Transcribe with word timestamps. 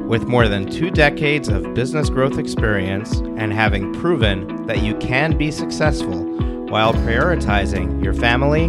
With 0.05 0.27
more 0.27 0.47
than 0.47 0.69
two 0.69 0.91
decades 0.91 1.47
of 1.47 1.73
business 1.73 2.11
growth 2.11 2.37
experience 2.37 3.21
and 3.37 3.51
having 3.51 3.91
proven 3.93 4.67
that 4.67 4.83
you 4.83 4.95
can 4.97 5.35
be 5.35 5.49
successful 5.49 6.27
while 6.67 6.93
prioritizing 6.93 8.03
your 8.03 8.13
family 8.13 8.65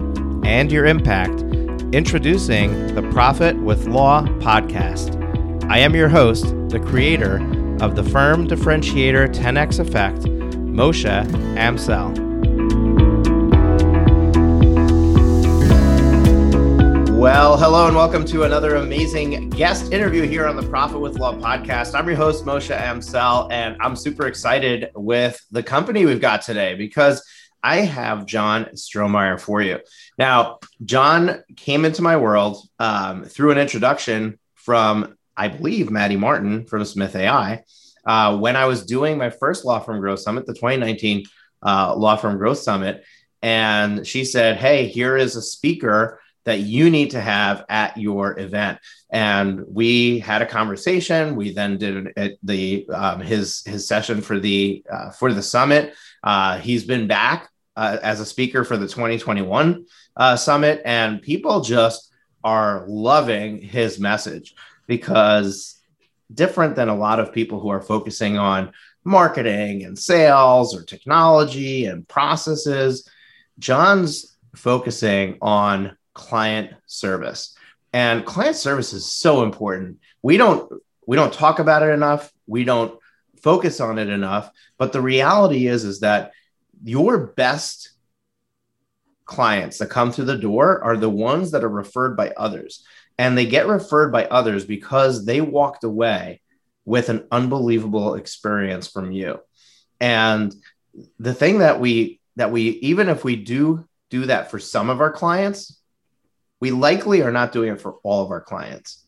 and 0.49 0.73
your 0.73 0.87
impact, 0.87 1.45
introducing 1.93 2.95
the 2.95 3.02
Profit 3.12 3.54
with 3.54 3.86
Law 3.86 4.23
podcast. 4.41 5.14
I 5.70 5.78
am 5.80 5.95
your 5.95 6.09
host, 6.09 6.46
the 6.70 6.80
creator 6.80 7.37
of 7.83 7.96
the 7.96 8.02
firm 8.02 8.48
differentiator 8.48 9.28
10x 9.34 9.78
effect, 9.78 10.23
Moshe 10.23 11.05
Amsel. 11.55 12.16
Well, 17.14 17.59
hello 17.59 17.88
and 17.88 17.95
welcome 17.95 18.24
to 18.24 18.45
another 18.45 18.77
amazing 18.77 19.50
guest 19.50 19.92
interview 19.92 20.22
here 20.22 20.47
on 20.47 20.56
the 20.56 20.62
Profit 20.62 20.98
with 20.98 21.19
Law 21.19 21.34
podcast. 21.34 21.95
I'm 21.95 22.06
your 22.06 22.16
host, 22.16 22.47
Moshe 22.47 22.74
Amsel, 22.74 23.52
and 23.52 23.77
I'm 23.80 23.97
super 23.97 24.28
excited 24.28 24.91
with 24.95 25.45
the 25.50 25.62
company 25.62 26.06
we've 26.06 26.22
got 26.22 26.41
today 26.41 26.74
because 26.74 27.22
I 27.62 27.79
have 27.79 28.27
John 28.27 28.66
Strohmeyer 28.75 29.41
for 29.41 29.62
you. 29.62 29.80
Now, 30.19 30.59
John 30.84 31.43
came 31.57 31.84
into 31.84 32.03
my 32.03 32.16
world 32.16 32.59
um, 32.79 33.25
through 33.25 33.53
an 33.53 33.59
introduction 33.59 34.39
from, 34.55 35.16
I 35.37 35.48
believe, 35.48 35.91
Maddy 35.91 36.17
Martin 36.17 36.67
from 36.67 36.84
Smith 36.84 37.14
AI. 37.14 37.64
Uh, 38.05 38.36
when 38.36 38.56
I 38.56 38.67
was 38.67 38.84
doing 38.84 39.17
my 39.17 39.31
first 39.31 39.64
Law 39.64 39.78
Firm 39.78 40.01
Growth 40.01 40.20
Summit, 40.20 40.47
the 40.47 40.55
2019 40.55 41.25
uh, 41.64 41.95
Law 41.95 42.17
Firm 42.17 42.36
Growth 42.36 42.59
Summit, 42.59 43.05
and 43.42 44.06
she 44.06 44.25
said, 44.25 44.56
Hey, 44.56 44.86
here 44.86 45.17
is 45.17 45.36
a 45.36 45.42
speaker 45.42 46.20
that 46.45 46.61
you 46.61 46.91
need 46.91 47.11
to 47.11 47.20
have 47.20 47.64
at 47.69 47.97
your 47.97 48.39
event. 48.39 48.79
And 49.11 49.62
we 49.69 50.19
had 50.19 50.42
a 50.42 50.47
conversation. 50.47 51.36
We 51.36 51.53
then 51.53 51.79
did 51.79 52.36
the 52.42 52.89
um, 52.92 53.20
his 53.20 53.62
his 53.64 53.86
session 53.86 54.23
for 54.23 54.41
the 54.41 54.84
uh, 54.91 55.11
for 55.11 55.33
the 55.33 55.42
summit. 55.42 55.95
Uh, 56.23 56.58
he's 56.58 56.84
been 56.84 57.06
back 57.06 57.51
uh, 57.77 57.98
as 58.03 58.20
a 58.20 58.27
speaker 58.27 58.65
for 58.65 58.77
the 58.77 58.89
2021 58.89 59.87
uh, 60.17 60.37
summit, 60.37 60.83
and 60.84 61.23
people 61.23 61.61
just 61.61 62.12
are 62.45 62.84
loving 62.89 63.61
his 63.61 63.98
message 63.98 64.55
because 64.87 65.81
different 66.33 66.77
than 66.77 66.89
a 66.89 66.97
lot 66.97 67.20
of 67.20 67.33
people 67.33 67.61
who 67.61 67.69
are 67.69 67.81
focusing 67.81 68.39
on 68.39 68.73
marketing 69.05 69.84
and 69.84 69.98
sales 69.98 70.77
or 70.77 70.83
technology 70.83 71.87
and 71.87 72.06
processes. 72.09 73.09
John's 73.59 74.36
focusing 74.55 75.39
on 75.41 75.97
client 76.14 76.73
service. 76.86 77.57
And 77.92 78.25
client 78.25 78.57
service 78.57 78.92
is 78.92 79.11
so 79.11 79.42
important. 79.42 79.98
We 80.23 80.36
don't 80.36 80.73
we 81.07 81.17
don't 81.17 81.33
talk 81.33 81.59
about 81.59 81.83
it 81.83 81.91
enough. 81.91 82.33
We 82.47 82.64
don't 82.64 82.98
focus 83.42 83.81
on 83.81 83.98
it 83.98 84.09
enough, 84.09 84.51
but 84.79 84.92
the 84.92 85.01
reality 85.01 85.67
is 85.67 85.84
is 85.84 86.01
that 86.01 86.33
your 86.83 87.28
best 87.28 87.91
clients 89.25 89.78
that 89.78 89.91
come 89.91 90.12
through 90.12 90.27
the 90.27 90.36
door 90.36 90.83
are 90.83 90.97
the 90.97 91.11
ones 91.11 91.52
that 91.52 91.64
are 91.64 91.69
referred 91.69 92.16
by 92.16 92.30
others. 92.36 92.84
And 93.19 93.36
they 93.36 93.47
get 93.47 93.66
referred 93.66 94.11
by 94.11 94.27
others 94.27 94.64
because 94.64 95.24
they 95.24 95.41
walked 95.41 95.84
away 95.84 96.41
with 96.84 97.08
an 97.08 97.27
unbelievable 97.30 98.14
experience 98.14 98.89
from 98.89 99.12
you. 99.12 99.39
And 100.00 100.55
the 101.18 101.34
thing 101.34 101.58
that 101.58 101.80
we 101.80 102.20
that 102.36 102.51
we 102.51 102.62
even 102.62 103.08
if 103.08 103.24
we 103.24 103.36
do 103.36 103.86
do 104.11 104.27
that 104.27 104.51
for 104.51 104.58
some 104.58 104.90
of 104.90 105.01
our 105.01 105.12
clients, 105.12 105.80
we 106.61 106.70
likely 106.70 107.23
are 107.23 107.33
not 107.33 107.52
doing 107.52 107.73
it 107.73 107.80
for 107.80 107.96
all 108.02 108.24
of 108.24 108.30
our 108.30 108.40
clients. 108.40 109.05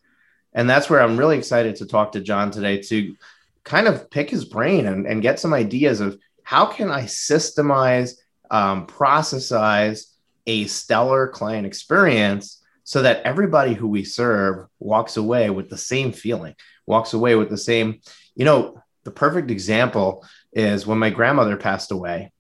And 0.53 0.71
that's 0.71 0.89
where 0.89 1.03
I'm 1.03 1.17
really 1.17 1.37
excited 1.37 1.77
to 1.77 1.87
talk 1.87 2.13
to 2.13 2.21
John 2.21 2.51
today 2.51 2.81
to 2.83 3.17
kind 3.65 3.89
of 3.89 4.11
pick 4.11 4.31
his 4.31 4.45
brain 4.45 4.87
and, 4.87 5.07
and 5.07 5.23
get 5.23 5.41
some 5.41 5.53
ideas 5.53 6.01
of 6.01 6.19
how 6.45 6.67
can 6.67 6.91
I 6.91 7.03
systemize, 7.03 8.13
um, 8.51 8.87
processize 8.87 10.13
a 10.47 10.67
stellar 10.67 11.27
client 11.29 11.67
experience 11.67 12.63
so 12.85 13.03
that 13.03 13.23
everybody 13.23 13.73
who 13.73 13.89
we 13.89 14.05
serve 14.05 14.67
walks 14.79 15.17
away 15.17 15.51
with 15.51 15.71
the 15.71 15.79
same 15.79 16.13
feeling, 16.13 16.55
walks 16.87 17.15
away 17.15 17.35
with 17.35 17.49
the 17.49 17.59
same, 17.59 18.01
you 18.37 18.45
know, 18.45 18.81
the 19.05 19.11
perfect 19.11 19.51
example 19.51 20.25
is 20.53 20.87
when 20.87 20.99
my 20.99 21.11
grandmother 21.11 21.57
passed 21.57 21.91
away. 21.91 22.31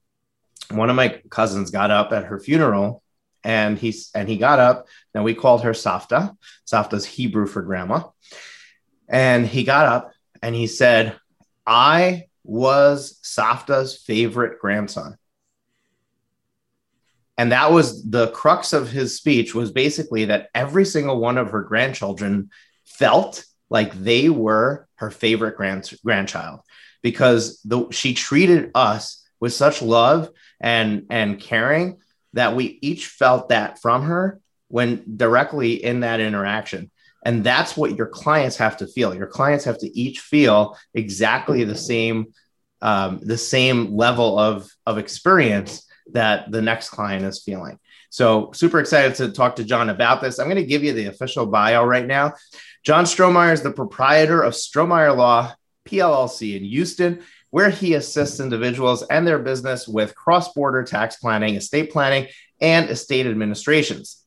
One 0.70 0.90
of 0.90 0.96
my 0.96 1.20
cousins 1.30 1.70
got 1.70 1.90
up 1.90 2.12
at 2.12 2.24
her 2.24 2.38
funeral 2.38 3.02
and 3.42 3.78
he 3.78 3.94
and 4.14 4.28
he 4.28 4.36
got 4.36 4.58
up. 4.58 4.86
Now 5.14 5.22
we 5.22 5.34
called 5.34 5.62
her 5.62 5.72
Safta. 5.72 6.34
Safta's 6.66 7.04
Hebrew 7.04 7.46
for 7.46 7.62
grandma. 7.62 8.04
And 9.08 9.46
he 9.46 9.64
got 9.64 9.86
up 9.86 10.12
and 10.40 10.54
he 10.54 10.66
said, 10.66 11.18
"I 11.66 12.24
was 12.44 13.18
Safta's 13.22 13.96
favorite 13.96 14.60
grandson." 14.60 15.16
And 17.36 17.50
that 17.52 17.72
was 17.72 18.08
the 18.08 18.28
crux 18.28 18.72
of 18.72 18.90
his 18.90 19.16
speech 19.16 19.54
was 19.54 19.72
basically 19.72 20.26
that 20.26 20.50
every 20.54 20.84
single 20.84 21.18
one 21.18 21.36
of 21.36 21.50
her 21.50 21.62
grandchildren 21.62 22.50
felt 22.84 23.44
like 23.70 23.92
they 23.94 24.28
were 24.28 24.86
her 24.96 25.10
favorite 25.10 25.56
grand, 25.56 25.92
grandchild 26.04 26.60
because 27.02 27.60
the, 27.62 27.90
she 27.90 28.14
treated 28.14 28.70
us 28.74 29.26
with 29.40 29.52
such 29.52 29.82
love 29.82 30.30
and 30.60 31.06
and 31.10 31.40
caring 31.40 31.98
that 32.32 32.54
we 32.54 32.78
each 32.82 33.06
felt 33.06 33.48
that 33.48 33.80
from 33.80 34.02
her 34.02 34.40
when 34.68 35.16
directly 35.16 35.84
in 35.84 36.00
that 36.00 36.20
interaction. 36.20 36.90
And 37.24 37.42
that's 37.42 37.76
what 37.76 37.96
your 37.96 38.06
clients 38.06 38.56
have 38.56 38.76
to 38.78 38.86
feel. 38.86 39.14
Your 39.14 39.26
clients 39.26 39.64
have 39.64 39.78
to 39.78 39.98
each 39.98 40.20
feel 40.20 40.76
exactly 40.92 41.64
the 41.64 41.76
same, 41.76 42.32
um, 42.82 43.20
the 43.22 43.38
same 43.38 43.96
level 43.96 44.38
of, 44.38 44.70
of 44.86 44.98
experience 44.98 45.86
that 46.12 46.50
the 46.50 46.62
next 46.62 46.90
client 46.90 47.24
is 47.24 47.42
feeling. 47.42 47.78
So 48.10 48.52
super 48.52 48.78
excited 48.78 49.14
to 49.16 49.32
talk 49.32 49.56
to 49.56 49.64
John 49.64 49.88
about 49.88 50.20
this. 50.20 50.38
I'm 50.38 50.46
going 50.46 50.56
to 50.56 50.66
give 50.66 50.84
you 50.84 50.92
the 50.92 51.06
official 51.06 51.46
bio 51.46 51.84
right 51.84 52.06
now. 52.06 52.34
John 52.84 53.04
Strohmeyer 53.04 53.52
is 53.52 53.62
the 53.62 53.72
proprietor 53.72 54.42
of 54.42 54.52
Strohmeyer 54.52 55.16
Law 55.16 55.54
PLLC 55.88 56.56
in 56.56 56.64
Houston 56.64 57.22
where 57.54 57.70
he 57.70 57.94
assists 57.94 58.40
individuals 58.40 59.04
and 59.04 59.24
their 59.24 59.38
business 59.38 59.86
with 59.86 60.16
cross 60.16 60.52
border 60.54 60.82
tax 60.82 61.14
planning, 61.14 61.54
estate 61.54 61.92
planning, 61.92 62.26
and 62.60 62.90
estate 62.90 63.28
administrations. 63.28 64.23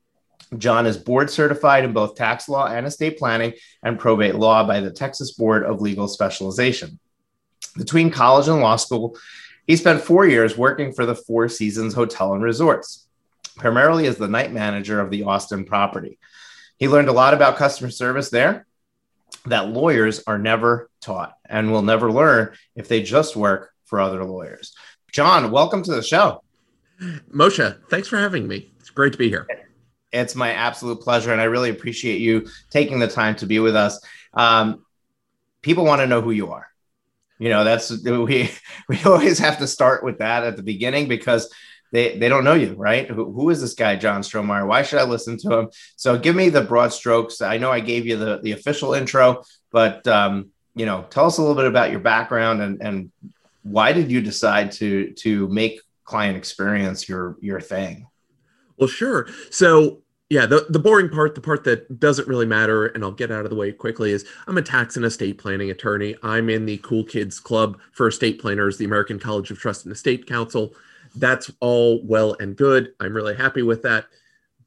John 0.57 0.85
is 0.85 0.97
board 0.97 1.29
certified 1.29 1.83
in 1.83 1.93
both 1.93 2.15
tax 2.15 2.47
law 2.47 2.67
and 2.67 2.85
estate 2.85 3.17
planning 3.17 3.53
and 3.83 3.99
probate 3.99 4.35
law 4.35 4.65
by 4.65 4.79
the 4.79 4.91
Texas 4.91 5.33
Board 5.33 5.63
of 5.63 5.81
Legal 5.81 6.07
Specialization. 6.07 6.99
Between 7.75 8.11
college 8.11 8.47
and 8.47 8.61
law 8.61 8.77
school, 8.77 9.17
he 9.65 9.75
spent 9.75 10.01
four 10.01 10.25
years 10.25 10.57
working 10.57 10.93
for 10.93 11.05
the 11.05 11.15
Four 11.15 11.49
Seasons 11.49 11.93
Hotel 11.93 12.33
and 12.33 12.41
Resorts, 12.41 13.07
primarily 13.57 14.07
as 14.07 14.17
the 14.17 14.29
night 14.29 14.53
manager 14.53 15.01
of 15.01 15.11
the 15.11 15.23
Austin 15.23 15.65
property. 15.65 16.17
He 16.77 16.87
learned 16.87 17.09
a 17.09 17.13
lot 17.13 17.33
about 17.33 17.57
customer 17.57 17.89
service 17.89 18.29
there 18.29 18.65
that 19.45 19.69
lawyers 19.69 20.23
are 20.27 20.37
never 20.37 20.89
taught 21.01 21.33
and 21.45 21.71
will 21.71 21.81
never 21.81 22.11
learn 22.11 22.53
if 22.75 22.87
they 22.87 23.01
just 23.01 23.35
work 23.35 23.71
for 23.85 23.99
other 23.99 24.23
lawyers. 24.23 24.73
John, 25.11 25.51
welcome 25.51 25.83
to 25.83 25.95
the 25.95 26.03
show. 26.03 26.43
Moshe, 27.33 27.77
thanks 27.89 28.07
for 28.07 28.17
having 28.17 28.47
me. 28.47 28.71
It's 28.79 28.89
great 28.89 29.11
to 29.13 29.17
be 29.17 29.29
here. 29.29 29.47
It's 30.17 30.35
my 30.35 30.53
absolute 30.53 31.01
pleasure, 31.01 31.31
and 31.31 31.41
I 31.41 31.45
really 31.45 31.69
appreciate 31.69 32.19
you 32.19 32.47
taking 32.69 32.99
the 32.99 33.07
time 33.07 33.35
to 33.37 33.45
be 33.45 33.59
with 33.59 33.75
us. 33.75 33.99
Um, 34.33 34.85
people 35.61 35.85
want 35.85 36.01
to 36.01 36.07
know 36.07 36.21
who 36.21 36.31
you 36.31 36.51
are. 36.51 36.67
You 37.39 37.49
know, 37.49 37.63
that's 37.63 37.91
we 38.03 38.49
we 38.89 39.03
always 39.03 39.39
have 39.39 39.59
to 39.59 39.67
start 39.67 40.03
with 40.03 40.19
that 40.19 40.43
at 40.43 40.57
the 40.57 40.63
beginning 40.63 41.07
because 41.07 41.53
they 41.91 42.17
they 42.17 42.29
don't 42.29 42.43
know 42.43 42.53
you, 42.53 42.73
right? 42.73 43.09
Who, 43.09 43.31
who 43.31 43.49
is 43.49 43.61
this 43.61 43.73
guy, 43.73 43.95
John 43.95 44.21
Strohmeyer? 44.21 44.67
Why 44.67 44.81
should 44.81 44.99
I 44.99 45.03
listen 45.03 45.37
to 45.39 45.53
him? 45.53 45.69
So 45.95 46.17
give 46.17 46.35
me 46.35 46.49
the 46.49 46.61
broad 46.61 46.91
strokes. 46.93 47.41
I 47.41 47.57
know 47.57 47.71
I 47.71 47.79
gave 47.79 48.05
you 48.05 48.17
the 48.17 48.39
the 48.41 48.53
official 48.53 48.93
intro, 48.93 49.43
but 49.71 50.07
um, 50.07 50.49
you 50.75 50.85
know, 50.85 51.05
tell 51.09 51.25
us 51.25 51.37
a 51.37 51.41
little 51.41 51.55
bit 51.55 51.65
about 51.65 51.91
your 51.91 51.99
background 51.99 52.61
and 52.61 52.81
and 52.81 53.11
why 53.63 53.91
did 53.91 54.11
you 54.11 54.21
decide 54.21 54.71
to 54.73 55.11
to 55.13 55.47
make 55.49 55.81
client 56.03 56.37
experience 56.37 57.07
your 57.07 57.37
your 57.41 57.59
thing? 57.59 58.07
Well, 58.77 58.87
sure. 58.87 59.27
So 59.49 60.01
yeah, 60.29 60.45
the, 60.45 60.65
the 60.69 60.79
boring 60.79 61.09
part, 61.09 61.35
the 61.35 61.41
part 61.41 61.63
that 61.63 61.99
doesn't 61.99 62.27
really 62.27 62.45
matter, 62.45 62.87
and 62.87 63.03
I'll 63.03 63.11
get 63.11 63.31
out 63.31 63.45
of 63.45 63.49
the 63.49 63.55
way 63.55 63.71
quickly, 63.71 64.11
is 64.11 64.25
I'm 64.47 64.57
a 64.57 64.61
tax 64.61 64.97
and 64.97 65.05
estate 65.05 65.37
planning 65.37 65.71
attorney. 65.71 66.15
I'm 66.23 66.49
in 66.49 66.65
the 66.65 66.77
Cool 66.79 67.03
Kids 67.03 67.39
Club 67.39 67.79
for 67.93 68.07
Estate 68.07 68.39
Planners, 68.41 68.77
the 68.77 68.85
American 68.85 69.19
College 69.19 69.51
of 69.51 69.59
Trust 69.59 69.85
and 69.85 69.93
Estate 69.93 70.25
Counsel 70.27 70.73
that's 71.15 71.51
all 71.59 72.01
well 72.03 72.35
and 72.39 72.55
good. 72.55 72.93
I'm 72.99 73.13
really 73.13 73.35
happy 73.35 73.61
with 73.61 73.81
that. 73.83 74.05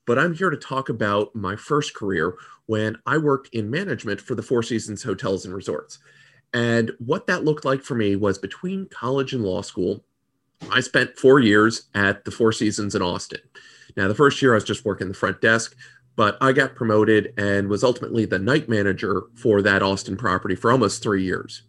but 0.07 0.19
I'm 0.19 0.35
here 0.35 0.51
to 0.51 0.57
talk 0.57 0.89
about 0.89 1.35
my 1.37 1.55
first 1.55 1.95
career 1.95 2.35
when 2.67 2.97
I 3.07 3.19
worked 3.19 3.55
in 3.55 3.71
management 3.71 4.21
for 4.21 4.35
the 4.35 4.43
Four 4.43 4.63
Seasons 4.63 5.05
Hotels 5.05 5.45
and 5.45 5.55
Resorts. 5.55 6.01
And 6.53 6.91
what 6.99 7.29
that 7.29 7.45
looked 7.45 7.65
like 7.65 7.83
for 7.83 7.95
me 7.95 8.17
was 8.17 8.39
between 8.39 8.89
college 8.89 9.35
and 9.35 9.45
law 9.45 9.63
school, 9.63 10.03
I 10.71 10.81
spent 10.81 11.17
four 11.17 11.39
years 11.39 11.89
at 11.95 12.25
the 12.25 12.33
Four 12.33 12.53
Seasons 12.53 12.97
in 12.97 13.03
Austin. 13.03 13.41
Now, 14.01 14.09
the 14.09 14.15
first 14.15 14.41
year 14.41 14.53
I 14.53 14.55
was 14.55 14.65
just 14.65 14.87
working 14.87 15.09
the 15.09 15.15
front 15.15 15.43
desk, 15.43 15.77
but 16.17 16.39
I 16.41 16.53
got 16.53 16.75
promoted 16.75 17.35
and 17.37 17.69
was 17.69 17.85
ultimately 17.85 18.25
the 18.25 18.39
night 18.39 18.67
manager 18.67 19.25
for 19.35 19.61
that 19.61 19.83
Austin 19.83 20.17
property 20.17 20.55
for 20.55 20.73
almost 20.73 21.03
three 21.03 21.23
years. 21.23 21.65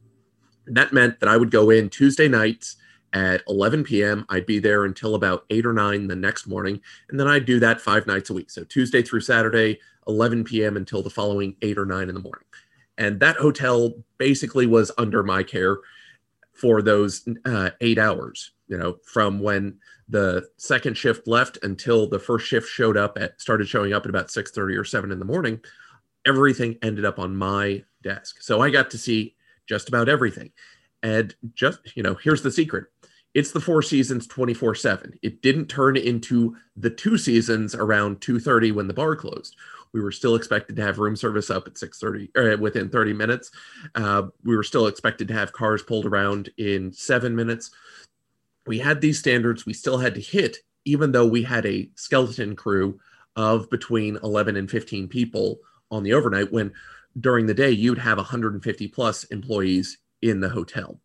that 0.66 0.94
meant 0.94 1.20
that 1.20 1.28
I 1.28 1.36
would 1.36 1.52
go 1.52 1.70
in 1.72 1.90
Tuesday 1.90 2.30
nights 2.30 2.78
at 3.12 3.44
11 3.50 3.84
p.m. 3.84 4.26
I'd 4.30 4.46
be 4.46 4.60
there 4.60 4.86
until 4.86 5.16
about 5.16 5.44
8 5.50 5.66
or 5.66 5.74
9 5.74 6.08
the 6.08 6.16
next 6.16 6.48
morning. 6.48 6.80
And 7.10 7.20
then 7.20 7.28
I'd 7.28 7.46
do 7.46 7.60
that 7.60 7.82
five 7.82 8.08
nights 8.08 8.30
a 8.30 8.34
week. 8.34 8.50
So 8.50 8.64
Tuesday 8.64 9.02
through 9.02 9.20
Saturday, 9.20 9.82
11 10.08 10.46
p.m. 10.46 10.78
until 10.78 11.04
the 11.04 11.10
following 11.10 11.58
8 11.62 11.78
or 11.78 11.86
9 11.86 12.08
in 12.08 12.16
the 12.16 12.22
morning. 12.22 12.46
And 12.98 13.20
that 13.20 13.36
hotel 13.36 13.96
basically 14.18 14.68
was 14.68 14.90
under 14.98 15.22
my 15.22 15.44
care 15.44 15.80
for 16.54 16.82
those 16.82 17.28
uh, 17.44 17.72
eight 17.82 17.98
hours, 17.98 18.52
you 18.70 18.78
know, 18.78 19.00
from 19.04 19.42
when 19.42 19.80
the 20.12 20.48
second 20.58 20.98
shift 20.98 21.26
left 21.28 21.58
until 21.64 22.08
the 22.08 22.20
first 22.20 22.46
shift 22.46 22.68
showed 22.68 22.98
up 22.98 23.18
at 23.18 23.40
started 23.40 23.68
showing 23.68 23.94
up 23.94 24.04
at 24.04 24.10
about 24.10 24.30
6:30 24.30 24.78
or 24.78 24.84
7 24.84 25.12
in 25.12 25.20
the 25.20 25.26
morning. 25.26 25.60
Everything 26.28 26.78
ended 26.84 27.06
up 27.06 27.18
on 27.18 27.36
my 27.36 27.84
desk. 28.04 28.42
So 28.42 28.62
I 28.62 28.70
got 28.70 28.92
to 28.92 28.98
see 28.98 29.36
just 29.68 29.88
about 29.88 30.10
everything. 30.10 30.52
And 31.02 31.34
just, 31.56 31.80
you 31.96 32.04
know, 32.04 32.16
here's 32.16 32.44
the 32.44 32.52
secret 32.52 32.88
it's 33.34 33.52
the 33.52 33.62
four 33.62 33.82
seasons 33.82 34.28
24 34.28 34.76
7 34.76 35.18
it 35.22 35.42
didn't 35.42 35.68
turn 35.68 35.96
into 35.96 36.56
the 36.76 36.90
two 36.90 37.18
seasons 37.18 37.74
around 37.74 38.20
2.30 38.20 38.74
when 38.74 38.88
the 38.88 38.94
bar 38.94 39.16
closed 39.16 39.56
we 39.94 40.02
were 40.02 40.12
still 40.12 40.36
expected 40.36 40.76
to 40.76 40.82
have 40.82 41.00
room 41.00 41.16
service 41.16 41.50
up 41.50 41.68
at 41.68 41.76
6.30 41.76 42.30
or 42.36 42.58
within 42.58 42.90
30 42.90 43.14
minutes 43.14 43.52
uh, 43.96 44.24
we 44.44 44.56
were 44.56 44.64
still 44.64 44.88
expected 44.88 45.30
to 45.30 45.34
have 45.34 45.54
cars 45.54 45.82
pulled 45.82 46.06
around 46.06 46.50
in 46.58 46.92
seven 46.92 47.34
minutes 47.34 47.72
we 48.68 48.80
had 48.80 49.02
these 49.02 49.20
standards 49.20 49.66
we 49.66 49.74
still 49.74 49.98
had 49.98 50.16
to 50.16 50.22
hit 50.22 50.58
even 50.86 51.12
though 51.12 51.28
we 51.28 51.44
had 51.44 51.66
a 51.66 51.90
skeleton 51.96 52.56
crew 52.56 53.00
of 53.36 53.70
between 53.70 54.18
11 54.24 54.58
and 54.58 54.70
15 54.70 55.08
people 55.08 55.60
on 55.90 56.04
the 56.04 56.14
overnight 56.14 56.52
when 56.52 56.72
during 57.20 57.46
the 57.46 57.54
day 57.54 57.72
you'd 57.72 57.98
have 57.98 58.18
150 58.18 58.88
plus 58.90 59.24
employees 59.26 59.98
in 60.22 60.40
the 60.40 60.50
hotel 60.50 61.00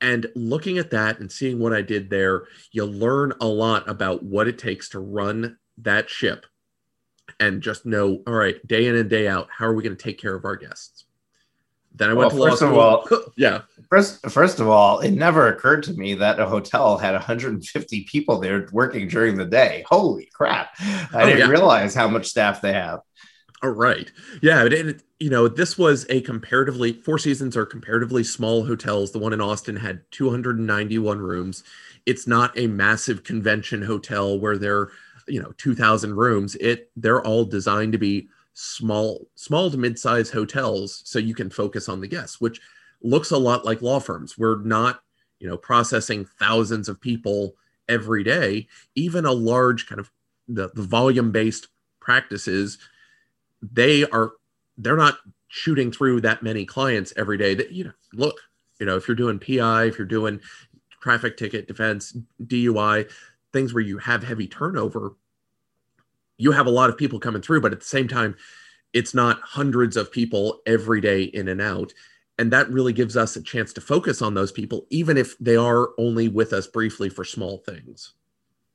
and 0.00 0.26
looking 0.34 0.78
at 0.78 0.90
that 0.90 1.20
and 1.20 1.30
seeing 1.30 1.58
what 1.58 1.74
I 1.74 1.82
did 1.82 2.08
there, 2.08 2.44
you 2.72 2.84
learn 2.84 3.34
a 3.40 3.46
lot 3.46 3.88
about 3.88 4.22
what 4.22 4.48
it 4.48 4.58
takes 4.58 4.88
to 4.90 5.00
run 5.00 5.58
that 5.78 6.08
ship 6.08 6.46
and 7.38 7.62
just 7.62 7.86
know, 7.86 8.22
all 8.26 8.34
right, 8.34 8.66
day 8.66 8.86
in 8.86 8.96
and 8.96 9.10
day 9.10 9.28
out, 9.28 9.48
how 9.56 9.66
are 9.66 9.74
we 9.74 9.82
going 9.82 9.96
to 9.96 10.02
take 10.02 10.18
care 10.18 10.34
of 10.34 10.44
our 10.44 10.56
guests? 10.56 11.04
Then 11.94 12.10
I 12.10 12.14
went 12.14 12.32
well, 12.32 12.44
to 12.44 12.50
first 12.50 12.62
of 12.62 12.72
all, 12.72 13.06
yeah. 13.36 13.62
First, 13.88 14.30
first 14.30 14.60
of 14.60 14.68
all, 14.68 15.00
it 15.00 15.10
never 15.10 15.48
occurred 15.48 15.82
to 15.84 15.92
me 15.94 16.14
that 16.14 16.38
a 16.38 16.46
hotel 16.46 16.96
had 16.96 17.12
150 17.12 18.04
people 18.04 18.38
there 18.38 18.68
working 18.72 19.08
during 19.08 19.36
the 19.36 19.44
day. 19.44 19.84
Holy 19.88 20.28
crap! 20.32 20.70
I 20.80 21.08
oh, 21.14 21.26
didn't 21.26 21.40
yeah. 21.40 21.48
realize 21.48 21.94
how 21.94 22.08
much 22.08 22.26
staff 22.26 22.60
they 22.60 22.72
have. 22.72 23.00
All 23.62 23.70
right. 23.70 24.10
Yeah. 24.40 24.64
It, 24.64 24.72
it, 24.72 25.02
you 25.18 25.28
know, 25.28 25.46
this 25.46 25.76
was 25.76 26.06
a 26.08 26.22
comparatively, 26.22 26.94
Four 26.94 27.18
Seasons 27.18 27.56
are 27.56 27.66
comparatively 27.66 28.24
small 28.24 28.64
hotels. 28.64 29.12
The 29.12 29.18
one 29.18 29.34
in 29.34 29.40
Austin 29.40 29.76
had 29.76 30.02
291 30.12 31.18
rooms. 31.18 31.62
It's 32.06 32.26
not 32.26 32.58
a 32.58 32.66
massive 32.66 33.22
convention 33.22 33.82
hotel 33.82 34.38
where 34.38 34.56
there, 34.56 34.78
are, 34.78 34.92
you 35.28 35.42
know, 35.42 35.52
2,000 35.58 36.16
rooms. 36.16 36.54
It 36.56 36.90
They're 36.96 37.20
all 37.20 37.44
designed 37.44 37.92
to 37.92 37.98
be 37.98 38.30
small, 38.54 39.26
small 39.34 39.70
to 39.70 39.76
mid-size 39.76 40.30
hotels 40.30 41.02
so 41.04 41.18
you 41.18 41.34
can 41.34 41.50
focus 41.50 41.88
on 41.88 42.00
the 42.00 42.08
guests, 42.08 42.40
which 42.40 42.60
looks 43.02 43.30
a 43.30 43.38
lot 43.38 43.64
like 43.64 43.82
law 43.82 44.00
firms. 44.00 44.36
We're 44.36 44.62
not, 44.62 45.02
you 45.38 45.48
know, 45.48 45.56
processing 45.56 46.26
thousands 46.38 46.88
of 46.88 47.00
people 47.00 47.54
every 47.88 48.24
day. 48.24 48.68
Even 48.94 49.24
a 49.24 49.32
large 49.32 49.86
kind 49.86 49.98
of 49.98 50.10
the, 50.48 50.70
the 50.74 50.82
volume-based 50.82 51.68
practices– 52.00 52.78
they 53.62 54.04
are 54.06 54.32
they're 54.78 54.96
not 54.96 55.18
shooting 55.48 55.90
through 55.90 56.20
that 56.20 56.42
many 56.42 56.64
clients 56.64 57.12
every 57.16 57.36
day 57.36 57.54
that 57.54 57.72
you 57.72 57.84
know 57.84 57.92
look 58.12 58.36
you 58.78 58.86
know 58.86 58.96
if 58.96 59.06
you're 59.06 59.14
doing 59.14 59.38
pi 59.38 59.84
if 59.84 59.98
you're 59.98 60.06
doing 60.06 60.40
traffic 61.00 61.36
ticket 61.36 61.66
defense 61.66 62.16
dui 62.44 63.10
things 63.52 63.74
where 63.74 63.82
you 63.82 63.98
have 63.98 64.22
heavy 64.22 64.46
turnover 64.46 65.14
you 66.40 66.52
have 66.52 66.66
a 66.66 66.70
lot 66.70 66.90
of 66.90 66.96
people 66.96 67.18
coming 67.18 67.42
through 67.42 67.60
but 67.60 67.72
at 67.72 67.80
the 67.80 67.86
same 67.86 68.08
time 68.08 68.34
it's 68.92 69.14
not 69.14 69.40
hundreds 69.42 69.96
of 69.96 70.10
people 70.10 70.60
every 70.66 71.00
day 71.00 71.22
in 71.22 71.48
and 71.48 71.60
out 71.60 71.92
and 72.38 72.52
that 72.52 72.70
really 72.70 72.92
gives 72.92 73.16
us 73.16 73.36
a 73.36 73.42
chance 73.42 73.72
to 73.72 73.80
focus 73.80 74.22
on 74.22 74.34
those 74.34 74.52
people 74.52 74.86
even 74.90 75.16
if 75.16 75.36
they 75.38 75.56
are 75.56 75.90
only 75.98 76.28
with 76.28 76.52
us 76.52 76.66
briefly 76.66 77.08
for 77.08 77.24
small 77.24 77.58
things 77.58 78.14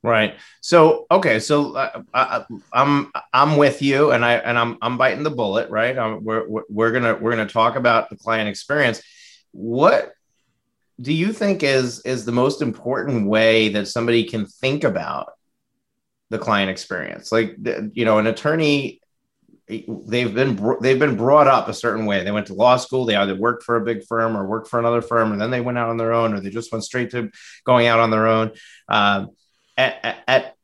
Right. 0.06 0.36
So 0.62 1.08
okay. 1.10 1.40
So 1.40 1.76
uh, 1.76 2.04
I, 2.14 2.46
I'm 2.72 3.12
I'm 3.34 3.58
with 3.58 3.82
you, 3.82 4.12
and 4.12 4.24
I 4.24 4.34
and 4.34 4.56
I'm 4.56 4.78
I'm 4.80 5.00
biting 5.00 5.24
the 5.24 5.32
bullet. 5.32 5.68
Right. 5.72 5.98
Um, 5.98 6.24
we're 6.24 6.46
we're 6.70 6.92
gonna 6.92 7.16
we're 7.16 7.32
gonna 7.32 7.50
talk 7.50 7.76
about 7.76 8.12
the 8.12 8.16
client 8.16 8.48
experience. 8.48 9.02
What 9.52 10.14
do 11.02 11.12
you 11.12 11.34
think 11.34 11.64
is 11.64 12.02
is 12.02 12.24
the 12.24 12.32
most 12.32 12.62
important 12.62 13.28
way 13.28 13.70
that 13.70 13.88
somebody 13.88 14.26
can 14.26 14.46
think 14.46 14.84
about 14.84 15.32
the 16.30 16.40
client 16.40 16.70
experience? 16.70 17.32
Like 17.32 17.56
you 17.94 18.06
know, 18.06 18.20
an 18.20 18.28
attorney 18.28 19.02
they've 19.68 20.34
been 20.34 20.78
they've 20.82 21.00
been 21.00 21.16
brought 21.16 21.48
up 21.48 21.68
a 21.68 21.74
certain 21.74 22.06
way. 22.06 22.24
They 22.24 22.32
went 22.32 22.48
to 22.48 22.54
law 22.54 22.78
school. 22.78 23.06
They 23.06 23.16
either 23.16 23.36
worked 23.36 23.64
for 23.64 23.76
a 23.76 23.86
big 23.86 24.06
firm 24.06 24.38
or 24.38 24.46
worked 24.46 24.68
for 24.68 24.80
another 24.80 25.02
firm, 25.02 25.32
and 25.32 25.42
then 25.42 25.52
they 25.52 25.62
went 25.62 25.78
out 25.78 25.90
on 25.90 25.98
their 25.98 26.14
own, 26.14 26.34
or 26.34 26.40
they 26.40 26.50
just 26.50 26.72
went 26.72 26.84
straight 26.84 27.12
to 27.12 27.32
going 27.66 27.88
out 27.88 28.00
on 28.00 28.12
their 28.12 28.28
own. 28.28 28.52
Um, 28.88 29.30
at, 29.78 30.24
at, 30.28 30.56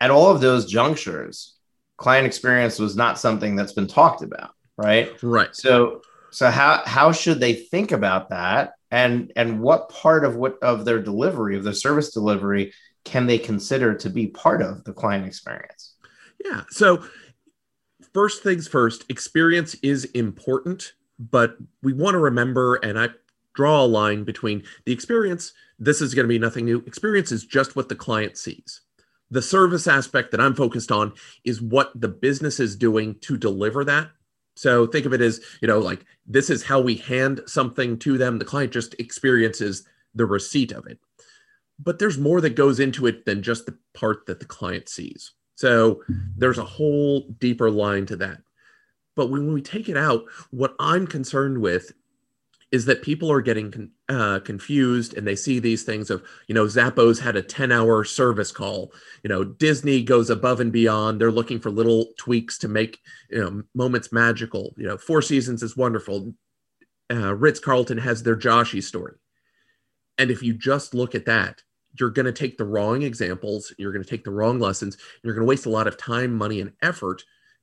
at 0.00 0.10
all 0.10 0.30
of 0.30 0.40
those 0.40 0.66
junctures, 0.66 1.56
client 1.96 2.26
experience 2.26 2.78
was 2.78 2.96
not 2.96 3.18
something 3.18 3.56
that's 3.56 3.72
been 3.72 3.88
talked 3.88 4.22
about, 4.22 4.50
right? 4.76 5.10
Right. 5.22 5.54
So, 5.54 6.02
so 6.30 6.50
how 6.50 6.82
how 6.84 7.12
should 7.12 7.40
they 7.40 7.54
think 7.54 7.92
about 7.92 8.28
that, 8.30 8.72
and 8.90 9.32
and 9.34 9.60
what 9.60 9.88
part 9.88 10.24
of 10.24 10.36
what 10.36 10.62
of 10.62 10.84
their 10.84 11.00
delivery 11.00 11.56
of 11.56 11.64
their 11.64 11.72
service 11.72 12.12
delivery 12.12 12.74
can 13.06 13.26
they 13.26 13.38
consider 13.38 13.94
to 13.94 14.10
be 14.10 14.26
part 14.26 14.60
of 14.60 14.84
the 14.84 14.92
client 14.92 15.26
experience? 15.26 15.94
Yeah. 16.44 16.64
So, 16.68 17.04
first 18.12 18.42
things 18.42 18.68
first, 18.68 19.04
experience 19.08 19.74
is 19.76 20.04
important, 20.06 20.92
but 21.18 21.56
we 21.82 21.94
want 21.94 22.14
to 22.14 22.18
remember, 22.18 22.74
and 22.76 22.98
I 22.98 23.08
draw 23.54 23.82
a 23.82 23.86
line 23.86 24.24
between 24.24 24.62
the 24.84 24.92
experience 24.92 25.52
this 25.78 26.00
is 26.00 26.14
going 26.14 26.24
to 26.24 26.28
be 26.28 26.38
nothing 26.38 26.64
new. 26.64 26.78
Experience 26.86 27.32
is 27.32 27.44
just 27.44 27.76
what 27.76 27.88
the 27.88 27.94
client 27.94 28.36
sees. 28.36 28.80
The 29.30 29.42
service 29.42 29.86
aspect 29.86 30.30
that 30.30 30.40
I'm 30.40 30.54
focused 30.54 30.90
on 30.90 31.12
is 31.44 31.60
what 31.60 31.92
the 31.94 32.08
business 32.08 32.60
is 32.60 32.76
doing 32.76 33.16
to 33.22 33.36
deliver 33.36 33.84
that. 33.84 34.10
So 34.54 34.86
think 34.86 35.04
of 35.04 35.12
it 35.12 35.20
as, 35.20 35.40
you 35.60 35.68
know, 35.68 35.80
like 35.80 36.04
this 36.26 36.48
is 36.48 36.62
how 36.62 36.80
we 36.80 36.94
hand 36.94 37.42
something 37.46 37.98
to 38.00 38.16
them. 38.16 38.38
The 38.38 38.44
client 38.44 38.72
just 38.72 38.94
experiences 38.98 39.86
the 40.14 40.24
receipt 40.24 40.72
of 40.72 40.86
it. 40.86 40.98
But 41.78 41.98
there's 41.98 42.18
more 42.18 42.40
that 42.40 42.56
goes 42.56 42.80
into 42.80 43.06
it 43.06 43.24
than 43.26 43.42
just 43.42 43.66
the 43.66 43.76
part 43.94 44.26
that 44.26 44.40
the 44.40 44.46
client 44.46 44.88
sees. 44.88 45.32
So 45.56 46.02
there's 46.36 46.58
a 46.58 46.64
whole 46.64 47.28
deeper 47.38 47.70
line 47.70 48.06
to 48.06 48.16
that. 48.16 48.38
But 49.14 49.30
when 49.30 49.52
we 49.52 49.62
take 49.62 49.88
it 49.88 49.96
out, 49.96 50.24
what 50.50 50.74
I'm 50.78 51.06
concerned 51.06 51.58
with 51.58 51.92
is 52.72 52.84
that 52.84 53.02
people 53.02 53.30
are 53.30 53.40
getting 53.40 53.70
con- 53.70 53.90
uh, 54.08 54.40
confused 54.40 55.16
and 55.16 55.26
they 55.26 55.36
see 55.36 55.58
these 55.58 55.84
things 55.84 56.10
of 56.10 56.22
you 56.48 56.54
know 56.54 56.64
zappos 56.64 57.20
had 57.20 57.36
a 57.36 57.42
10 57.42 57.72
hour 57.72 58.04
service 58.04 58.52
call. 58.52 58.92
You 59.22 59.28
know 59.28 59.44
disney 59.44 60.02
goes 60.02 60.30
above 60.30 60.60
and 60.60 60.72
beyond. 60.72 61.20
They're 61.20 61.30
looking 61.30 61.60
for 61.60 61.70
little 61.70 62.12
tweaks 62.18 62.58
to 62.58 62.68
make 62.68 63.00
you 63.30 63.40
know 63.40 63.62
moments 63.74 64.12
magical. 64.12 64.74
You 64.76 64.86
know 64.86 64.98
four 64.98 65.22
seasons 65.22 65.62
is 65.62 65.76
wonderful. 65.76 66.34
Uh, 67.10 67.34
ritz 67.34 67.60
carlton 67.60 67.98
has 67.98 68.22
their 68.22 68.36
Joshie 68.36 68.82
story. 68.82 69.14
And 70.18 70.30
if 70.30 70.42
you 70.42 70.54
just 70.54 70.94
look 70.94 71.14
at 71.14 71.26
that 71.26 71.62
you're 71.98 72.10
going 72.10 72.26
to 72.26 72.32
take 72.32 72.58
the 72.58 72.64
wrong 72.64 73.02
examples 73.02 73.72
you're 73.78 73.92
going 73.92 74.04
to 74.04 74.08
take 74.08 74.24
the 74.24 74.30
wrong 74.30 74.58
lessons 74.58 74.96
you're 75.22 75.34
going 75.34 75.46
to 75.46 75.48
waste 75.48 75.66
a 75.66 75.70
lot 75.70 75.86
of 75.86 75.96
time 75.96 76.34
money 76.34 76.60
and 76.60 76.72
effort 76.82 77.22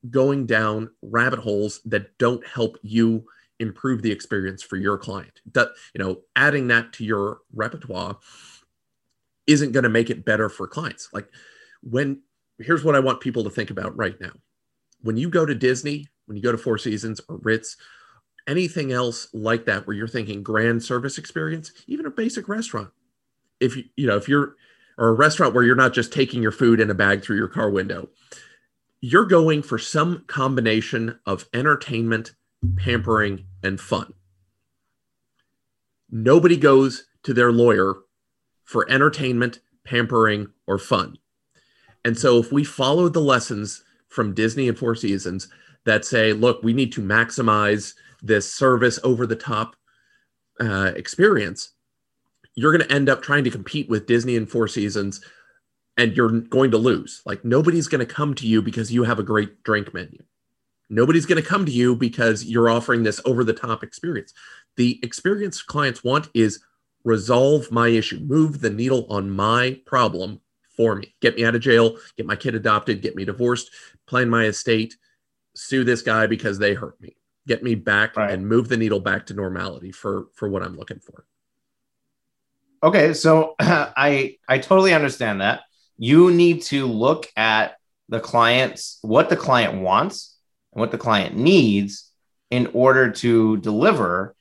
going 0.09 0.45
down 0.45 0.89
rabbit 1.01 1.39
holes 1.39 1.81
that 1.85 2.17
don't 2.17 2.45
help 2.45 2.77
you 2.81 3.25
improve 3.59 4.01
the 4.01 4.11
experience 4.11 4.61
for 4.61 4.77
your 4.77 4.97
client. 4.97 5.41
That 5.53 5.69
you 5.93 6.03
know, 6.03 6.21
adding 6.35 6.67
that 6.67 6.93
to 6.93 7.05
your 7.05 7.39
repertoire 7.53 8.17
isn't 9.47 9.71
going 9.71 9.83
to 9.83 9.89
make 9.89 10.09
it 10.09 10.25
better 10.25 10.49
for 10.49 10.67
clients. 10.67 11.09
Like 11.13 11.27
when 11.81 12.21
here's 12.59 12.83
what 12.83 12.95
I 12.95 12.99
want 12.99 13.21
people 13.21 13.43
to 13.43 13.49
think 13.49 13.71
about 13.71 13.97
right 13.97 14.19
now. 14.21 14.31
When 15.01 15.17
you 15.17 15.29
go 15.29 15.45
to 15.45 15.55
Disney, 15.55 16.07
when 16.27 16.37
you 16.37 16.43
go 16.43 16.51
to 16.51 16.57
Four 16.57 16.77
Seasons 16.77 17.19
or 17.27 17.37
Ritz, 17.37 17.75
anything 18.47 18.91
else 18.91 19.27
like 19.33 19.65
that 19.65 19.85
where 19.85 19.95
you're 19.95 20.07
thinking 20.07 20.43
grand 20.43 20.83
service 20.83 21.17
experience, 21.17 21.71
even 21.87 22.05
a 22.05 22.11
basic 22.11 22.47
restaurant. 22.47 22.89
If 23.59 23.75
you 23.77 23.83
you 23.95 24.07
know, 24.07 24.17
if 24.17 24.27
you're 24.27 24.55
or 24.97 25.09
a 25.09 25.13
restaurant 25.13 25.53
where 25.53 25.63
you're 25.63 25.75
not 25.75 25.93
just 25.93 26.13
taking 26.13 26.41
your 26.41 26.51
food 26.51 26.79
in 26.79 26.89
a 26.89 26.93
bag 26.93 27.23
through 27.23 27.37
your 27.37 27.47
car 27.47 27.69
window, 27.69 28.09
you're 29.01 29.25
going 29.25 29.61
for 29.61 29.77
some 29.77 30.23
combination 30.27 31.19
of 31.25 31.47
entertainment, 31.53 32.35
pampering, 32.77 33.45
and 33.63 33.79
fun. 33.79 34.13
Nobody 36.09 36.57
goes 36.57 37.05
to 37.23 37.33
their 37.33 37.51
lawyer 37.51 37.95
for 38.63 38.89
entertainment, 38.89 39.59
pampering, 39.83 40.47
or 40.67 40.77
fun. 40.77 41.17
And 42.05 42.17
so 42.17 42.37
if 42.37 42.51
we 42.51 42.63
follow 42.63 43.09
the 43.09 43.19
lessons 43.19 43.83
from 44.09 44.33
Disney 44.33 44.67
and 44.67 44.77
Four 44.77 44.95
Seasons 44.95 45.47
that 45.85 46.05
say, 46.05 46.33
look, 46.33 46.63
we 46.63 46.73
need 46.73 46.93
to 46.93 47.01
maximize 47.01 47.95
this 48.21 48.53
service 48.53 48.99
over 49.03 49.25
the 49.25 49.35
top 49.35 49.75
uh, 50.59 50.91
experience, 50.95 51.71
you're 52.55 52.75
going 52.75 52.87
to 52.87 52.93
end 52.93 53.09
up 53.09 53.21
trying 53.21 53.43
to 53.43 53.49
compete 53.49 53.89
with 53.89 54.05
Disney 54.05 54.35
and 54.35 54.49
Four 54.49 54.67
Seasons 54.67 55.21
and 55.97 56.15
you're 56.15 56.41
going 56.41 56.71
to 56.71 56.77
lose. 56.77 57.21
Like 57.25 57.43
nobody's 57.45 57.87
going 57.87 58.05
to 58.05 58.13
come 58.13 58.33
to 58.35 58.47
you 58.47 58.61
because 58.61 58.91
you 58.91 59.03
have 59.03 59.19
a 59.19 59.23
great 59.23 59.63
drink 59.63 59.93
menu. 59.93 60.19
Nobody's 60.89 61.25
going 61.25 61.41
to 61.41 61.47
come 61.47 61.65
to 61.65 61.71
you 61.71 61.95
because 61.95 62.45
you're 62.45 62.69
offering 62.69 63.03
this 63.03 63.21
over 63.25 63.43
the 63.43 63.53
top 63.53 63.83
experience. 63.83 64.33
The 64.75 64.99
experience 65.03 65.61
clients 65.61 66.03
want 66.03 66.29
is 66.33 66.61
resolve 67.03 67.71
my 67.71 67.87
issue, 67.89 68.19
move 68.19 68.61
the 68.61 68.69
needle 68.69 69.05
on 69.09 69.29
my 69.29 69.79
problem 69.85 70.39
for 70.75 70.95
me. 70.95 71.15
Get 71.21 71.35
me 71.35 71.45
out 71.45 71.55
of 71.55 71.61
jail, 71.61 71.97
get 72.17 72.25
my 72.25 72.35
kid 72.35 72.55
adopted, 72.55 73.01
get 73.01 73.15
me 73.15 73.25
divorced, 73.25 73.71
plan 74.07 74.29
my 74.29 74.45
estate, 74.45 74.95
sue 75.55 75.83
this 75.83 76.01
guy 76.01 76.27
because 76.27 76.59
they 76.59 76.73
hurt 76.73 76.99
me. 77.01 77.15
Get 77.47 77.63
me 77.63 77.75
back 77.75 78.15
right. 78.15 78.31
and 78.31 78.47
move 78.47 78.69
the 78.69 78.77
needle 78.77 78.99
back 78.99 79.25
to 79.27 79.33
normality 79.33 79.91
for 79.91 80.27
for 80.33 80.47
what 80.47 80.63
I'm 80.63 80.77
looking 80.77 80.99
for. 80.99 81.25
Okay, 82.83 83.13
so 83.13 83.55
I 83.59 84.37
I 84.47 84.59
totally 84.59 84.93
understand 84.93 85.41
that. 85.41 85.61
You 85.97 86.31
need 86.31 86.63
to 86.63 86.85
look 86.85 87.27
at 87.35 87.77
the 88.09 88.19
client's 88.19 88.99
what 89.01 89.29
the 89.29 89.37
client 89.37 89.81
wants 89.81 90.37
and 90.73 90.81
what 90.81 90.91
the 90.91 90.97
client 90.97 91.35
needs 91.35 92.11
in 92.51 92.67
order 92.73 93.11
to 93.11 93.57
deliver 93.57 94.35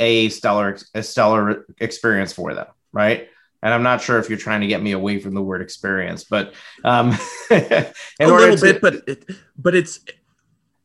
a 0.00 0.28
stellar 0.30 0.78
a 0.94 1.02
stellar 1.02 1.66
experience 1.78 2.32
for 2.32 2.54
them, 2.54 2.66
right? 2.92 3.28
and 3.62 3.74
I'm 3.74 3.82
not 3.82 4.00
sure 4.00 4.18
if 4.18 4.28
you're 4.28 4.38
trying 4.38 4.60
to 4.60 4.68
get 4.68 4.80
me 4.80 4.92
away 4.92 5.18
from 5.18 5.34
the 5.34 5.42
word 5.42 5.60
experience, 5.60 6.22
but 6.22 6.54
um, 6.84 7.16
a 7.50 7.92
little 8.20 8.56
to- 8.56 8.62
bit, 8.62 8.80
but 8.80 8.94
it, 9.08 9.28
but 9.58 9.74
it's 9.74 10.00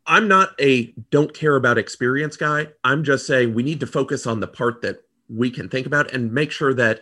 I'm 0.05 0.27
not 0.27 0.59
a 0.59 0.91
don't 1.11 1.31
care 1.31 1.55
about 1.55 1.77
experience 1.77 2.37
guy. 2.37 2.69
I'm 2.83 3.03
just 3.03 3.27
saying 3.27 3.53
we 3.53 3.61
need 3.61 3.81
to 3.81 3.87
focus 3.87 4.25
on 4.25 4.39
the 4.39 4.47
part 4.47 4.81
that 4.81 4.97
we 5.31 5.49
can 5.49 5.69
think 5.69 5.85
about 5.85 6.13
and 6.13 6.33
make 6.33 6.51
sure 6.51 6.73
that 6.73 7.01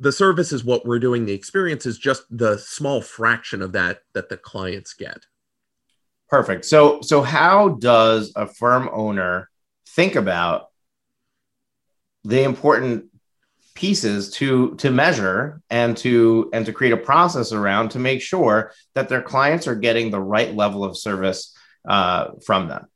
the 0.00 0.12
service 0.12 0.52
is 0.52 0.64
what 0.64 0.86
we're 0.86 0.98
doing. 0.98 1.26
The 1.26 1.32
experience 1.32 1.86
is 1.86 1.98
just 1.98 2.24
the 2.30 2.58
small 2.58 3.00
fraction 3.00 3.62
of 3.62 3.72
that 3.72 4.00
that 4.14 4.28
the 4.28 4.36
clients 4.36 4.94
get. 4.94 5.26
Perfect. 6.28 6.64
So 6.64 7.00
so 7.00 7.22
how 7.22 7.70
does 7.70 8.32
a 8.36 8.46
firm 8.46 8.88
owner 8.92 9.48
think 9.86 10.14
about 10.14 10.68
the 12.24 12.42
important 12.42 13.06
pieces 13.74 14.30
to 14.32 14.74
to 14.76 14.90
measure 14.90 15.62
and 15.70 15.96
to 15.96 16.50
and 16.52 16.66
to 16.66 16.72
create 16.72 16.92
a 16.92 16.96
process 16.96 17.52
around 17.52 17.90
to 17.90 17.98
make 17.98 18.20
sure 18.20 18.72
that 18.94 19.08
their 19.08 19.22
clients 19.22 19.66
are 19.66 19.76
getting 19.76 20.10
the 20.10 20.20
right 20.20 20.54
level 20.54 20.84
of 20.84 20.96
service 20.96 21.56
uh, 21.88 22.32
from 22.44 22.68
them 22.68 22.88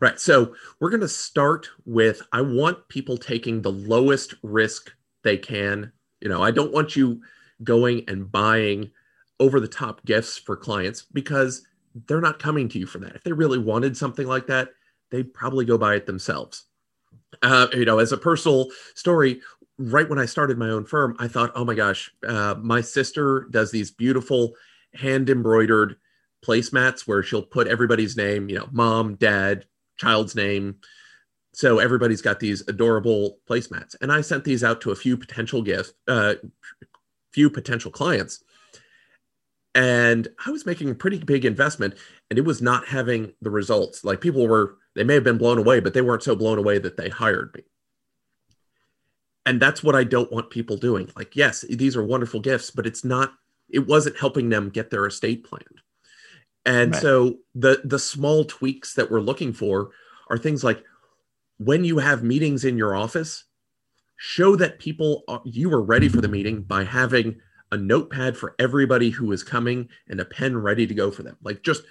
right 0.00 0.18
so 0.18 0.54
we're 0.80 0.90
going 0.90 1.00
to 1.00 1.08
start 1.08 1.68
with 1.84 2.22
i 2.32 2.40
want 2.40 2.88
people 2.88 3.16
taking 3.16 3.62
the 3.62 3.72
lowest 3.72 4.34
risk 4.42 4.92
they 5.22 5.36
can. 5.36 5.92
You 6.20 6.28
know 6.28 6.42
i 6.42 6.50
don't 6.50 6.72
want 6.72 6.96
you 6.96 7.20
going 7.62 8.04
and 8.08 8.30
buying 8.30 8.90
over 9.38 9.60
the 9.60 9.68
top 9.68 10.04
gifts 10.04 10.36
for 10.36 10.56
clients 10.56 11.02
because 11.12 11.66
they're 12.06 12.20
not 12.20 12.38
coming 12.38 12.68
to 12.68 12.78
you 12.78 12.86
for 12.86 12.98
that. 12.98 13.16
If 13.16 13.24
they 13.24 13.32
really 13.32 13.58
wanted 13.58 13.96
something 13.96 14.26
like 14.26 14.46
that 14.46 14.68
they'd 15.10 15.34
probably 15.34 15.64
go 15.64 15.76
buy 15.76 15.96
it 15.96 16.06
themselves. 16.06 16.64
Uh, 17.42 17.66
you 17.72 17.84
know, 17.84 17.98
as 17.98 18.12
a 18.12 18.16
personal 18.16 18.68
story, 18.94 19.40
right 19.78 20.08
when 20.08 20.18
I 20.18 20.26
started 20.26 20.58
my 20.58 20.70
own 20.70 20.84
firm, 20.84 21.16
I 21.18 21.28
thought, 21.28 21.52
oh 21.54 21.64
my 21.64 21.74
gosh, 21.74 22.10
uh, 22.26 22.54
my 22.60 22.80
sister 22.80 23.46
does 23.50 23.70
these 23.70 23.90
beautiful 23.90 24.54
hand 24.94 25.30
embroidered 25.30 25.96
placemats 26.44 27.06
where 27.06 27.22
she'll 27.22 27.42
put 27.42 27.66
everybody's 27.66 28.16
name, 28.16 28.48
you 28.48 28.58
know, 28.58 28.68
mom, 28.72 29.14
dad, 29.16 29.66
child's 30.00 30.34
name. 30.34 30.76
So 31.52 31.78
everybody's 31.78 32.22
got 32.22 32.40
these 32.40 32.62
adorable 32.68 33.38
placemats. 33.48 33.96
And 34.00 34.12
I 34.12 34.20
sent 34.20 34.44
these 34.44 34.64
out 34.64 34.80
to 34.82 34.92
a 34.92 34.96
few 34.96 35.16
potential 35.16 35.62
gifts, 35.62 35.92
uh, 36.08 36.34
few 37.32 37.50
potential 37.50 37.90
clients. 37.90 38.42
And 39.74 40.28
I 40.44 40.50
was 40.50 40.66
making 40.66 40.90
a 40.90 40.94
pretty 40.94 41.18
big 41.18 41.44
investment 41.44 41.94
and 42.28 42.38
it 42.38 42.44
was 42.44 42.60
not 42.60 42.86
having 42.86 43.32
the 43.40 43.50
results. 43.50 44.04
Like 44.04 44.20
people 44.20 44.46
were, 44.46 44.78
they 44.94 45.04
may 45.04 45.14
have 45.14 45.24
been 45.24 45.38
blown 45.38 45.58
away, 45.58 45.80
but 45.80 45.94
they 45.94 46.02
weren't 46.02 46.22
so 46.22 46.34
blown 46.34 46.58
away 46.58 46.78
that 46.78 46.96
they 46.96 47.08
hired 47.08 47.54
me 47.54 47.62
and 49.46 49.60
that's 49.60 49.82
what 49.82 49.96
I 49.96 50.04
don't 50.04 50.30
want 50.30 50.50
people 50.50 50.76
doing. 50.76 51.10
Like, 51.16 51.34
yes, 51.34 51.62
these 51.62 51.96
are 51.96 52.04
wonderful 52.04 52.40
gifts, 52.40 52.70
but 52.70 52.86
it's 52.86 53.04
not. 53.04 53.32
It 53.68 53.86
wasn't 53.86 54.18
helping 54.18 54.48
them 54.48 54.68
get 54.68 54.90
their 54.90 55.06
estate 55.06 55.44
planned. 55.44 55.80
And 56.66 56.92
right. 56.92 57.02
so 57.02 57.36
the 57.54 57.80
the 57.84 57.98
small 57.98 58.44
tweaks 58.44 58.94
that 58.94 59.10
we're 59.10 59.20
looking 59.20 59.52
for 59.52 59.90
are 60.28 60.38
things 60.38 60.62
like 60.62 60.84
when 61.58 61.84
you 61.84 61.98
have 61.98 62.22
meetings 62.22 62.64
in 62.64 62.78
your 62.78 62.94
office, 62.94 63.44
show 64.16 64.56
that 64.56 64.78
people 64.78 65.24
are, 65.28 65.42
you 65.44 65.72
are 65.72 65.82
ready 65.82 66.08
for 66.08 66.20
the 66.20 66.28
meeting 66.28 66.62
by 66.62 66.84
having 66.84 67.40
a 67.72 67.76
notepad 67.76 68.36
for 68.36 68.54
everybody 68.58 69.10
who 69.10 69.32
is 69.32 69.42
coming 69.42 69.88
and 70.08 70.20
a 70.20 70.24
pen 70.24 70.56
ready 70.56 70.86
to 70.86 70.94
go 70.94 71.10
for 71.10 71.22
them. 71.22 71.36
Like 71.42 71.62
just 71.62 71.82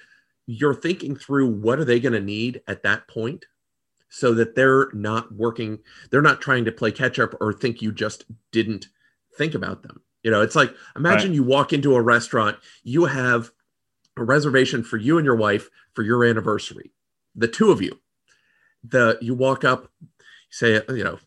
you're 0.46 0.74
thinking 0.74 1.16
through 1.16 1.48
what 1.48 1.80
are 1.80 1.86
they 1.86 2.00
going 2.00 2.14
to 2.14 2.20
need 2.20 2.62
at 2.68 2.84
that 2.84 3.08
point 3.08 3.46
so 4.10 4.34
that 4.34 4.56
they're 4.56 4.90
not 4.94 5.32
working, 5.32 5.80
they're 6.10 6.22
not 6.22 6.42
trying 6.42 6.66
to 6.66 6.72
play 6.72 6.92
catch 6.92 7.20
up 7.20 7.36
or 7.40 7.54
think 7.54 7.82
you 7.82 7.92
just 7.92 8.26
didn't 8.52 8.88
think 9.38 9.54
about 9.54 9.84
them. 9.84 10.02
You 10.24 10.32
know, 10.32 10.42
it's 10.42 10.56
like 10.56 10.74
imagine 10.96 11.30
right. 11.30 11.36
you 11.36 11.44
walk 11.44 11.72
into 11.74 11.96
a 11.96 12.02
restaurant, 12.02 12.58
you 12.84 13.06
have 13.06 13.52
a 14.20 14.26
reservation 14.26 14.84
for 14.84 14.98
you 14.98 15.18
and 15.18 15.26
your 15.26 15.36
wife 15.36 15.70
for 15.94 16.04
your 16.04 16.24
anniversary, 16.24 16.92
the 17.36 17.48
two 17.48 17.72
of 17.72 17.82
you. 17.82 18.00
The 18.84 19.18
you 19.22 19.34
walk 19.34 19.64
up, 19.64 19.92
say, 20.50 20.82
you 20.90 21.04
know, 21.04 21.20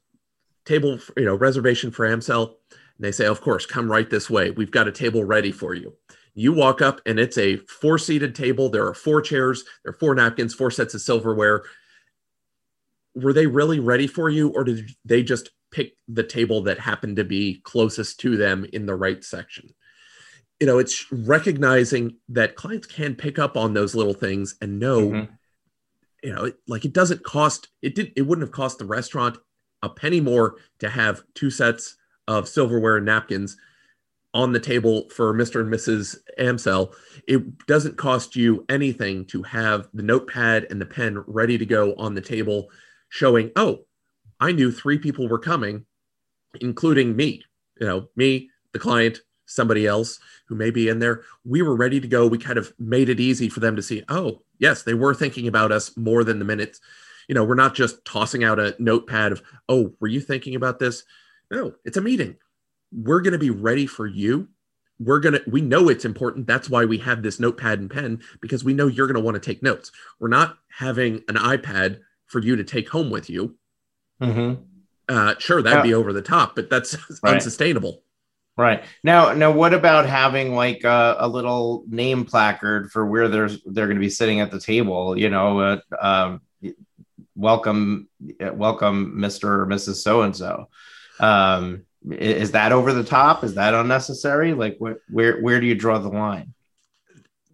table, 0.64 0.98
you 1.16 1.24
know, 1.24 1.34
reservation 1.34 1.90
for 1.90 2.06
Amsel, 2.06 2.56
and 2.70 2.78
they 3.00 3.12
say, 3.12 3.26
of 3.26 3.40
course, 3.40 3.66
come 3.66 3.90
right 3.90 4.08
this 4.08 4.30
way. 4.30 4.50
We've 4.50 4.70
got 4.70 4.88
a 4.88 4.92
table 4.92 5.24
ready 5.24 5.52
for 5.52 5.74
you. 5.74 5.94
You 6.34 6.54
walk 6.54 6.80
up 6.80 7.02
and 7.04 7.18
it's 7.18 7.36
a 7.36 7.58
four 7.58 7.98
seated 7.98 8.34
table. 8.34 8.70
There 8.70 8.86
are 8.86 8.94
four 8.94 9.20
chairs, 9.20 9.64
there 9.84 9.90
are 9.90 9.98
four 9.98 10.14
napkins, 10.14 10.54
four 10.54 10.70
sets 10.70 10.94
of 10.94 11.02
silverware 11.02 11.64
were 13.14 13.32
they 13.32 13.46
really 13.46 13.80
ready 13.80 14.06
for 14.06 14.30
you 14.30 14.48
or 14.50 14.64
did 14.64 14.90
they 15.04 15.22
just 15.22 15.50
pick 15.70 15.96
the 16.08 16.22
table 16.22 16.62
that 16.62 16.78
happened 16.78 17.16
to 17.16 17.24
be 17.24 17.60
closest 17.64 18.20
to 18.20 18.36
them 18.36 18.66
in 18.72 18.86
the 18.86 18.94
right 18.94 19.24
section 19.24 19.68
you 20.60 20.66
know 20.66 20.78
it's 20.78 21.10
recognizing 21.10 22.16
that 22.28 22.56
clients 22.56 22.86
can 22.86 23.14
pick 23.14 23.38
up 23.38 23.56
on 23.56 23.74
those 23.74 23.94
little 23.94 24.14
things 24.14 24.56
and 24.60 24.78
know 24.78 25.08
mm-hmm. 25.08 25.32
you 26.22 26.32
know 26.32 26.52
like 26.68 26.84
it 26.84 26.92
doesn't 26.92 27.24
cost 27.24 27.68
it 27.82 27.94
did 27.94 28.12
it 28.16 28.22
wouldn't 28.22 28.46
have 28.46 28.54
cost 28.54 28.78
the 28.78 28.84
restaurant 28.84 29.38
a 29.82 29.88
penny 29.88 30.20
more 30.20 30.56
to 30.78 30.88
have 30.88 31.22
two 31.34 31.50
sets 31.50 31.96
of 32.28 32.48
silverware 32.48 32.96
and 32.96 33.06
napkins 33.06 33.56
on 34.34 34.52
the 34.52 34.60
table 34.60 35.08
for 35.10 35.34
Mr. 35.34 35.60
and 35.60 35.72
Mrs. 35.72 36.16
Amsel, 36.38 36.94
it 37.28 37.66
doesn't 37.66 37.98
cost 37.98 38.34
you 38.34 38.64
anything 38.68 39.26
to 39.26 39.42
have 39.42 39.88
the 39.92 40.02
notepad 40.02 40.66
and 40.70 40.80
the 40.80 40.86
pen 40.86 41.22
ready 41.26 41.58
to 41.58 41.66
go 41.66 41.94
on 41.96 42.14
the 42.14 42.20
table 42.20 42.70
showing, 43.10 43.50
oh, 43.56 43.84
I 44.40 44.52
knew 44.52 44.72
three 44.72 44.98
people 44.98 45.28
were 45.28 45.38
coming, 45.38 45.84
including 46.60 47.14
me, 47.14 47.44
you 47.78 47.86
know, 47.86 48.08
me, 48.16 48.48
the 48.72 48.78
client, 48.78 49.20
somebody 49.46 49.86
else 49.86 50.18
who 50.46 50.54
may 50.54 50.70
be 50.70 50.88
in 50.88 50.98
there. 50.98 51.22
We 51.44 51.62
were 51.62 51.76
ready 51.76 52.00
to 52.00 52.08
go. 52.08 52.26
We 52.26 52.38
kind 52.38 52.58
of 52.58 52.72
made 52.78 53.08
it 53.08 53.20
easy 53.20 53.48
for 53.48 53.60
them 53.60 53.76
to 53.76 53.82
see, 53.82 54.02
oh, 54.08 54.42
yes, 54.58 54.82
they 54.82 54.94
were 54.94 55.14
thinking 55.14 55.48
about 55.48 55.72
us 55.72 55.96
more 55.96 56.24
than 56.24 56.38
the 56.38 56.44
minutes. 56.44 56.80
You 57.28 57.34
know, 57.34 57.44
we're 57.44 57.54
not 57.54 57.74
just 57.74 58.04
tossing 58.04 58.44
out 58.44 58.58
a 58.58 58.74
notepad 58.78 59.32
of, 59.32 59.42
oh, 59.68 59.94
were 60.00 60.08
you 60.08 60.20
thinking 60.20 60.54
about 60.54 60.78
this? 60.78 61.04
No, 61.50 61.74
it's 61.84 61.96
a 61.96 62.02
meeting. 62.02 62.36
We're 62.92 63.20
going 63.20 63.32
to 63.32 63.38
be 63.38 63.50
ready 63.50 63.86
for 63.86 64.06
you. 64.06 64.48
We're 64.98 65.20
going 65.20 65.34
to, 65.34 65.42
we 65.46 65.60
know 65.60 65.88
it's 65.88 66.04
important. 66.04 66.46
That's 66.46 66.70
why 66.70 66.84
we 66.84 66.98
have 66.98 67.22
this 67.22 67.40
notepad 67.40 67.80
and 67.80 67.90
pen 67.90 68.22
because 68.40 68.64
we 68.64 68.74
know 68.74 68.86
you're 68.86 69.06
going 69.06 69.16
to 69.16 69.20
want 69.20 69.34
to 69.34 69.40
take 69.40 69.62
notes. 69.62 69.90
We're 70.20 70.28
not 70.28 70.58
having 70.68 71.22
an 71.28 71.36
iPad 71.36 72.00
for 72.26 72.40
you 72.40 72.56
to 72.56 72.64
take 72.64 72.88
home 72.88 73.10
with 73.10 73.28
you. 73.28 73.56
Mm-hmm. 74.20 74.62
Uh, 75.08 75.34
sure, 75.38 75.62
that'd 75.62 75.82
be 75.82 75.94
over 75.94 76.12
the 76.12 76.22
top, 76.22 76.54
but 76.54 76.70
that's 76.70 76.96
right. 77.22 77.34
unsustainable. 77.34 78.02
Right 78.56 78.84
now, 79.02 79.32
now 79.32 79.50
what 79.50 79.72
about 79.72 80.06
having 80.06 80.54
like 80.54 80.84
a, 80.84 81.16
a, 81.20 81.26
little 81.28 81.84
name 81.88 82.26
placard 82.26 82.92
for 82.92 83.06
where 83.06 83.28
there's 83.28 83.62
they're 83.64 83.86
going 83.86 83.96
to 83.96 84.00
be 84.00 84.10
sitting 84.10 84.40
at 84.40 84.50
the 84.50 84.60
table? 84.60 85.18
You 85.18 85.30
know, 85.30 85.60
uh, 85.60 85.80
um, 85.98 86.42
welcome, 87.34 88.08
welcome, 88.38 89.18
Mister 89.18 89.62
or 89.62 89.66
Mrs. 89.66 90.02
So 90.02 90.22
and 90.22 90.36
So. 90.36 90.68
Is 92.10 92.50
that 92.50 92.72
over 92.72 92.92
the 92.92 93.04
top? 93.04 93.44
Is 93.44 93.54
that 93.54 93.74
unnecessary? 93.74 94.54
Like, 94.54 94.76
wh- 94.78 94.98
where 95.12 95.40
where 95.40 95.60
do 95.60 95.66
you 95.66 95.74
draw 95.74 95.98
the 95.98 96.08
line? 96.08 96.52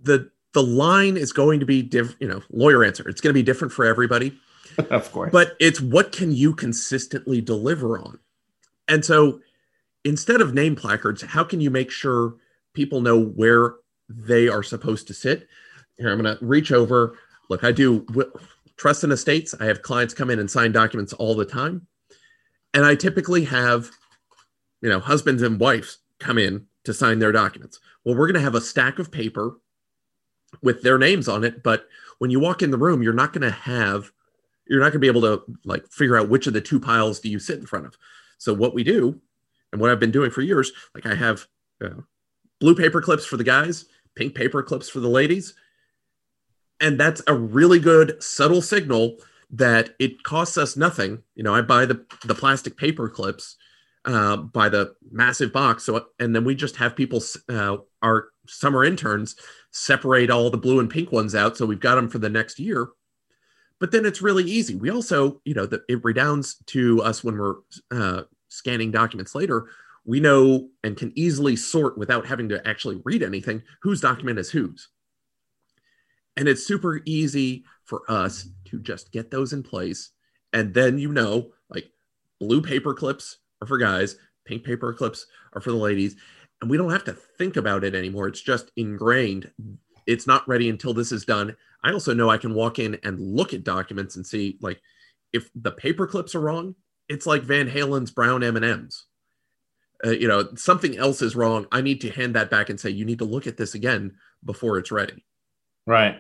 The 0.03 0.31
the 0.53 0.63
line 0.63 1.17
is 1.17 1.33
going 1.33 1.61
to 1.61 1.67
be 1.67 1.83
different, 1.83 2.21
you 2.21 2.29
know, 2.29 2.43
lawyer 2.51 2.83
answer. 2.83 3.09
It's 3.09 3.21
going 3.21 3.31
to 3.31 3.39
be 3.39 3.43
different 3.43 3.73
for 3.73 3.85
everybody. 3.85 4.39
of 4.91 5.13
course. 5.13 5.31
But 5.33 5.57
it's 5.61 5.81
what 5.81 6.13
can 6.13 6.33
you 6.33 6.55
consistently 6.55 7.41
deliver 7.41 7.99
on? 7.99 8.19
And 8.87 9.05
so 9.05 9.41
instead 10.09 10.41
of 10.41 10.55
name 10.55 10.75
placards, 10.75 11.23
how 11.23 11.45
can 11.45 11.61
you 11.61 11.71
make 11.71 11.91
sure 11.91 12.35
people 12.73 13.01
know 13.01 13.21
where 13.21 13.75
they 14.09 14.49
are 14.49 14.63
supposed 14.63 15.07
to 15.07 15.15
sit? 15.15 15.47
Here, 15.99 16.11
I'm 16.11 16.21
going 16.21 16.37
to 16.37 16.45
reach 16.45 16.73
over. 16.73 17.19
Look, 17.51 17.63
I 17.63 17.73
do 17.73 18.07
trust 18.77 19.05
in 19.05 19.13
estates. 19.13 19.55
I 19.61 19.67
have 19.67 19.83
clients 19.83 20.15
come 20.15 20.31
in 20.31 20.39
and 20.39 20.51
sign 20.51 20.73
documents 20.73 21.13
all 21.13 21.35
the 21.35 21.45
time. 21.45 21.87
And 22.73 22.85
I 22.85 22.95
typically 22.95 23.45
have, 23.45 23.91
you 24.81 24.89
know, 24.89 25.01
husbands 25.01 25.43
and 25.43 25.61
wives 25.61 25.99
come 26.21 26.39
in 26.39 26.67
to 26.85 26.95
sign 26.95 27.19
their 27.19 27.33
documents. 27.33 27.81
Well, 28.05 28.15
we're 28.15 28.27
going 28.27 28.35
to 28.35 28.41
have 28.41 28.55
a 28.55 28.61
stack 28.61 28.99
of 28.99 29.11
paper 29.11 29.59
with 30.63 30.83
their 30.83 30.99
names 30.99 31.29
on 31.29 31.45
it. 31.45 31.63
But 31.63 31.87
when 32.19 32.31
you 32.31 32.41
walk 32.41 32.63
in 32.63 32.71
the 32.71 32.79
room, 32.79 33.03
you're 33.03 33.13
not 33.13 33.33
going 33.33 33.43
to 33.43 33.51
have, 33.51 34.11
you're 34.67 34.81
not 34.81 34.93
going 34.93 34.93
to 34.93 34.99
be 35.01 35.09
able 35.09 35.23
to 35.23 35.43
like 35.65 35.87
figure 35.89 36.17
out 36.17 36.31
which 36.31 36.47
of 36.47 36.55
the 36.55 36.61
two 36.61 36.81
piles 36.81 37.21
do 37.21 37.29
you 37.29 37.39
sit 37.39 37.59
in 37.59 37.67
front 37.67 37.87
of. 37.87 37.97
So 38.39 38.55
what 38.55 38.75
we 38.75 38.85
do, 38.85 39.21
and 39.73 39.81
what 39.81 39.91
I've 39.91 40.01
been 40.01 40.11
doing 40.11 40.31
for 40.31 40.43
years, 40.43 40.73
like 40.95 41.07
I 41.07 41.15
have 41.15 41.47
uh, 41.85 42.01
blue 42.61 42.75
paper 42.75 43.01
clips 43.01 43.27
for 43.27 43.37
the 43.37 43.45
guys, 43.45 43.87
pink 44.17 44.35
paper 44.35 44.63
clips 44.63 44.89
for 44.89 45.01
the 45.01 45.09
ladies. 45.09 45.55
And 46.81 46.99
that's 46.99 47.23
a 47.27 47.35
really 47.35 47.81
good 47.81 48.23
subtle 48.23 48.63
signal 48.63 49.17
that 49.51 49.91
it 49.99 50.23
costs 50.23 50.59
us 50.59 50.77
nothing. 50.77 51.23
You 51.35 51.43
know, 51.43 51.55
I 51.55 51.63
buy 51.63 51.87
the, 51.87 52.05
the 52.25 52.35
plastic 52.35 52.77
paper 52.77 53.09
clips 53.09 53.57
uh, 54.05 54.37
by 54.37 54.69
the 54.69 54.95
massive 55.11 55.53
box. 55.53 55.85
So, 55.85 56.07
and 56.19 56.35
then 56.35 56.45
we 56.45 56.55
just 56.55 56.77
have 56.77 56.97
people, 56.97 57.23
uh, 57.49 57.79
our 58.03 58.29
summer 58.47 58.85
interns, 58.85 59.37
separate 59.71 60.31
all 60.31 60.51
the 60.51 60.57
blue 60.57 60.81
and 60.81 60.89
pink 60.89 61.13
ones 61.13 61.35
out. 61.35 61.57
So 61.57 61.67
we've 61.67 61.81
got 61.81 61.97
them 61.97 62.09
for 62.09 62.19
the 62.19 62.29
next 62.29 62.59
year. 62.59 62.89
But 63.81 63.93
then 63.93 64.07
it's 64.07 64.23
really 64.23 64.45
easy. 64.45 64.75
We 64.75 64.91
also, 64.91 65.41
you 65.45 65.55
know, 65.55 65.67
the, 65.67 65.83
it 65.89 66.03
redounds 66.03 66.57
to 66.67 67.03
us 67.03 67.23
when 67.23 67.39
we're 67.39 67.57
uh, 67.91 68.23
scanning 68.59 68.91
documents 68.91 69.35
later. 69.35 69.69
We 70.05 70.21
know 70.21 70.69
and 70.85 70.97
can 70.97 71.13
easily 71.17 71.57
sort 71.57 71.99
without 71.99 72.27
having 72.27 72.49
to 72.51 72.67
actually 72.67 73.01
read 73.05 73.23
anything 73.23 73.63
whose 73.83 74.01
document 74.01 74.39
is 74.39 74.51
whose. 74.51 74.89
And 76.37 76.49
it's 76.49 76.67
super 76.67 77.01
easy 77.05 77.65
for 77.85 78.03
us 78.09 78.49
to 78.67 78.79
just 78.79 79.13
get 79.13 79.31
those 79.31 79.53
in 79.53 79.63
place. 79.63 80.11
And 80.53 80.73
then 80.73 80.99
you 80.99 81.13
know, 81.13 81.51
like 81.69 81.91
blue 82.41 82.63
paper 82.63 82.95
clips 82.95 83.39
are 83.61 83.67
for 83.67 83.79
guys, 83.79 84.17
pink 84.45 84.65
paper 84.65 84.93
clips 84.93 85.27
are 85.53 85.61
for 85.61 85.71
the 85.71 85.77
ladies 85.77 86.17
and 86.61 86.71
we 86.71 86.77
don't 86.77 86.91
have 86.91 87.05
to 87.05 87.13
think 87.13 87.57
about 87.57 87.85
it 87.85 87.95
anymore. 87.95 88.29
It's 88.29 88.41
just 88.41 88.71
ingrained. 88.77 89.51
It's 90.07 90.27
not 90.27 90.49
ready 90.49 90.69
until 90.69 90.95
this 90.95 91.13
is 91.13 91.25
done. 91.25 91.57
I 91.85 91.93
also 91.93 92.15
know 92.15 92.31
I 92.31 92.39
can 92.39 92.55
walk 92.55 92.79
in 92.79 92.99
and 93.05 93.21
look 93.21 93.55
at 93.55 93.65
documents 93.65 94.17
and 94.17 94.27
see 94.27 94.59
like 94.61 94.81
if 95.33 95.51
the 95.55 95.71
paper 95.71 96.07
clips 96.07 96.35
are 96.35 96.41
wrong, 96.41 96.75
it's 97.09 97.27
like 97.27 97.43
Van 97.43 97.69
Halen's 97.69 98.11
brown 98.11 98.43
M&Ms. 98.43 99.05
Uh, 100.05 100.11
you 100.11 100.29
know, 100.29 100.49
something 100.55 100.97
else 100.97 101.23
is 101.23 101.35
wrong. 101.35 101.67
I 101.73 101.81
need 101.81 102.01
to 102.03 102.11
hand 102.11 102.37
that 102.37 102.51
back 102.51 102.71
and 102.71 102.79
say 102.79 102.91
you 102.91 103.05
need 103.05 103.19
to 103.19 103.25
look 103.25 103.47
at 103.47 103.57
this 103.57 103.75
again 103.75 104.17
before 104.45 104.79
it's 104.79 104.93
ready. 104.93 105.25
Right. 105.87 106.17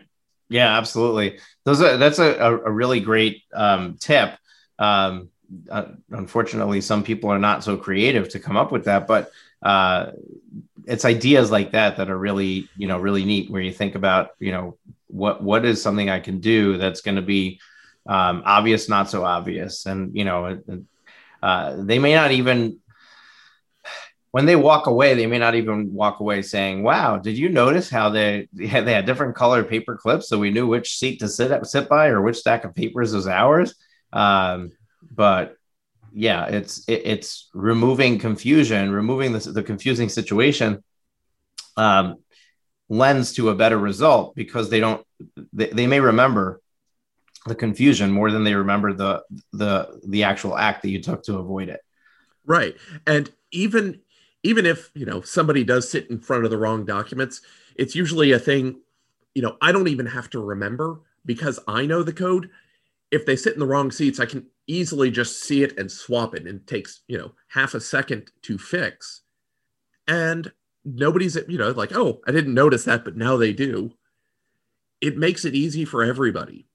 Yeah, 0.48 0.76
absolutely. 0.76 1.38
Those 1.64 1.80
are 1.82 1.96
that's 1.96 2.18
a, 2.18 2.34
a 2.34 2.70
really 2.70 3.00
great 3.00 3.42
um, 3.52 3.96
tip. 4.00 4.34
Um, 4.78 5.28
uh, 5.70 5.86
unfortunately, 6.10 6.80
some 6.80 7.04
people 7.04 7.30
are 7.30 7.38
not 7.38 7.62
so 7.62 7.76
creative 7.76 8.30
to 8.30 8.40
come 8.40 8.56
up 8.56 8.72
with 8.72 8.86
that, 8.86 9.06
but 9.06 9.30
uh, 9.62 10.12
it's 10.88 11.04
ideas 11.04 11.50
like 11.50 11.72
that 11.72 11.98
that 11.98 12.10
are 12.10 12.18
really 12.18 12.68
you 12.76 12.88
know 12.88 12.98
really 12.98 13.24
neat 13.24 13.50
where 13.50 13.60
you 13.60 13.72
think 13.72 13.94
about 13.94 14.30
you 14.38 14.50
know 14.50 14.76
what 15.06 15.42
what 15.42 15.64
is 15.64 15.80
something 15.80 16.10
i 16.10 16.18
can 16.18 16.40
do 16.40 16.76
that's 16.78 17.02
going 17.02 17.16
to 17.16 17.22
be 17.22 17.60
um, 18.08 18.42
obvious 18.44 18.88
not 18.88 19.08
so 19.08 19.24
obvious. 19.24 19.86
And 19.86 20.16
you 20.16 20.24
know 20.24 20.60
uh, 21.42 21.76
they 21.78 21.98
may 21.98 22.14
not 22.14 22.32
even 22.32 22.78
when 24.30 24.44
they 24.44 24.56
walk 24.56 24.86
away 24.86 25.14
they 25.14 25.26
may 25.26 25.38
not 25.38 25.54
even 25.54 25.92
walk 25.94 26.20
away 26.20 26.42
saying 26.42 26.82
wow 26.82 27.16
did 27.16 27.38
you 27.38 27.48
notice 27.48 27.88
how 27.88 28.10
they 28.10 28.48
had, 28.68 28.84
they 28.86 28.92
had 28.92 29.06
different 29.06 29.36
colored 29.36 29.68
paper 29.68 29.96
clips 29.96 30.28
so 30.28 30.38
we 30.38 30.50
knew 30.50 30.66
which 30.66 30.96
seat 30.98 31.20
to 31.20 31.28
sit 31.28 31.64
sit 31.66 31.88
by 31.88 32.08
or 32.08 32.20
which 32.20 32.38
stack 32.38 32.64
of 32.64 32.74
papers 32.74 33.14
was 33.14 33.28
ours? 33.28 33.74
Um, 34.12 34.72
but 35.10 35.56
yeah, 36.12 36.46
it's 36.46 36.88
it, 36.88 37.02
it's 37.04 37.48
removing 37.54 38.18
confusion, 38.18 38.90
removing 38.90 39.32
the, 39.32 39.38
the 39.38 39.62
confusing 39.62 40.08
situation 40.08 40.82
um, 41.76 42.16
lends 42.88 43.34
to 43.34 43.50
a 43.50 43.54
better 43.54 43.78
result 43.78 44.34
because 44.34 44.70
they 44.70 44.80
don't 44.80 45.06
they, 45.52 45.66
they 45.66 45.86
may 45.86 46.00
remember 46.00 46.60
the 47.46 47.54
confusion 47.54 48.10
more 48.10 48.30
than 48.30 48.44
they 48.44 48.54
remember 48.54 48.92
the 48.92 49.22
the 49.52 50.00
the 50.06 50.24
actual 50.24 50.56
act 50.56 50.82
that 50.82 50.90
you 50.90 51.02
took 51.02 51.22
to 51.24 51.38
avoid 51.38 51.68
it. 51.68 51.80
Right. 52.44 52.76
And 53.06 53.30
even 53.52 54.00
even 54.42 54.66
if, 54.66 54.90
you 54.94 55.04
know, 55.04 55.20
somebody 55.20 55.64
does 55.64 55.90
sit 55.90 56.08
in 56.10 56.20
front 56.20 56.44
of 56.44 56.50
the 56.50 56.58
wrong 56.58 56.84
documents, 56.84 57.40
it's 57.74 57.94
usually 57.94 58.32
a 58.32 58.38
thing, 58.38 58.80
you 59.34 59.42
know, 59.42 59.56
I 59.60 59.72
don't 59.72 59.88
even 59.88 60.06
have 60.06 60.30
to 60.30 60.40
remember 60.40 61.00
because 61.26 61.58
I 61.66 61.86
know 61.86 62.02
the 62.02 62.12
code. 62.12 62.50
If 63.10 63.26
they 63.26 63.36
sit 63.36 63.54
in 63.54 63.60
the 63.60 63.66
wrong 63.66 63.90
seats, 63.90 64.20
I 64.20 64.26
can 64.26 64.46
easily 64.68 65.10
just 65.10 65.42
see 65.42 65.62
it 65.62 65.76
and 65.78 65.90
swap 65.90 66.34
it 66.34 66.46
and 66.46 66.60
it 66.60 66.66
takes 66.66 67.00
you 67.08 67.18
know 67.18 67.32
half 67.48 67.74
a 67.74 67.80
second 67.80 68.30
to 68.42 68.58
fix 68.58 69.22
and 70.06 70.52
nobody's 70.84 71.36
you 71.48 71.58
know 71.58 71.70
like 71.70 71.92
oh 71.94 72.20
i 72.26 72.30
didn't 72.30 72.54
notice 72.54 72.84
that 72.84 73.04
but 73.04 73.16
now 73.16 73.36
they 73.36 73.52
do 73.52 73.90
it 75.00 75.16
makes 75.16 75.44
it 75.44 75.54
easy 75.54 75.84
for 75.86 76.04
everybody 76.04 76.68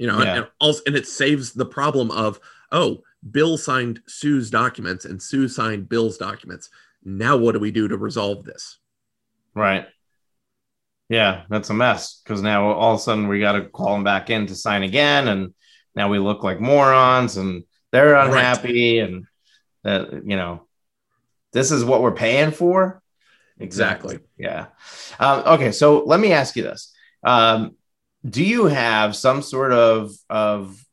you 0.00 0.06
know 0.06 0.22
yeah. 0.22 0.36
and, 0.36 0.48
also 0.58 0.82
and 0.86 0.96
it 0.96 1.06
saves 1.06 1.52
the 1.52 1.66
problem 1.66 2.10
of 2.10 2.40
oh 2.72 3.02
bill 3.30 3.58
signed 3.58 4.00
sue's 4.08 4.50
documents 4.50 5.04
and 5.04 5.22
sue 5.22 5.46
signed 5.46 5.88
bill's 5.88 6.16
documents 6.16 6.70
now 7.04 7.36
what 7.36 7.52
do 7.52 7.60
we 7.60 7.70
do 7.70 7.86
to 7.86 7.98
resolve 7.98 8.42
this 8.44 8.78
right 9.54 9.86
yeah 11.10 11.42
that's 11.50 11.68
a 11.68 11.74
mess 11.74 12.22
because 12.24 12.40
now 12.40 12.70
all 12.72 12.94
of 12.94 12.98
a 12.98 13.02
sudden 13.02 13.28
we 13.28 13.40
got 13.40 13.52
to 13.52 13.66
call 13.66 13.92
them 13.92 14.02
back 14.02 14.30
in 14.30 14.46
to 14.46 14.54
sign 14.54 14.82
again 14.82 15.28
and 15.28 15.52
now 15.94 16.08
we 16.08 16.18
look 16.18 16.42
like 16.42 16.60
morons 16.60 17.36
and 17.36 17.62
they're 17.92 18.14
unhappy 18.14 19.00
right. 19.00 19.08
and 19.08 19.26
that 19.84 20.24
you 20.24 20.36
know 20.36 20.66
this 21.52 21.70
is 21.70 21.84
what 21.84 22.00
we're 22.00 22.12
paying 22.12 22.52
for 22.52 23.02
exactly, 23.58 24.14
exactly. 24.14 24.28
yeah 24.38 24.66
um, 25.18 25.42
okay 25.54 25.72
so 25.72 26.02
let 26.04 26.18
me 26.18 26.32
ask 26.32 26.56
you 26.56 26.62
this 26.62 26.94
um, 27.22 27.76
do 28.28 28.44
you 28.44 28.66
have 28.66 29.16
some 29.16 29.42
sort 29.42 29.72
of 29.72 30.12
of 30.28 30.84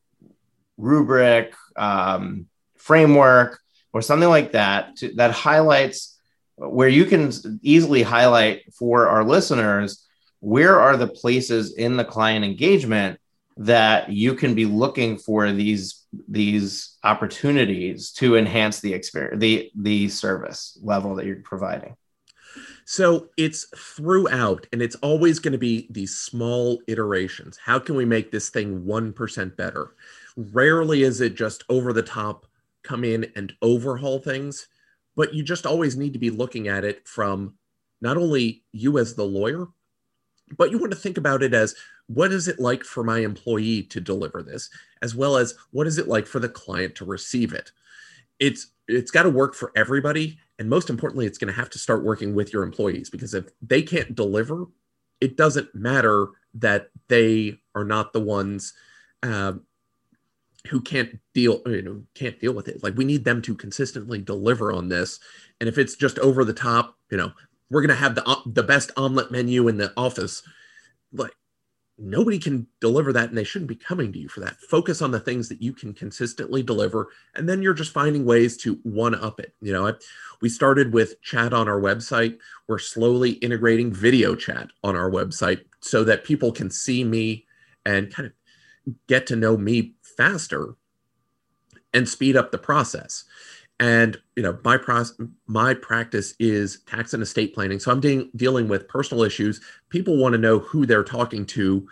rubric 0.77 1.53
um, 1.75 2.47
framework 2.75 3.59
or 3.93 4.01
something 4.01 4.29
like 4.29 4.53
that 4.53 4.95
to, 4.97 5.13
that 5.15 5.31
highlights 5.31 6.19
where 6.55 6.89
you 6.89 7.05
can 7.05 7.31
easily 7.61 8.01
highlight 8.01 8.61
for 8.73 9.07
our 9.07 9.23
listeners 9.23 10.05
where 10.39 10.79
are 10.79 10.97
the 10.97 11.07
places 11.07 11.75
in 11.75 11.97
the 11.97 12.05
client 12.05 12.45
engagement 12.45 13.19
that 13.57 14.09
you 14.09 14.35
can 14.35 14.53
be 14.53 14.65
looking 14.65 15.17
for 15.17 15.51
these 15.51 16.05
these 16.27 16.97
opportunities 17.03 18.11
to 18.11 18.37
enhance 18.37 18.79
the 18.79 18.93
experience 18.93 19.39
the 19.39 19.71
the 19.75 20.07
service 20.07 20.77
level 20.81 21.15
that 21.15 21.25
you're 21.25 21.37
providing 21.37 21.95
so 22.89 23.27
it's 23.35 23.65
throughout 23.75 24.65
and 24.71 24.81
it's 24.81 24.95
always 24.95 25.39
going 25.39 25.51
to 25.51 25.57
be 25.57 25.87
these 25.89 26.15
small 26.15 26.81
iterations. 26.87 27.57
How 27.57 27.79
can 27.79 27.95
we 27.95 28.05
make 28.05 28.31
this 28.31 28.49
thing 28.49 28.85
1% 28.85 29.57
better? 29.57 29.93
Rarely 30.37 31.03
is 31.03 31.19
it 31.19 31.35
just 31.35 31.65
over 31.67 31.91
the 31.91 32.01
top 32.01 32.45
come 32.83 33.03
in 33.03 33.29
and 33.35 33.51
overhaul 33.61 34.19
things 34.19 34.69
but 35.17 35.33
you 35.33 35.43
just 35.43 35.65
always 35.65 35.97
need 35.97 36.13
to 36.13 36.19
be 36.19 36.29
looking 36.29 36.69
at 36.69 36.85
it 36.85 37.05
from 37.05 37.55
not 37.99 38.15
only 38.15 38.63
you 38.71 38.99
as 38.99 39.15
the 39.15 39.25
lawyer 39.25 39.67
but 40.57 40.71
you 40.71 40.77
want 40.77 40.93
to 40.93 40.97
think 40.97 41.17
about 41.17 41.43
it 41.43 41.53
as 41.53 41.75
what 42.05 42.31
is 42.31 42.47
it 42.47 42.57
like 42.57 42.85
for 42.85 43.03
my 43.03 43.19
employee 43.19 43.83
to 43.83 43.99
deliver 43.99 44.41
this? 44.41 44.69
As 45.01 45.13
well 45.13 45.35
as 45.35 45.55
what 45.71 45.87
is 45.87 45.97
it 45.97 46.07
like 46.07 46.25
for 46.25 46.39
the 46.39 46.47
client 46.47 46.95
to 46.95 47.05
receive 47.05 47.51
it? 47.51 47.73
It's 48.39 48.67
it's 48.87 49.11
got 49.11 49.23
to 49.23 49.29
work 49.29 49.55
for 49.55 49.73
everybody 49.75 50.39
and 50.59 50.69
most 50.69 50.89
importantly 50.89 51.25
it's 51.25 51.37
going 51.37 51.53
to 51.53 51.59
have 51.59 51.69
to 51.69 51.79
start 51.79 52.03
working 52.03 52.33
with 52.33 52.51
your 52.51 52.63
employees 52.63 53.09
because 53.09 53.33
if 53.33 53.45
they 53.61 53.81
can't 53.81 54.15
deliver 54.15 54.65
it 55.21 55.37
doesn't 55.37 55.73
matter 55.73 56.27
that 56.53 56.89
they 57.07 57.59
are 57.75 57.83
not 57.83 58.13
the 58.13 58.19
ones 58.19 58.73
uh, 59.23 59.53
who 60.67 60.81
can't 60.81 61.17
deal 61.33 61.61
you 61.65 61.81
know 61.81 62.03
can't 62.13 62.39
deal 62.39 62.53
with 62.53 62.67
it. 62.67 62.83
Like 62.83 62.95
we 62.97 63.05
need 63.05 63.23
them 63.23 63.41
to 63.43 63.55
consistently 63.55 64.19
deliver 64.19 64.71
on 64.71 64.89
this. 64.89 65.19
And 65.59 65.69
if 65.69 65.77
it's 65.77 65.95
just 65.95 66.19
over 66.19 66.43
the 66.43 66.53
top 66.53 66.97
you 67.09 67.17
know 67.17 67.31
we're 67.69 67.81
going 67.81 67.89
to 67.89 67.95
have 67.95 68.15
the 68.15 68.37
the 68.45 68.63
best 68.63 68.91
omelet 68.97 69.31
menu 69.31 69.67
in 69.67 69.77
the 69.77 69.93
office. 69.97 70.43
Like 71.13 71.33
nobody 71.97 72.37
can 72.37 72.67
deliver 72.79 73.11
that 73.11 73.29
and 73.29 73.37
they 73.37 73.43
shouldn't 73.43 73.69
be 73.69 73.75
coming 73.75 74.13
to 74.13 74.19
you 74.19 74.29
for 74.29 74.39
that. 74.39 74.57
Focus 74.61 75.01
on 75.01 75.11
the 75.11 75.19
things 75.19 75.49
that 75.49 75.61
you 75.61 75.73
can 75.73 75.93
consistently 75.93 76.61
deliver 76.61 77.09
and 77.35 77.49
then 77.49 77.61
you're 77.61 77.73
just 77.73 77.93
finding 77.93 78.23
ways 78.25 78.57
to 78.57 78.79
one 78.83 79.15
up 79.15 79.39
it. 79.39 79.53
You 79.61 79.73
know 79.73 79.87
I, 79.87 79.93
we 80.41 80.49
started 80.49 80.93
with 80.93 81.21
chat 81.21 81.53
on 81.53 81.67
our 81.67 81.79
website. 81.79 82.37
We're 82.67 82.79
slowly 82.79 83.31
integrating 83.31 83.91
video 83.91 84.35
chat 84.35 84.67
on 84.83 84.95
our 84.95 85.09
website 85.09 85.61
so 85.79 86.03
that 86.03 86.23
people 86.23 86.51
can 86.51 86.69
see 86.69 87.03
me 87.03 87.45
and 87.85 88.13
kind 88.13 88.27
of 88.27 88.93
get 89.07 89.27
to 89.27 89.35
know 89.35 89.57
me 89.57 89.95
faster 90.17 90.75
and 91.93 92.07
speed 92.07 92.35
up 92.35 92.51
the 92.51 92.57
process 92.57 93.23
and 93.79 94.17
you 94.35 94.43
know 94.43 94.57
my 94.63 94.77
process 94.77 95.15
my 95.45 95.73
practice 95.73 96.33
is 96.39 96.81
tax 96.87 97.13
and 97.13 97.23
estate 97.23 97.53
planning. 97.53 97.79
So 97.79 97.91
i'm 97.91 97.99
de- 97.99 98.29
dealing 98.35 98.67
with 98.67 98.87
personal 98.87 99.23
issues. 99.23 99.61
People 99.89 100.17
want 100.17 100.33
to 100.33 100.39
know 100.39 100.59
who 100.59 100.85
they're 100.85 101.03
talking 101.03 101.45
to 101.47 101.87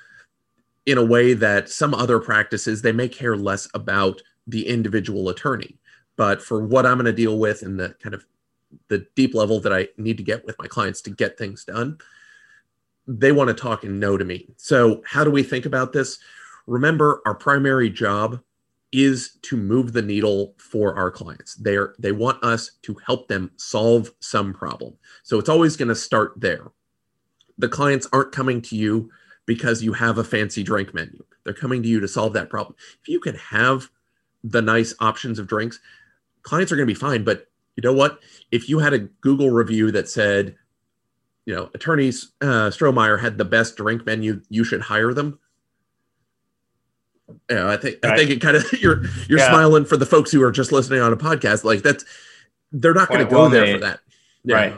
in 0.86 0.98
a 0.98 1.06
way 1.06 1.34
that 1.34 1.70
some 1.70 1.94
other 1.94 2.20
practices 2.20 2.82
they 2.82 2.92
may 2.92 3.08
care 3.08 3.36
less 3.36 3.68
about 3.74 4.22
the 4.48 4.68
individual 4.68 5.30
attorney. 5.30 5.78
But 6.18 6.42
for 6.42 6.66
what 6.66 6.86
i'm 6.86 6.96
going 6.96 7.06
to 7.06 7.14
deal 7.14 7.38
with 7.38 7.62
and 7.62 7.80
the 7.80 7.96
kind 8.02 8.16
of 8.16 8.26
the 8.88 9.06
deep 9.16 9.34
level 9.34 9.60
that 9.62 9.74
i 9.74 9.88
need 9.98 10.18
to 10.18 10.24
get 10.24 10.46
with 10.46 10.58
my 10.60 10.68
clients 10.68 11.02
to 11.02 11.10
get 11.10 11.38
things 11.38 11.64
done 11.64 11.98
they 13.08 13.32
want 13.32 13.48
to 13.50 13.54
talk 13.54 13.84
and 13.84 14.00
know 14.00 14.18
to 14.18 14.26
me. 14.26 14.48
So 14.58 15.02
how 15.06 15.24
do 15.24 15.32
we 15.32 15.44
think 15.44 15.66
about 15.66 15.94
this? 15.94 16.20
Remember 16.68 17.22
our 17.26 17.36
primary 17.36 17.90
job 17.90 18.40
is 19.04 19.38
to 19.44 19.58
move 19.58 19.94
the 19.94 20.02
needle 20.02 20.56
for 20.58 20.96
our 20.96 21.12
clients. 21.12 21.56
They're 21.56 21.94
they 22.00 22.12
want 22.12 22.44
us 22.44 22.72
to 22.84 22.96
help 23.06 23.28
them 23.28 23.52
solve 23.58 24.12
some 24.20 24.54
problem. 24.54 24.96
So 25.24 25.40
it's 25.40 25.50
always 25.50 25.76
going 25.76 25.90
to 25.90 25.96
start 25.96 26.34
there. 26.38 26.72
The 27.58 27.70
clients 27.70 28.08
aren't 28.12 28.32
coming 28.32 28.62
to 28.64 28.76
you 28.76 29.10
because 29.46 29.84
you 29.84 29.94
have 29.94 30.18
a 30.18 30.24
fancy 30.24 30.64
drink 30.64 30.94
menu. 30.94 31.24
They're 31.44 31.54
coming 31.54 31.84
to 31.84 31.90
you 31.90 32.00
to 32.00 32.08
solve 32.08 32.34
that 32.34 32.50
problem. 32.50 32.76
If 33.02 33.08
you 33.08 33.20
can 33.20 33.36
have 33.36 33.90
the 34.44 34.62
nice 34.62 34.94
options 35.00 35.40
of 35.40 35.48
drinks, 35.48 35.80
clients 36.42 36.72
are 36.72 36.76
going 36.76 36.88
to 36.88 36.94
be 36.94 37.00
fine. 37.00 37.24
But 37.24 37.48
you 37.76 37.82
know 37.82 37.94
what? 37.94 38.20
If 38.52 38.70
you 38.70 38.80
had 38.80 38.94
a 38.94 39.00
Google 39.00 39.52
review 39.52 39.92
that 39.92 40.10
said, 40.10 40.56
you 41.46 41.54
know, 41.54 41.70
attorneys 41.74 42.32
uh, 42.42 42.70
Strohmeyer 42.70 43.20
had 43.20 43.38
the 43.38 43.46
best 43.46 43.78
drink 43.78 44.06
menu, 44.06 44.42
you 44.50 44.64
should 44.64 44.82
hire 44.82 45.14
them 45.14 45.40
you 47.28 47.56
know, 47.56 47.70
I 47.70 47.78
think 47.78 48.00
right. 48.04 48.14
I 48.14 48.18
think 48.18 48.30
it 48.30 48.42
kind 48.42 48.58
of 48.58 48.66
you're 48.82 49.04
you're 49.28 49.40
yeah. 49.40 49.50
smiling 49.50 49.86
for 49.86 49.98
the 49.98 50.06
folks 50.06 50.32
who 50.32 50.42
are 50.44 50.52
just 50.52 50.72
listening 50.72 51.02
on 51.02 51.14
a 51.14 51.18
podcast. 51.18 51.64
Like 51.64 51.82
that's 51.82 52.06
they're 52.72 52.94
not 52.94 53.10
going 53.10 53.22
to 53.22 53.26
go 53.26 53.42
well 53.42 53.50
there 53.50 53.66
made. 53.66 53.74
for 53.74 53.80
that. 53.80 54.00
Yeah. 54.44 54.56
Right. 54.56 54.76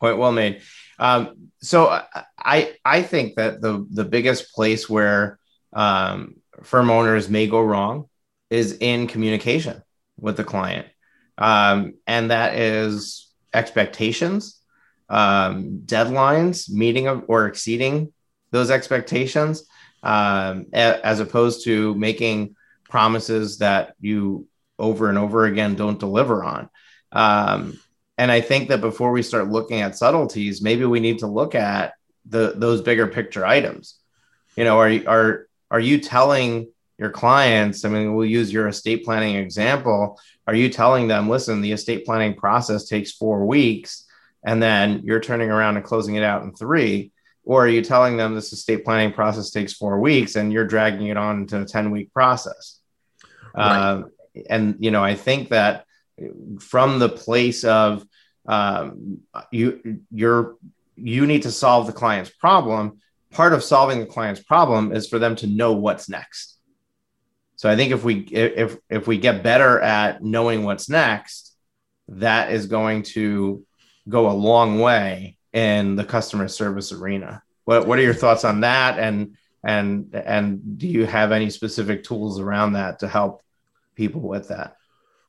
Point 0.00 0.18
well 0.18 0.32
made. 0.32 0.62
Um, 0.98 1.50
so 1.60 2.02
I 2.38 2.74
I 2.84 3.02
think 3.02 3.36
that 3.36 3.60
the 3.60 3.86
the 3.90 4.04
biggest 4.04 4.54
place 4.54 4.88
where 4.88 5.38
um, 5.72 6.36
firm 6.62 6.90
owners 6.90 7.28
may 7.28 7.46
go 7.46 7.60
wrong 7.60 8.08
is 8.48 8.76
in 8.80 9.06
communication 9.06 9.82
with 10.18 10.36
the 10.36 10.44
client, 10.44 10.86
um, 11.38 11.94
and 12.06 12.30
that 12.30 12.54
is 12.54 13.30
expectations, 13.52 14.58
um, 15.08 15.82
deadlines, 15.84 16.70
meeting 16.70 17.08
or 17.08 17.46
exceeding 17.46 18.12
those 18.50 18.70
expectations 18.70 19.64
um, 20.02 20.66
a, 20.72 21.04
as 21.04 21.20
opposed 21.20 21.64
to 21.64 21.94
making 21.94 22.56
promises 22.88 23.58
that 23.58 23.94
you 24.00 24.46
over 24.78 25.08
and 25.08 25.18
over 25.18 25.44
again 25.44 25.74
don't 25.74 26.00
deliver 26.00 26.42
on. 26.42 26.68
Um, 27.12 27.78
and 28.18 28.30
I 28.30 28.40
think 28.40 28.68
that 28.68 28.80
before 28.80 29.12
we 29.12 29.22
start 29.22 29.48
looking 29.48 29.80
at 29.80 29.96
subtleties, 29.96 30.60
maybe 30.60 30.84
we 30.84 31.00
need 31.00 31.20
to 31.20 31.26
look 31.26 31.54
at 31.54 31.94
the 32.26 32.52
those 32.56 32.82
bigger 32.82 33.06
picture 33.06 33.46
items. 33.46 33.98
You 34.56 34.64
know, 34.64 34.78
are 34.78 34.90
are 35.06 35.46
are 35.70 35.80
you 35.80 35.98
telling 35.98 36.70
your 36.98 37.10
clients? 37.10 37.84
I 37.84 37.88
mean, 37.88 38.14
we'll 38.14 38.26
use 38.26 38.52
your 38.52 38.68
estate 38.68 39.04
planning 39.04 39.36
example. 39.36 40.20
Are 40.46 40.54
you 40.54 40.68
telling 40.68 41.08
them, 41.08 41.28
listen, 41.30 41.62
the 41.62 41.72
estate 41.72 42.04
planning 42.04 42.34
process 42.34 42.84
takes 42.84 43.12
four 43.12 43.46
weeks, 43.46 44.04
and 44.44 44.62
then 44.62 45.00
you're 45.04 45.20
turning 45.20 45.50
around 45.50 45.76
and 45.76 45.84
closing 45.84 46.16
it 46.16 46.22
out 46.22 46.42
in 46.42 46.52
three? 46.52 47.12
Or 47.44 47.64
are 47.64 47.68
you 47.68 47.82
telling 47.82 48.16
them 48.16 48.34
this 48.34 48.52
estate 48.52 48.84
planning 48.84 49.12
process 49.12 49.50
takes 49.50 49.72
four 49.72 49.98
weeks 50.00 50.36
and 50.36 50.52
you're 50.52 50.66
dragging 50.66 51.08
it 51.08 51.16
on 51.16 51.40
into 51.40 51.60
a 51.60 51.64
10 51.64 51.90
week 51.90 52.12
process? 52.12 52.80
Right. 53.54 53.90
um, 53.90 54.10
and 54.48 54.76
you 54.78 54.92
know 54.92 55.02
i 55.02 55.16
think 55.16 55.48
that 55.48 55.84
from 56.60 57.00
the 57.00 57.08
place 57.08 57.64
of 57.64 58.04
um, 58.46 59.20
you 59.50 60.00
you're 60.10 60.56
you 60.96 61.26
need 61.26 61.42
to 61.42 61.50
solve 61.50 61.86
the 61.86 61.92
client's 61.92 62.30
problem. 62.30 62.98
Part 63.30 63.52
of 63.52 63.62
solving 63.62 64.00
the 64.00 64.06
client's 64.06 64.42
problem 64.42 64.92
is 64.92 65.08
for 65.08 65.18
them 65.18 65.36
to 65.36 65.46
know 65.46 65.72
what's 65.72 66.08
next. 66.08 66.58
So 67.56 67.68
i 67.68 67.76
think 67.76 67.92
if 67.92 68.02
we 68.04 68.20
if 68.20 68.78
if 68.88 69.06
we 69.06 69.18
get 69.18 69.42
better 69.42 69.78
at 69.80 70.22
knowing 70.22 70.64
what's 70.64 70.88
next 70.88 71.54
that 72.08 72.52
is 72.52 72.66
going 72.66 73.02
to 73.02 73.64
go 74.08 74.30
a 74.30 74.32
long 74.32 74.80
way 74.80 75.36
in 75.52 75.96
the 75.96 76.04
customer 76.04 76.48
service 76.48 76.92
arena. 76.92 77.42
What 77.64 77.86
what 77.86 77.98
are 77.98 78.02
your 78.02 78.14
thoughts 78.14 78.44
on 78.44 78.60
that? 78.60 78.98
And 78.98 79.36
and 79.62 80.14
and 80.14 80.78
do 80.78 80.86
you 80.86 81.06
have 81.06 81.32
any 81.32 81.50
specific 81.50 82.04
tools 82.04 82.40
around 82.40 82.74
that 82.74 82.98
to 83.00 83.08
help 83.08 83.42
people 83.94 84.20
with 84.20 84.48
that? 84.48 84.76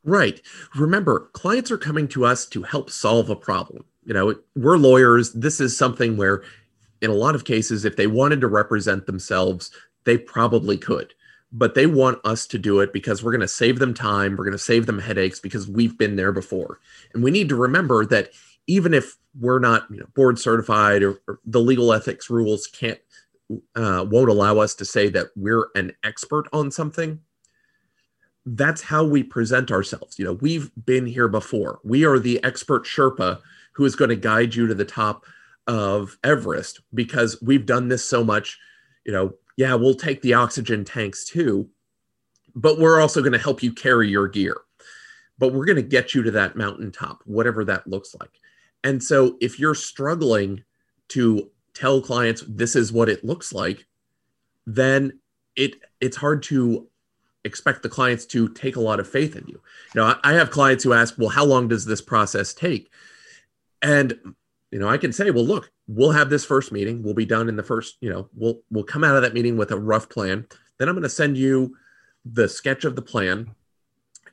Right. 0.04 0.42
Remember, 0.76 1.30
clients 1.34 1.70
are 1.70 1.78
coming 1.78 2.08
to 2.10 2.26
us 2.26 2.46
to 2.48 2.64
help 2.64 2.90
solve 2.90 3.30
a 3.30 3.36
problem. 3.36 3.86
You 4.04 4.14
know, 4.14 4.36
we're 4.56 4.78
lawyers. 4.78 5.32
This 5.34 5.60
is 5.60 5.78
something 5.78 6.18
where, 6.18 6.44
in 7.02 7.12
a 7.12 7.16
lot 7.16 7.36
of 7.36 7.46
cases, 7.46 7.86
if 7.86 7.96
they 7.96 8.08
wanted 8.08 8.42
to 8.42 8.48
represent 8.48 9.06
themselves, 9.06 9.70
they 10.06 10.18
probably 10.18 10.78
could. 10.78 11.14
But 11.52 11.76
they 11.76 11.86
want 11.86 12.20
us 12.26 12.48
to 12.48 12.58
do 12.58 12.80
it 12.80 12.94
because 12.94 13.22
we're 13.22 13.32
going 13.32 13.42
to 13.42 13.48
save 13.48 13.78
them 13.78 13.94
time. 13.94 14.32
We're 14.32 14.46
going 14.46 14.54
to 14.54 14.58
save 14.58 14.86
them 14.86 15.00
headaches 15.00 15.40
because 15.40 15.68
we've 15.68 15.98
been 15.98 16.16
there 16.16 16.32
before. 16.32 16.80
And 17.14 17.24
we 17.24 17.30
need 17.30 17.50
to 17.50 17.56
remember 17.56 18.06
that 18.06 18.32
even 18.68 18.94
if 18.94 19.18
we're 19.40 19.60
not 19.60 19.86
you 19.90 19.98
know, 19.98 20.06
board 20.16 20.38
certified 20.38 21.04
or, 21.04 21.22
or, 21.28 21.40
the 21.46 21.60
legal 21.60 21.94
ethics 21.94 22.30
rules 22.30 22.68
can't 22.68 23.00
uh, 23.76 24.06
won't 24.10 24.30
allow 24.30 24.60
us 24.60 24.76
to 24.76 24.86
say 24.86 25.10
that 25.10 25.28
we're 25.36 25.68
an 25.76 25.92
expert 26.04 26.48
on 26.54 26.72
something 26.72 27.20
that's 28.46 28.82
how 28.82 29.04
we 29.04 29.22
present 29.22 29.72
ourselves. 29.72 30.18
You 30.18 30.26
know 30.26 30.34
we've 30.34 30.72
been 30.86 31.06
here 31.06 31.28
before. 31.28 31.80
We 31.84 32.06
are 32.06 32.18
the 32.18 32.44
expert 32.44 32.86
sherpa 32.86 33.40
who 33.74 33.86
is 33.86 33.96
going 33.96 34.10
to 34.10 34.16
guide 34.16 34.56
you 34.56 34.68
to 34.68 34.74
the 34.74 34.86
top 34.86 35.26
of 35.68 36.18
everest 36.24 36.82
because 36.94 37.40
we've 37.42 37.66
done 37.66 37.88
this 37.88 38.04
so 38.04 38.24
much 38.24 38.58
you 39.06 39.12
know 39.12 39.32
yeah 39.58 39.76
we'll 39.76 39.94
take 39.94 40.22
the 40.22 40.34
oxygen 40.34 40.84
tanks 40.84 41.24
too 41.24 41.70
but 42.56 42.80
we're 42.80 43.00
also 43.00 43.22
going 43.22 43.32
to 43.32 43.40
help 43.40 43.64
you 43.64 43.72
carry 43.72 44.10
your 44.10 44.28
gear. 44.28 44.58
But 45.38 45.54
we're 45.54 45.66
going 45.66 45.78
to 45.78 45.82
get 45.82 46.14
you 46.14 46.22
to 46.24 46.32
that 46.32 46.56
mountaintop 46.56 47.22
whatever 47.26 47.66
that 47.66 47.88
looks 47.88 48.16
like 48.20 48.32
and 48.84 49.04
so 49.04 49.38
if 49.42 49.60
you're 49.60 49.76
struggling 49.76 50.64
to 51.10 51.50
tell 51.74 52.02
clients 52.02 52.44
this 52.48 52.76
is 52.76 52.92
what 52.92 53.10
it 53.10 53.24
looks 53.24 53.54
like, 53.54 53.86
then 54.66 55.20
it 55.56 55.76
it's 56.00 56.18
hard 56.18 56.44
to 56.44 56.88
expect 57.44 57.84
the 57.84 57.90
clients 57.90 58.26
to 58.28 58.50
take 58.50 58.76
a 58.76 58.82
lot 58.82 59.00
of 59.00 59.10
faith 59.10 59.36
in 59.36 59.46
you. 59.48 59.62
You 59.96 60.02
know, 60.02 60.16
I, 60.24 60.34
have 60.34 60.52
clients 60.52 60.84
who 60.84 60.94
ask, 60.94 61.16
"Well, 61.18 61.30
how 61.30 61.46
long 61.46 61.68
does 61.68 61.86
this 61.86 62.02
process 62.02 62.54
take?" 62.54 62.92
And 63.82 64.18
you 64.72 64.80
know, 64.80 64.88
I 64.88 64.98
can 64.98 65.12
say, 65.12 65.32
"Well, 65.32 65.46
look, 65.46 65.72
we'll 65.88 66.12
have 66.12 66.30
this 66.30 66.46
first 66.46 66.72
meeting. 66.72 67.04
We'll 67.04 67.14
be 67.14 67.26
done 67.26 67.50
in 67.50 67.56
the 67.56 67.64
first, 67.64 67.98
you 68.02 68.10
know, 68.10 68.30
we'll 68.34 68.62
we'll 68.72 68.84
come 68.84 69.04
out 69.04 69.16
of 69.16 69.22
that 69.24 69.34
meeting 69.34 69.58
with 69.58 69.72
a 69.72 69.80
rough 69.80 70.10
plan. 70.10 70.48
Then 70.78 70.88
I'm 70.88 70.96
going 70.96 71.04
to 71.04 71.10
send 71.10 71.38
you 71.38 71.76
the 72.26 72.48
sketch 72.48 72.86
of 72.86 72.96
the 72.96 73.02
plan 73.02 73.52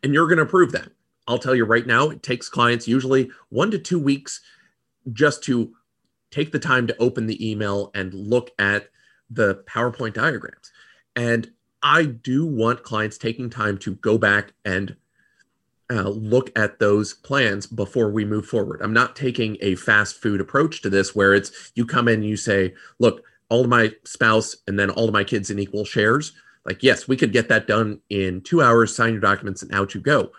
and 0.02 0.14
you're 0.14 0.26
going 0.26 0.38
to 0.38 0.44
approve 0.44 0.72
that. 0.72 0.90
I'll 1.28 1.38
tell 1.38 1.54
you 1.54 1.66
right 1.66 1.86
now, 1.86 2.08
it 2.08 2.22
takes 2.22 2.48
clients 2.48 2.88
usually 2.88 3.30
one 3.50 3.70
to 3.70 3.78
two 3.78 3.98
weeks 3.98 4.40
just 5.12 5.44
to 5.44 5.74
take 6.30 6.52
the 6.52 6.58
time 6.58 6.86
to 6.86 6.96
open 6.98 7.26
the 7.26 7.50
email 7.50 7.90
and 7.94 8.12
look 8.14 8.50
at 8.58 8.88
the 9.30 9.62
PowerPoint 9.66 10.14
diagrams. 10.14 10.72
And 11.14 11.50
I 11.82 12.06
do 12.06 12.46
want 12.46 12.82
clients 12.82 13.18
taking 13.18 13.50
time 13.50 13.76
to 13.78 13.94
go 13.96 14.16
back 14.16 14.52
and 14.64 14.96
uh, 15.90 16.08
look 16.08 16.50
at 16.58 16.78
those 16.78 17.14
plans 17.14 17.66
before 17.66 18.10
we 18.10 18.24
move 18.24 18.46
forward. 18.46 18.80
I'm 18.82 18.92
not 18.92 19.14
taking 19.14 19.58
a 19.60 19.74
fast 19.74 20.16
food 20.16 20.40
approach 20.40 20.82
to 20.82 20.90
this 20.90 21.14
where 21.14 21.34
it's 21.34 21.72
you 21.74 21.84
come 21.86 22.08
in 22.08 22.16
and 22.16 22.28
you 22.28 22.36
say, 22.36 22.74
look, 22.98 23.22
all 23.50 23.62
of 23.62 23.68
my 23.68 23.92
spouse 24.04 24.56
and 24.66 24.78
then 24.78 24.90
all 24.90 25.06
of 25.06 25.14
my 25.14 25.24
kids 25.24 25.50
in 25.50 25.58
equal 25.58 25.84
shares. 25.84 26.32
Like, 26.64 26.82
yes, 26.82 27.06
we 27.06 27.16
could 27.16 27.32
get 27.32 27.48
that 27.48 27.66
done 27.66 28.00
in 28.10 28.40
two 28.42 28.62
hours, 28.62 28.94
sign 28.94 29.12
your 29.12 29.20
documents, 29.20 29.62
and 29.62 29.74
out 29.74 29.94
you 29.94 30.00
go 30.00 30.32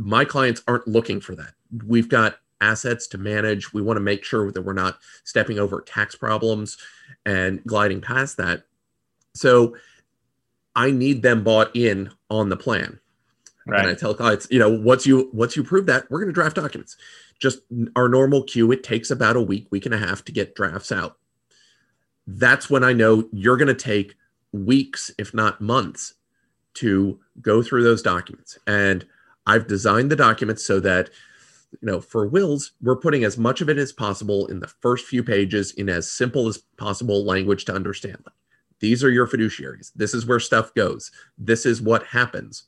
my 0.00 0.24
clients 0.24 0.62
aren't 0.66 0.88
looking 0.88 1.20
for 1.20 1.34
that. 1.36 1.52
We've 1.86 2.08
got 2.08 2.38
assets 2.62 3.06
to 3.08 3.18
manage. 3.18 3.72
We 3.72 3.82
want 3.82 3.98
to 3.98 4.02
make 4.02 4.24
sure 4.24 4.50
that 4.50 4.62
we're 4.62 4.72
not 4.72 4.98
stepping 5.24 5.58
over 5.58 5.80
tax 5.82 6.16
problems 6.16 6.78
and 7.26 7.62
gliding 7.64 8.00
past 8.00 8.36
that. 8.38 8.64
So 9.34 9.76
I 10.74 10.90
need 10.90 11.22
them 11.22 11.44
bought 11.44 11.74
in 11.74 12.10
on 12.30 12.48
the 12.48 12.56
plan. 12.56 12.98
Right. 13.66 13.80
And 13.80 13.90
I 13.90 13.94
tell 13.94 14.14
clients, 14.14 14.48
you 14.50 14.58
know, 14.58 14.70
once 14.70 15.06
you 15.06 15.28
once 15.32 15.54
you 15.56 15.62
prove 15.62 15.86
that, 15.86 16.10
we're 16.10 16.18
going 16.18 16.28
to 16.28 16.32
draft 16.32 16.56
documents. 16.56 16.96
Just 17.38 17.60
our 17.94 18.08
normal 18.08 18.42
queue, 18.42 18.72
it 18.72 18.82
takes 18.82 19.10
about 19.10 19.36
a 19.36 19.42
week, 19.42 19.66
week 19.70 19.86
and 19.86 19.94
a 19.94 19.98
half 19.98 20.24
to 20.24 20.32
get 20.32 20.54
drafts 20.54 20.90
out. 20.90 21.18
that's 22.26 22.70
when 22.70 22.84
I 22.84 22.92
know 22.92 23.28
you're 23.32 23.56
going 23.56 23.68
to 23.68 23.74
take 23.74 24.14
weeks, 24.52 25.10
if 25.18 25.34
not 25.34 25.60
months, 25.60 26.14
to 26.74 27.18
go 27.40 27.62
through 27.62 27.82
those 27.82 28.02
documents. 28.02 28.58
And 28.66 29.04
I've 29.50 29.66
designed 29.66 30.12
the 30.12 30.16
documents 30.16 30.64
so 30.64 30.78
that, 30.78 31.10
you 31.72 31.86
know, 31.90 32.00
for 32.00 32.24
wills, 32.28 32.72
we're 32.80 32.94
putting 32.94 33.24
as 33.24 33.36
much 33.36 33.60
of 33.60 33.68
it 33.68 33.78
as 33.78 33.92
possible 33.92 34.46
in 34.46 34.60
the 34.60 34.68
first 34.68 35.06
few 35.06 35.24
pages 35.24 35.72
in 35.72 35.88
as 35.88 36.08
simple 36.10 36.46
as 36.46 36.58
possible 36.76 37.24
language 37.24 37.64
to 37.64 37.74
understand. 37.74 38.22
These 38.78 39.02
are 39.02 39.10
your 39.10 39.26
fiduciaries. 39.26 39.90
This 39.96 40.14
is 40.14 40.24
where 40.24 40.38
stuff 40.38 40.72
goes. 40.74 41.10
This 41.36 41.66
is 41.66 41.82
what 41.82 42.04
happens. 42.04 42.64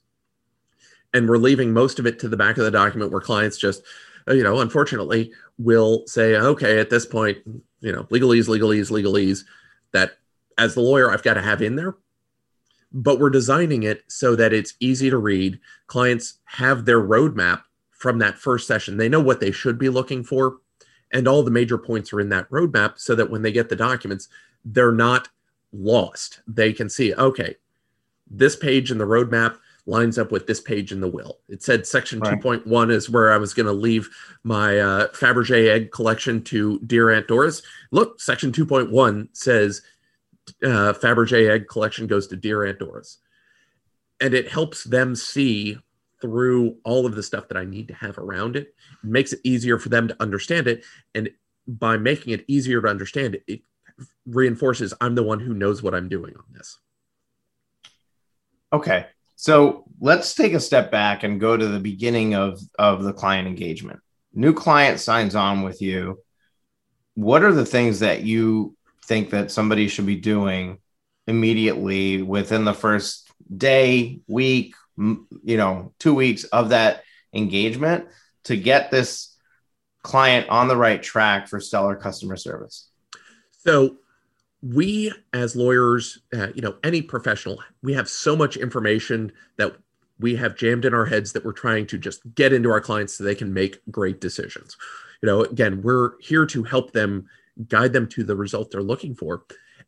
And 1.15 1.29
we're 1.29 1.37
leaving 1.37 1.73
most 1.73 2.01
of 2.01 2.07
it 2.07 2.19
to 2.19 2.29
the 2.29 2.37
back 2.37 2.59
of 2.59 2.65
the 2.65 2.71
document 2.73 3.13
where 3.13 3.21
clients 3.21 3.59
just, 3.59 3.83
uh, 4.29 4.35
you 4.35 4.43
know, 4.43 4.59
unfortunately 4.59 5.33
will 5.59 6.05
say, 6.09 6.35
okay, 6.35 6.81
at 6.81 6.91
this 6.91 7.07
point, 7.07 7.39
you 7.81 7.93
know, 7.93 8.05
legalese, 8.05 8.49
legalese, 8.49 8.91
legalese, 8.91 9.45
that 9.93 10.19
as 10.59 10.75
the 10.75 10.81
lawyer, 10.81 11.13
I've 11.13 11.23
got 11.23 11.35
to 11.35 11.43
have 11.43 11.63
in 11.63 11.77
there. 11.77 11.95
But 12.93 13.19
we're 13.19 13.31
designing 13.31 13.85
it 13.85 14.05
so 14.09 14.37
that 14.37 14.53
it's 14.53 14.75
easy 14.81 15.11
to 15.11 15.19
read. 15.19 15.59
Clients 15.87 16.35
have 16.45 16.85
their 16.85 17.01
roadmap 17.01 17.63
from 17.91 18.19
that 18.19 18.39
first 18.39 18.67
session. 18.67 18.97
They 18.97 19.09
know 19.09 19.21
what 19.21 19.41
they 19.41 19.53
should 19.53 19.79
be 19.79 19.89
looking 19.89 20.25
for. 20.25 20.59
And 21.13 21.29
all 21.29 21.43
the 21.43 21.51
major 21.51 21.79
points 21.79 22.13
are 22.13 22.21
in 22.21 22.31
that 22.31 22.51
roadmap 22.51 22.99
so 22.99 23.15
that 23.15 23.31
when 23.31 23.43
they 23.43 23.53
get 23.53 23.69
the 23.69 23.77
documents, 23.77 24.29
they're 24.65 24.93
not 24.93 25.29
lost. 25.73 26.41
They 26.47 26.73
can 26.73 26.89
see, 26.89 27.15
okay, 27.15 27.57
this 28.31 28.57
page 28.57 28.91
in 28.91 28.99
the 28.99 29.05
roadmap 29.07 29.59
lines 29.87 30.19
up 30.19 30.31
with 30.31 30.47
this 30.47 30.61
page 30.61 30.93
in 30.93 31.01
the 31.01 31.09
will. 31.09 31.39
It 31.49 31.63
said 31.63 31.87
section 31.87 32.21
right. 32.21 32.41
2.1 32.41 32.91
is 32.91 33.11
where 33.11 33.33
I 33.33 33.37
was 33.37 33.53
going 33.53 33.67
to 33.67 33.73
leave 33.73 34.09
my 34.45 34.79
uh, 34.79 35.09
Fabergé 35.09 35.71
egg 35.71 35.91
collection 35.91 36.43
to 36.45 36.79
dear 36.81 37.11
Aunt 37.11 37.27
Doris. 37.27 37.63
Look, 37.91 38.21
section 38.21 38.53
2.1 38.53 39.29
says 39.33 39.83
uh, 40.63 40.93
Fabergé 40.93 41.51
egg 41.51 41.69
collection 41.69 42.07
goes 42.07 42.27
to 42.29 42.37
dear 42.37 42.65
Aunt 42.65 42.79
Doris. 42.79 43.19
And 44.21 44.35
it 44.35 44.49
helps 44.49 44.85
them 44.85 45.15
see 45.15 45.79
through 46.21 46.77
all 46.85 47.05
of 47.05 47.17
the 47.17 47.23
stuff 47.23 47.49
that 47.49 47.57
I 47.57 47.65
need 47.65 47.89
to 47.89 47.95
have 47.95 48.17
around 48.19 48.57
it. 48.57 48.75
It 49.03 49.11
makes 49.11 49.33
it 49.33 49.41
easier 49.43 49.79
for 49.79 49.89
them 49.89 50.09
to 50.09 50.17
understand 50.23 50.69
it. 50.69 50.85
And 51.15 51.31
by 51.67 51.97
making 51.97 52.33
it 52.33 52.45
easier 52.47 52.81
to 52.81 52.89
understand, 52.89 53.35
it, 53.35 53.43
it 53.49 53.61
reinforces 54.27 54.95
I'm 55.01 55.17
the 55.17 55.23
one 55.25 55.41
who 55.41 55.55
knows 55.55 55.83
what 55.83 55.95
I'm 55.95 56.09
doing 56.09 56.35
on 56.37 56.45
this. 56.53 56.79
Okay. 58.73 59.07
So 59.35 59.85
let's 60.01 60.35
take 60.35 60.55
a 60.55 60.61
step 60.61 60.93
back 60.93 61.25
and 61.25 61.41
go 61.41 61.57
to 61.57 61.67
the 61.67 61.81
beginning 61.81 62.35
of, 62.35 62.61
of 62.79 63.03
the 63.03 63.13
client 63.13 63.49
engagement. 63.49 63.99
New 64.33 64.55
client 64.55 65.01
signs 65.01 65.35
on 65.35 65.63
with 65.63 65.83
you. 65.83 66.21
What 67.15 67.43
are 67.43 67.53
the 67.53 67.67
things 67.67 67.99
that 68.01 68.23
you 68.23 68.77
think 69.05 69.31
that 69.31 69.51
somebody 69.51 69.89
should 69.89 70.07
be 70.07 70.17
doing 70.17 70.79
immediately 71.27 72.23
within 72.23 72.65
the 72.65 72.75
first 72.75 73.31
day, 73.57 74.21
week, 74.27 74.75
you 74.97 75.57
know, 75.57 75.93
two 75.99 76.15
weeks 76.15 76.45
of 76.45 76.71
that 76.71 77.03
engagement 77.33 78.07
to 78.45 78.57
get 78.57 78.91
this 78.91 79.37
client 80.03 80.49
on 80.49 80.69
the 80.69 80.77
right 80.77 81.03
track 81.03 81.49
for 81.49 81.61
stellar 81.61 81.97
customer 81.97 82.37
service? 82.37 82.89
So 83.51 83.99
we 84.63 85.13
as 85.33 85.57
lawyers 85.57 86.21
uh, 86.35 86.49
you 86.55 86.63
know 86.63 86.77
any 86.85 87.03
professional 87.03 87.61
we 87.83 87.93
have 87.93 88.09
so 88.09 88.37
much 88.37 88.57
information 88.57 89.33
that 89.57 89.77
we 90.21 90.37
have 90.37 90.57
jammed 90.57 90.85
in 90.85 90.95
our 90.95 91.05
heads 91.05 91.33
that 91.33 91.45
we're 91.45 91.53
trying 91.53 91.85
to 91.85 91.99
just 91.99 92.23
get 92.37 92.53
into 92.53 92.71
our 92.71 92.81
clients 92.81 93.15
so 93.15 93.25
they 93.25 93.35
can 93.35 93.53
make 93.53 93.81
great 93.91 94.21
decisions 94.21 94.77
you 95.21 95.27
know 95.27 95.43
again 95.43 95.83
we're 95.83 96.13
here 96.21 96.47
to 96.47 96.63
help 96.63 96.93
them 96.93 97.27
guide 97.69 97.93
them 97.93 98.07
to 98.07 98.25
the 98.25 98.37
result 98.37 98.71
they're 98.71 98.83
looking 98.83 99.15
for 99.15 99.45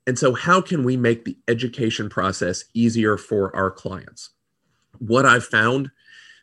and 0.07 0.18
so 0.18 0.35
how 0.35 0.61
can 0.61 0.85
we 0.85 0.96
make 0.96 1.24
the 1.24 1.38
education 1.48 2.09
process 2.09 2.64
easier 2.74 3.16
for 3.16 3.55
our 3.57 3.70
clients 3.70 4.31
what 4.98 5.24
i've 5.24 5.44
found 5.44 5.90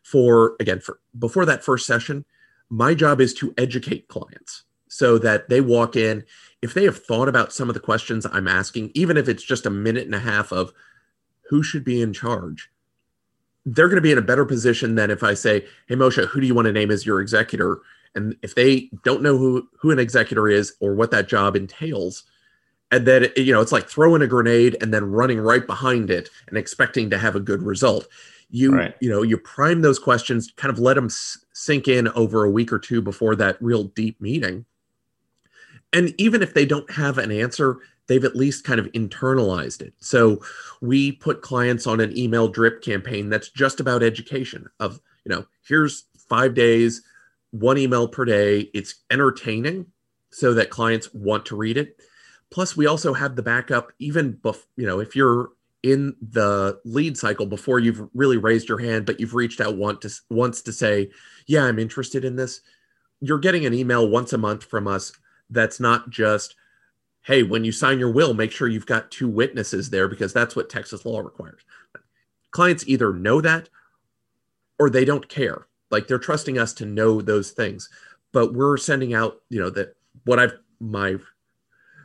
for 0.04 0.56
again 0.60 0.80
for 0.80 1.00
before 1.18 1.46
that 1.46 1.64
first 1.64 1.86
session 1.86 2.26
my 2.70 2.94
job 2.94 3.22
is 3.22 3.34
to 3.34 3.54
educate 3.58 4.08
clients 4.08 4.64
so 4.88 5.18
that 5.18 5.48
they 5.48 5.62
walk 5.62 5.96
in 5.96 6.24
if 6.62 6.74
they 6.74 6.84
have 6.84 7.04
thought 7.04 7.28
about 7.28 7.54
some 7.54 7.70
of 7.70 7.74
the 7.74 7.80
questions 7.80 8.26
I'm 8.32 8.48
asking, 8.48 8.92
even 8.94 9.18
if 9.18 9.28
it's 9.28 9.44
just 9.44 9.66
a 9.66 9.72
minute 9.72 10.06
and 10.06 10.16
a 10.16 10.20
half 10.20 10.52
of 10.52 10.74
who 11.50 11.64
should 11.64 11.84
be 11.84 12.02
in 12.02 12.14
charge, 12.14 12.70
they're 13.66 13.88
going 13.88 13.96
to 13.96 14.02
be 14.02 14.12
in 14.12 14.18
a 14.18 14.24
better 14.24 14.46
position 14.46 14.96
than 14.96 15.12
if 15.12 15.24
I 15.24 15.34
say, 15.34 15.66
Hey, 15.88 15.96
Moshe, 15.96 16.26
who 16.28 16.42
do 16.42 16.48
you 16.48 16.56
want 16.56 16.68
to 16.68 16.72
name 16.72 16.92
as 16.92 17.06
your 17.06 17.22
executor? 17.22 17.82
And 18.16 18.36
if 18.42 18.56
they 18.56 18.90
don't 19.04 19.22
know 19.22 19.38
who, 19.38 19.68
who 19.80 19.92
an 19.92 20.00
executor 20.00 20.50
is 20.50 20.74
or 20.80 20.94
what 20.94 21.12
that 21.12 21.30
job 21.30 21.56
entails, 21.56 22.24
and 22.92 23.08
then, 23.08 23.28
you 23.38 23.54
know, 23.54 23.62
it's 23.62 23.72
like 23.72 23.88
throwing 23.88 24.22
a 24.22 24.28
grenade 24.28 24.76
and 24.82 24.94
then 24.94 25.10
running 25.10 25.40
right 25.40 25.66
behind 25.66 26.10
it 26.10 26.30
and 26.48 26.58
expecting 26.58 27.10
to 27.10 27.18
have 27.18 27.36
a 27.36 27.40
good 27.40 27.64
result. 27.64 28.08
You, 28.50 28.76
right. 28.76 28.96
you 29.00 29.10
know, 29.10 29.22
you 29.22 29.38
prime 29.38 29.82
those 29.82 29.98
questions, 29.98 30.52
kind 30.58 30.74
of 30.74 30.78
let 30.78 30.96
them 30.96 31.08
sink 31.54 31.88
in 31.88 32.10
over 32.10 32.44
a 32.44 32.50
week 32.50 32.74
or 32.74 32.80
two 32.80 33.02
before 33.02 33.36
that 33.38 33.62
real 33.62 33.86
deep 33.86 34.20
meeting 34.20 34.66
and 35.94 36.14
even 36.18 36.42
if 36.42 36.54
they 36.54 36.66
don't 36.66 36.90
have 36.92 37.18
an 37.18 37.32
answer 37.32 37.80
they've 38.08 38.26
at 38.26 38.36
least 38.36 38.64
kind 38.64 38.80
of 38.80 38.92
internalized 38.92 39.82
it 39.82 39.94
so 40.00 40.42
we 40.82 41.12
put 41.12 41.42
clients 41.42 41.88
on 41.88 42.00
an 42.00 42.16
email 42.18 42.48
drip 42.48 42.82
campaign 42.82 43.30
that's 43.30 43.50
just 43.50 43.80
about 43.80 44.04
education 44.04 44.68
of 44.80 45.00
you 45.26 45.30
know 45.34 45.46
here's 45.68 46.06
five 46.30 46.54
days 46.54 47.02
one 47.52 47.78
email 47.78 48.08
per 48.08 48.26
day. 48.26 48.70
It's 48.74 48.96
entertaining 49.10 49.88
so 50.32 50.54
that 50.54 50.70
clients 50.70 51.14
want 51.14 51.46
to 51.48 51.56
read 51.56 51.78
it. 51.78 51.98
Plus 52.50 52.76
we 52.76 52.88
also 52.88 53.14
have 53.14 53.36
the 53.36 53.44
backup 53.44 53.92
even 54.00 54.34
bef- 54.34 54.66
you 54.76 54.86
know 54.86 55.00
if 55.00 55.16
you're 55.16 55.52
in 55.84 56.16
the 56.22 56.80
lead 56.86 57.18
cycle 57.18 57.46
before 57.46 57.80
you've 57.80 58.08
really 58.14 58.38
raised 58.38 58.70
your 58.70 58.78
hand 58.78 59.06
but 59.06 59.20
you've 59.20 59.34
reached 59.34 59.60
out 59.60 59.78
want 59.78 60.02
to, 60.02 60.12
once 60.30 60.62
to 60.62 60.72
say 60.72 61.10
yeah 61.48 61.64
i'm 61.64 61.80
interested 61.80 62.24
in 62.24 62.36
this 62.36 62.62
you're 63.20 63.40
getting 63.40 63.66
an 63.66 63.74
email 63.74 64.08
once 64.08 64.32
a 64.32 64.38
month 64.38 64.64
from 64.64 64.88
us 64.88 65.12
that's 65.50 65.80
not 65.80 66.10
just 66.10 66.56
hey 67.24 67.42
when 67.42 67.64
you 67.64 67.72
sign 67.72 67.98
your 67.98 68.12
will 68.12 68.34
make 68.34 68.52
sure 68.52 68.68
you've 68.68 68.86
got 68.86 69.10
two 69.10 69.28
witnesses 69.28 69.90
there 69.90 70.08
because 70.08 70.34
that's 70.34 70.56
what 70.56 70.70
texas 70.70 71.06
law 71.06 71.20
requires. 71.20 71.62
Clients 72.52 72.84
either 72.88 73.14
know 73.14 73.42
that 73.42 73.70
or 74.78 74.90
they 74.90 75.06
don't 75.06 75.30
care 75.30 75.68
like 75.92 76.08
they're 76.08 76.20
trusting 76.20 76.58
us 76.58 76.74
to 76.74 76.86
know 76.86 77.22
those 77.22 77.52
things 77.52 77.90
but 78.32 78.54
we're 78.54 78.78
sending 78.78 79.14
out 79.14 79.42
you 79.50 79.60
know 79.60 79.70
that 79.70 79.96
what 80.26 80.40
i've 80.40 80.54
my 80.80 81.16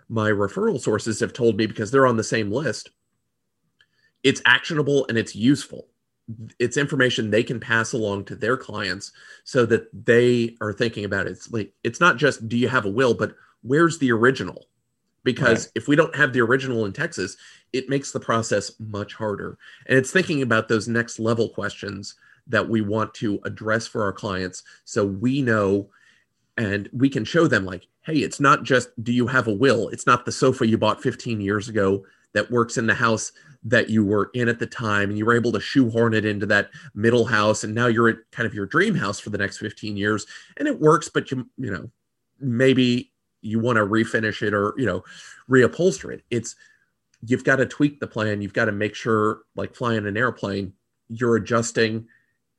my 0.09 0.31
referral 0.31 0.81
sources 0.81 1.21
have 1.21 1.33
told 1.33 1.57
me 1.57 1.67
because 1.67 1.91
they're 1.91 2.07
on 2.07 2.17
the 2.17 2.25
same 2.25 2.51
list 2.51 2.91
it's 4.23 4.43
actionable 4.45 5.07
and 5.09 5.17
it's 5.19 5.35
useful 5.35 5.87
it's 6.59 6.77
information 6.77 7.31
they 7.31 7.43
can 7.43 7.61
pass 7.61 7.93
along 7.93 8.25
to 8.25 8.35
their 8.35 8.57
clients 8.57 9.13
so 9.45 9.65
that 9.67 9.89
they 10.05 10.57
are 10.61 10.73
thinking 10.73 11.05
about 11.05 11.27
it. 11.27 11.33
It's 11.33 11.53
like 11.53 11.73
it's 11.85 12.01
not 12.01 12.17
just 12.17 12.49
do 12.49 12.57
you 12.57 12.69
have 12.69 12.85
a 12.85 12.91
will, 12.91 13.15
but 13.15 13.35
where's 13.63 13.99
the 13.99 14.11
original? 14.13 14.67
Because 15.23 15.67
right. 15.67 15.73
if 15.77 15.89
we 15.89 15.97
don't 15.97 16.15
have 16.15 16.33
the 16.33 16.41
original 16.41 16.85
in 16.85 16.93
Texas, 16.93 17.37
it 17.73 17.89
makes 17.89 18.13
the 18.13 18.21
process 18.21 18.73
much 18.79 19.15
harder. 19.15 19.59
And 19.87 19.99
it's 19.99 20.11
thinking 20.11 20.43
about 20.43 20.69
those 20.69 20.89
next 20.89 21.19
level 21.19 21.49
questions 21.49 22.15
that 22.47 22.69
we 22.69 22.81
want 22.81 23.13
to 23.15 23.41
address 23.45 23.87
for 23.87 24.03
our 24.03 24.13
clients 24.13 24.63
so 24.85 25.05
we 25.05 25.43
know 25.43 25.89
and 26.57 26.89
we 26.93 27.09
can 27.09 27.25
show 27.25 27.47
them 27.47 27.65
like 27.65 27.87
hey 28.05 28.19
it's 28.19 28.41
not 28.41 28.63
just 28.63 28.89
do 29.03 29.13
you 29.13 29.27
have 29.27 29.49
a 29.49 29.53
will? 29.53 29.89
It's 29.89 30.07
not 30.07 30.25
the 30.25 30.33
sofa 30.33 30.67
you 30.67 30.79
bought 30.79 31.03
15 31.03 31.41
years 31.41 31.69
ago 31.69 32.05
that 32.33 32.51
works 32.51 32.77
in 32.77 32.87
the 32.87 32.95
house 32.95 33.33
that 33.65 33.91
you 33.91 34.05
were 34.05 34.31
in 34.35 34.49
at 34.49 34.59
the 34.59 34.67
time 34.67 35.09
and 35.09 35.19
you 35.19 35.27
were 35.27 35.35
able 35.35 35.51
to 35.53 35.61
shoehorn 35.61 36.15
it 36.15 36.25
into 36.25 36.47
that 36.47 36.71
middle 36.95 37.25
house 37.25 37.65
and 37.65 37.75
now 37.75 37.87
you're 37.87 38.09
at 38.09 38.19
kind 38.31 38.47
of 38.47 38.55
your 38.55 38.67
dream 38.67 38.95
house 38.95 39.19
for 39.19 39.31
the 39.31 39.39
next 39.39 39.59
15 39.59 39.97
years 39.97 40.27
and 40.57 40.69
it 40.69 40.81
works 40.81 41.09
but 41.09 41.31
you 41.31 41.49
you 41.59 41.71
know 41.71 41.91
maybe 42.41 43.11
you 43.43 43.59
want 43.59 43.77
to 43.77 43.87
refinish 43.87 44.43
it 44.43 44.53
or 44.53 44.75
you 44.77 44.87
know 44.87 45.03
reupholster 45.49 46.13
it. 46.13 46.23
It's 46.31 46.57
you've 47.27 47.45
got 47.45 47.57
to 47.57 47.67
tweak 47.67 48.01
the 48.01 48.07
plan. 48.07 48.43
You've 48.43 48.53
got 48.53 48.67
to 48.67 48.73
make 48.73 48.95
sure 48.95 49.41
like 49.55 49.75
flying 49.75 50.07
an 50.07 50.17
airplane 50.17 50.73
you're 51.09 51.37
adjusting 51.37 52.07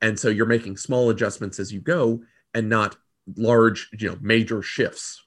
and 0.00 0.18
so 0.18 0.28
you're 0.28 0.46
making 0.46 0.76
small 0.76 1.10
adjustments 1.10 1.58
as 1.58 1.72
you 1.72 1.80
go 1.80 2.20
and 2.54 2.68
not 2.68 2.96
large 3.36 3.88
you 3.98 4.08
know 4.08 4.18
major 4.20 4.62
shifts 4.62 5.22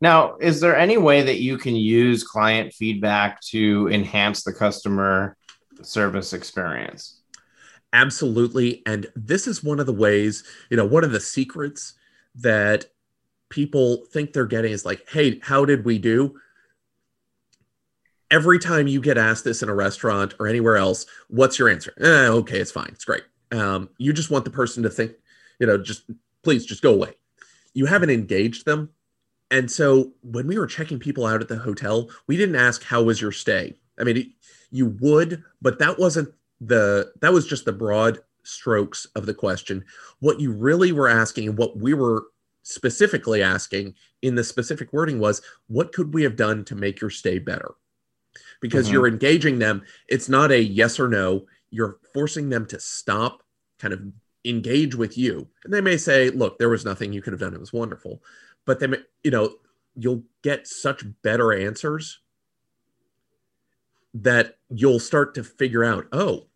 now, 0.00 0.36
is 0.40 0.60
there 0.60 0.76
any 0.76 0.98
way 0.98 1.22
that 1.22 1.40
you 1.40 1.56
can 1.56 1.74
use 1.74 2.22
client 2.22 2.72
feedback 2.72 3.40
to 3.52 3.88
enhance 3.90 4.44
the 4.44 4.52
customer 4.52 5.36
service 5.82 6.32
experience? 6.32 7.22
Absolutely. 7.92 8.82
And 8.84 9.06
this 9.14 9.46
is 9.46 9.64
one 9.64 9.80
of 9.80 9.86
the 9.86 9.92
ways, 9.92 10.44
you 10.70 10.76
know, 10.76 10.84
one 10.84 11.04
of 11.04 11.12
the 11.12 11.20
secrets 11.20 11.94
that 12.36 12.86
people 13.48 14.04
think 14.12 14.32
they're 14.32 14.44
getting 14.44 14.72
is 14.72 14.84
like, 14.84 15.08
hey, 15.08 15.40
how 15.42 15.64
did 15.64 15.84
we 15.84 15.98
do? 15.98 16.38
Every 18.30 18.58
time 18.58 18.88
you 18.88 19.00
get 19.00 19.16
asked 19.16 19.44
this 19.44 19.62
in 19.62 19.68
a 19.68 19.74
restaurant 19.74 20.34
or 20.38 20.46
anywhere 20.46 20.76
else, 20.76 21.06
what's 21.28 21.58
your 21.58 21.70
answer? 21.70 21.94
Eh, 21.98 22.26
okay, 22.28 22.58
it's 22.58 22.72
fine. 22.72 22.90
It's 22.92 23.04
great. 23.04 23.22
Um, 23.52 23.90
you 23.98 24.12
just 24.12 24.30
want 24.30 24.44
the 24.44 24.50
person 24.50 24.82
to 24.82 24.90
think, 24.90 25.12
you 25.58 25.66
know, 25.66 25.78
just 25.78 26.02
please 26.42 26.66
just 26.66 26.82
go 26.82 26.92
away. 26.92 27.14
You 27.74 27.86
haven't 27.86 28.10
engaged 28.10 28.66
them 28.66 28.90
and 29.50 29.70
so 29.70 30.12
when 30.22 30.46
we 30.46 30.58
were 30.58 30.66
checking 30.66 30.98
people 30.98 31.26
out 31.26 31.40
at 31.40 31.48
the 31.48 31.56
hotel, 31.56 32.10
we 32.26 32.36
didn't 32.36 32.56
ask 32.56 32.82
how 32.82 33.02
was 33.02 33.20
your 33.20 33.32
stay. 33.32 33.76
I 33.98 34.04
mean, 34.04 34.32
you 34.70 34.96
would, 35.00 35.42
but 35.62 35.78
that 35.78 35.98
wasn't 35.98 36.30
the 36.60 37.12
that 37.20 37.32
was 37.32 37.46
just 37.46 37.64
the 37.64 37.72
broad 37.72 38.18
strokes 38.42 39.06
of 39.14 39.26
the 39.26 39.34
question. 39.34 39.84
What 40.20 40.40
you 40.40 40.52
really 40.52 40.92
were 40.92 41.08
asking 41.08 41.48
and 41.48 41.58
what 41.58 41.76
we 41.76 41.94
were 41.94 42.24
specifically 42.62 43.42
asking 43.42 43.94
in 44.22 44.34
the 44.34 44.42
specific 44.42 44.92
wording 44.92 45.20
was 45.20 45.40
what 45.68 45.92
could 45.92 46.12
we 46.12 46.24
have 46.24 46.36
done 46.36 46.64
to 46.64 46.74
make 46.74 47.00
your 47.00 47.10
stay 47.10 47.38
better? 47.38 47.74
Because 48.60 48.86
mm-hmm. 48.86 48.94
you're 48.94 49.08
engaging 49.08 49.58
them, 49.58 49.82
it's 50.08 50.28
not 50.28 50.50
a 50.50 50.60
yes 50.60 50.98
or 50.98 51.08
no, 51.08 51.46
you're 51.70 51.98
forcing 52.14 52.48
them 52.48 52.66
to 52.66 52.80
stop, 52.80 53.42
kind 53.78 53.92
of 53.94 54.02
engage 54.44 54.94
with 54.94 55.18
you. 55.18 55.48
And 55.64 55.72
they 55.72 55.80
may 55.80 55.96
say, 55.96 56.30
look, 56.30 56.58
there 56.58 56.68
was 56.68 56.84
nothing 56.84 57.12
you 57.12 57.22
could 57.22 57.32
have 57.32 57.40
done. 57.40 57.54
It 57.54 57.60
was 57.60 57.72
wonderful 57.72 58.22
but 58.66 58.80
then 58.80 58.96
you 59.24 59.30
know 59.30 59.54
you'll 59.94 60.24
get 60.42 60.66
such 60.66 61.04
better 61.22 61.54
answers 61.54 62.18
that 64.12 64.58
you'll 64.68 65.00
start 65.00 65.34
to 65.34 65.42
figure 65.42 65.84
out 65.84 66.06
oh 66.12 66.46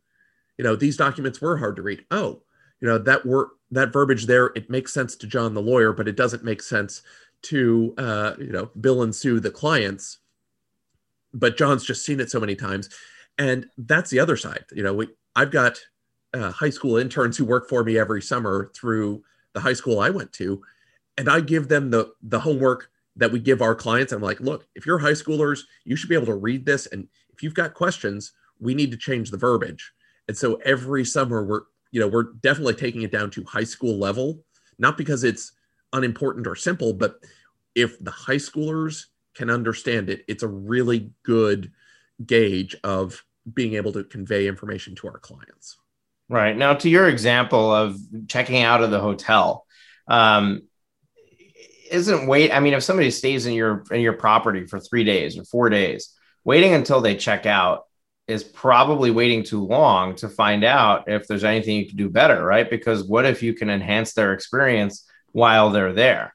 you 0.59 0.65
know 0.65 0.77
these 0.77 0.97
documents 0.97 1.41
were 1.41 1.57
hard 1.57 1.77
to 1.77 1.83
read 1.83 2.05
oh 2.11 2.43
you 2.81 2.89
know 2.89 2.99
that 2.99 3.25
were 3.25 3.53
that 3.71 3.93
verbiage 3.93 4.27
there 4.27 4.47
it 4.57 4.69
makes 4.69 4.93
sense 4.93 5.17
to 5.17 5.27
john 5.27 5.55
the 5.55 5.63
lawyer 5.63 5.93
but 5.93 6.09
it 6.09 6.17
doesn't 6.17 6.45
make 6.45 6.63
sense 6.63 7.03
to 7.43 7.95
uh, 7.97 8.35
you 8.39 8.53
know 8.53 8.69
bill 8.79 9.03
and 9.03 9.15
sue 9.15 9.41
the 9.41 9.51
clients 9.51 10.19
but 11.33 11.57
john's 11.57 11.85
just 11.85 12.05
seen 12.05 12.21
it 12.21 12.31
so 12.31 12.41
many 12.41 12.55
times 12.55 12.91
and 13.41 13.67
that's 13.79 14.11
the 14.11 14.21
other 14.21 14.37
side 14.37 14.65
you 14.73 14.85
know 14.85 14.95
we 14.95 15.09
i've 15.35 15.51
got 15.51 15.77
uh, 16.35 16.53
high 16.53 16.71
school 16.71 16.97
interns 16.97 17.37
who 17.37 17.45
work 17.45 17.69
for 17.69 17.83
me 17.83 17.99
every 17.99 18.23
summer 18.23 18.71
through 18.73 19.21
the 19.55 19.61
high 19.61 19.73
school 19.73 19.99
i 19.99 20.11
went 20.11 20.33
to 20.33 20.63
and 21.21 21.29
I 21.29 21.41
give 21.41 21.69
them 21.69 21.91
the 21.91 22.13
the 22.23 22.41
homework 22.41 22.91
that 23.17 23.31
we 23.31 23.41
give 23.41 23.61
our 23.61 23.75
clients. 23.75 24.13
I'm 24.13 24.23
like, 24.23 24.41
look, 24.41 24.67
if 24.75 24.87
you're 24.87 24.99
high 24.99 25.13
schoolers, 25.13 25.61
you 25.85 25.95
should 25.95 26.09
be 26.09 26.15
able 26.15 26.27
to 26.27 26.35
read 26.35 26.65
this, 26.65 26.87
and 26.87 27.07
if 27.31 27.43
you've 27.43 27.55
got 27.55 27.75
questions, 27.75 28.33
we 28.59 28.75
need 28.75 28.91
to 28.93 28.97
change 28.97 29.31
the 29.31 29.37
verbiage. 29.37 29.93
And 30.29 30.37
so 30.37 30.55
every 30.65 31.05
summer, 31.05 31.45
we're 31.45 31.63
you 31.91 32.01
know 32.01 32.09
we're 32.09 32.33
definitely 32.41 32.75
taking 32.75 33.03
it 33.03 33.13
down 33.13 33.31
to 33.33 33.45
high 33.45 33.65
school 33.65 33.99
level, 33.99 34.43
not 34.79 34.97
because 34.97 35.23
it's 35.23 35.53
unimportant 35.93 36.47
or 36.47 36.57
simple, 36.57 36.95
but 36.95 37.17
if 37.75 38.03
the 38.03 38.11
high 38.11 38.37
schoolers 38.37 39.07
can 39.35 39.51
understand 39.51 40.09
it, 40.09 40.25
it's 40.27 40.43
a 40.43 40.49
really 40.49 41.11
good 41.23 41.71
gauge 42.25 42.75
of 42.83 43.23
being 43.53 43.75
able 43.75 43.93
to 43.93 44.05
convey 44.05 44.47
information 44.47 44.95
to 44.97 45.09
our 45.09 45.19
clients. 45.19 45.77
Right 46.29 46.57
now, 46.57 46.75
to 46.75 46.89
your 46.89 47.09
example 47.09 47.75
of 47.75 47.97
checking 48.29 48.63
out 48.63 48.83
of 48.83 48.91
the 48.91 49.01
hotel, 49.01 49.67
um, 50.07 50.63
isn't 51.91 52.27
wait. 52.27 52.53
I 52.53 52.61
mean, 52.61 52.73
if 52.73 52.85
somebody 52.85 53.11
stays 53.11 53.47
in 53.47 53.55
your 53.55 53.85
in 53.91 54.01
your 54.01 54.13
property 54.13 54.67
for 54.67 54.79
three 54.79 55.03
days 55.03 55.37
or 55.37 55.45
four 55.45 55.69
days, 55.71 56.15
waiting 56.45 56.73
until 56.73 57.01
they 57.01 57.17
check 57.17 57.47
out 57.47 57.85
is 58.31 58.45
probably 58.45 59.11
waiting 59.11 59.43
too 59.43 59.67
long 59.67 60.15
to 60.15 60.29
find 60.29 60.63
out 60.63 61.09
if 61.09 61.27
there's 61.27 61.43
anything 61.43 61.77
you 61.77 61.87
can 61.89 61.97
do 61.97 62.09
better, 62.09 62.45
right? 62.45 62.71
Because 62.71 63.03
what 63.03 63.27
if 63.27 63.43
you 63.43 63.55
can 63.55 63.69
enhance 63.69 64.13
their 64.15 64.33
experience 64.33 65.05
while 65.33 65.71
they're 65.71 65.93
there? 65.93 66.33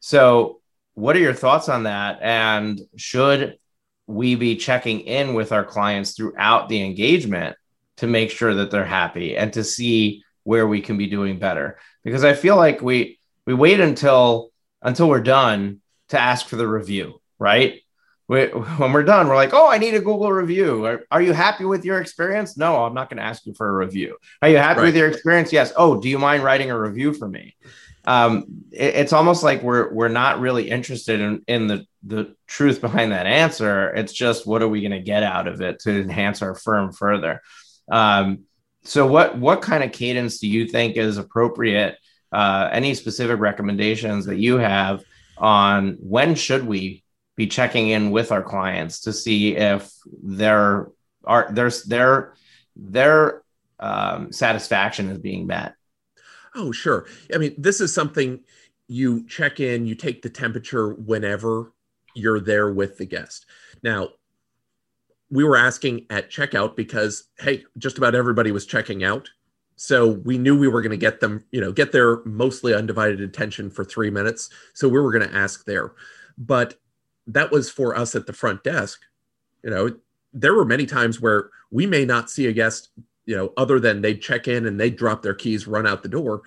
So, 0.00 0.60
what 0.94 1.14
are 1.14 1.20
your 1.20 1.34
thoughts 1.34 1.68
on 1.68 1.82
that? 1.82 2.20
And 2.22 2.80
should 2.96 3.58
we 4.10 4.34
be 4.34 4.56
checking 4.56 5.00
in 5.00 5.34
with 5.34 5.52
our 5.52 5.64
clients 5.64 6.12
throughout 6.12 6.68
the 6.68 6.82
engagement 6.82 7.56
to 7.98 8.06
make 8.06 8.30
sure 8.30 8.54
that 8.54 8.70
they're 8.70 8.84
happy 8.84 9.36
and 9.36 9.52
to 9.52 9.64
see 9.64 10.24
where 10.44 10.66
we 10.66 10.80
can 10.80 10.96
be 10.96 11.06
doing 11.06 11.38
better? 11.38 11.78
Because 12.04 12.24
I 12.24 12.32
feel 12.32 12.56
like 12.56 12.82
we 12.82 13.18
we 13.46 13.54
wait 13.54 13.80
until 13.80 14.50
until 14.82 15.08
we're 15.08 15.20
done 15.20 15.80
to 16.08 16.18
ask 16.18 16.46
for 16.46 16.56
the 16.56 16.66
review, 16.68 17.20
right? 17.38 17.80
We, 18.28 18.46
when 18.46 18.92
we're 18.92 19.02
done, 19.02 19.26
we're 19.26 19.34
like, 19.34 19.52
oh, 19.52 19.68
I 19.68 19.78
need 19.78 19.94
a 19.94 19.98
Google 19.98 20.30
review. 20.32 20.86
Are, 20.86 21.04
are 21.10 21.20
you 21.20 21.32
happy 21.32 21.64
with 21.64 21.84
your 21.84 22.00
experience? 22.00 22.56
No, 22.56 22.84
I'm 22.84 22.94
not 22.94 23.10
going 23.10 23.16
to 23.16 23.24
ask 23.24 23.44
you 23.44 23.54
for 23.54 23.68
a 23.68 23.72
review. 23.72 24.16
Are 24.40 24.48
you 24.48 24.56
happy 24.56 24.78
right. 24.78 24.86
with 24.86 24.96
your 24.96 25.08
experience? 25.08 25.52
Yes. 25.52 25.72
Oh, 25.76 26.00
do 26.00 26.08
you 26.08 26.18
mind 26.18 26.44
writing 26.44 26.70
a 26.70 26.78
review 26.78 27.12
for 27.12 27.28
me? 27.28 27.56
Um, 28.04 28.44
it, 28.70 28.94
it's 28.94 29.12
almost 29.12 29.42
like 29.42 29.62
we're 29.62 29.92
we're 29.92 30.08
not 30.08 30.40
really 30.40 30.70
interested 30.70 31.20
in 31.20 31.42
in 31.48 31.66
the 31.66 31.86
the 32.02 32.34
truth 32.46 32.80
behind 32.80 33.12
that 33.12 33.26
answer. 33.26 33.90
It's 33.90 34.12
just 34.12 34.46
what 34.46 34.62
are 34.62 34.68
we 34.68 34.80
going 34.80 34.92
to 34.92 35.00
get 35.00 35.22
out 35.22 35.46
of 35.46 35.60
it 35.60 35.80
to 35.80 36.00
enhance 36.00 36.42
our 36.42 36.54
firm 36.54 36.92
further. 36.92 37.42
Um, 37.90 38.44
so 38.82 39.06
what 39.06 39.36
what 39.36 39.62
kind 39.62 39.84
of 39.84 39.92
cadence 39.92 40.38
do 40.38 40.48
you 40.48 40.66
think 40.66 40.96
is 40.96 41.18
appropriate 41.18 41.98
uh, 42.32 42.68
any 42.72 42.94
specific 42.94 43.40
recommendations 43.40 44.26
that 44.26 44.36
you 44.36 44.56
have 44.56 45.02
on 45.38 45.96
when 46.00 46.34
should 46.34 46.66
we 46.66 47.02
be 47.36 47.46
checking 47.46 47.88
in 47.88 48.10
with 48.10 48.32
our 48.32 48.42
clients 48.42 49.00
to 49.00 49.12
see 49.12 49.56
if 49.56 49.92
their 50.22 50.88
are 51.24 51.48
there's 51.52 51.84
their 51.84 52.34
their 52.76 53.42
um, 53.78 54.32
satisfaction 54.32 55.10
is 55.10 55.18
being 55.18 55.46
met 55.46 55.74
oh 56.54 56.72
sure 56.72 57.06
i 57.34 57.38
mean 57.38 57.54
this 57.58 57.80
is 57.80 57.92
something 57.92 58.40
you 58.88 59.26
check 59.26 59.60
in 59.60 59.86
you 59.86 59.94
take 59.94 60.22
the 60.22 60.30
temperature 60.30 60.94
whenever 60.94 61.72
you're 62.14 62.40
there 62.40 62.72
with 62.72 62.98
the 62.98 63.06
guest 63.06 63.46
now 63.82 64.08
we 65.30 65.44
were 65.44 65.56
asking 65.56 66.06
at 66.10 66.30
checkout 66.30 66.76
because 66.76 67.28
hey 67.38 67.64
just 67.78 67.98
about 67.98 68.14
everybody 68.14 68.52
was 68.52 68.66
checking 68.66 69.04
out 69.04 69.28
so 69.82 70.08
we 70.08 70.36
knew 70.36 70.58
we 70.58 70.68
were 70.68 70.82
going 70.82 70.90
to 70.90 70.98
get 70.98 71.20
them, 71.20 71.42
you 71.52 71.58
know, 71.62 71.72
get 71.72 71.90
their 71.90 72.22
mostly 72.26 72.74
undivided 72.74 73.22
attention 73.22 73.70
for 73.70 73.82
three 73.82 74.10
minutes. 74.10 74.50
So 74.74 74.90
we 74.90 75.00
were 75.00 75.10
going 75.10 75.26
to 75.26 75.34
ask 75.34 75.64
there. 75.64 75.94
But 76.36 76.74
that 77.28 77.50
was 77.50 77.70
for 77.70 77.96
us 77.96 78.14
at 78.14 78.26
the 78.26 78.34
front 78.34 78.62
desk. 78.62 79.00
You 79.64 79.70
know, 79.70 79.96
there 80.34 80.52
were 80.52 80.66
many 80.66 80.84
times 80.84 81.18
where 81.18 81.48
we 81.70 81.86
may 81.86 82.04
not 82.04 82.28
see 82.28 82.46
a 82.46 82.52
guest, 82.52 82.90
you 83.24 83.34
know, 83.34 83.54
other 83.56 83.80
than 83.80 84.02
they'd 84.02 84.20
check 84.20 84.48
in 84.48 84.66
and 84.66 84.78
they'd 84.78 84.96
drop 84.96 85.22
their 85.22 85.32
keys, 85.32 85.66
run 85.66 85.86
out 85.86 86.02
the 86.02 86.10
door 86.10 86.42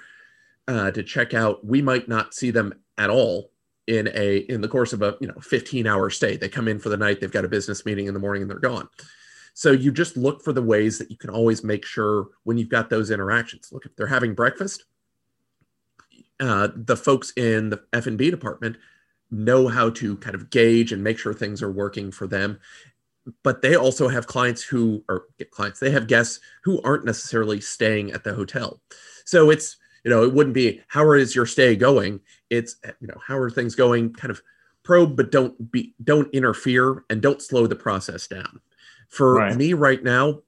uh, 0.67 0.91
to 0.91 1.01
check 1.01 1.33
out. 1.33 1.65
We 1.65 1.81
might 1.81 2.07
not 2.07 2.35
see 2.35 2.51
them 2.51 2.71
at 2.99 3.09
all 3.09 3.49
in 3.87 4.09
a 4.13 4.37
in 4.49 4.61
the 4.61 4.67
course 4.67 4.93
of 4.93 5.01
a 5.01 5.17
you 5.19 5.27
know 5.27 5.39
15 5.41 5.87
hour 5.87 6.09
stay. 6.09 6.37
They 6.37 6.49
come 6.49 6.67
in 6.67 6.79
for 6.79 6.89
the 6.89 6.97
night, 6.97 7.19
they've 7.19 7.31
got 7.31 7.45
a 7.45 7.49
business 7.49 7.85
meeting 7.85 8.07
in 8.07 8.13
the 8.13 8.19
morning, 8.19 8.43
and 8.43 8.51
they're 8.51 8.59
gone. 8.59 8.87
So 9.53 9.71
you 9.71 9.91
just 9.91 10.17
look 10.17 10.43
for 10.43 10.51
the 10.51 10.63
ways 10.63 10.97
that 10.97 11.11
you 11.11 11.17
can 11.17 11.29
always 11.29 11.63
make 11.63 11.85
sure 11.85 12.27
when 12.43 12.57
you've 12.57 12.69
got 12.69 12.89
those 12.89 13.11
interactions. 13.11 13.69
Look, 13.71 13.85
if 13.85 13.95
they're 13.95 14.07
having 14.07 14.33
breakfast, 14.33 14.85
uh, 16.39 16.69
the 16.75 16.97
folks 16.97 17.31
in 17.37 17.69
the 17.69 17.83
F 17.93 18.07
and 18.07 18.17
B 18.17 18.31
department 18.31 18.77
know 19.29 19.67
how 19.67 19.89
to 19.89 20.17
kind 20.17 20.35
of 20.35 20.49
gauge 20.49 20.91
and 20.91 21.03
make 21.03 21.17
sure 21.17 21.33
things 21.33 21.61
are 21.61 21.71
working 21.71 22.11
for 22.11 22.27
them. 22.27 22.59
But 23.43 23.61
they 23.61 23.75
also 23.75 24.07
have 24.07 24.27
clients 24.27 24.63
who 24.63 25.03
are 25.07 25.25
clients. 25.51 25.79
They 25.79 25.91
have 25.91 26.07
guests 26.07 26.39
who 26.63 26.81
aren't 26.81 27.05
necessarily 27.05 27.61
staying 27.61 28.11
at 28.11 28.23
the 28.23 28.33
hotel. 28.33 28.81
So 29.25 29.49
it's 29.49 29.77
you 30.03 30.11
know 30.11 30.23
it 30.23 30.33
wouldn't 30.33 30.55
be 30.55 30.81
how 30.87 31.09
is 31.13 31.35
your 31.35 31.45
stay 31.45 31.75
going. 31.75 32.19
It's 32.53 32.75
you 33.01 33.07
know 33.07 33.19
how 33.25 33.37
are 33.37 33.49
things 33.49 33.75
going. 33.75 34.13
Kind 34.13 34.31
of 34.31 34.41
probe, 34.83 35.15
but 35.15 35.31
don't 35.31 35.71
be 35.71 35.93
don't 36.03 36.33
interfere 36.33 37.03
and 37.09 37.21
don't 37.21 37.41
slow 37.41 37.67
the 37.67 37.75
process 37.75 38.27
down. 38.27 38.61
For 39.09 39.35
right. 39.35 39.55
me 39.55 39.73
right 39.73 40.03
now, 40.03 40.41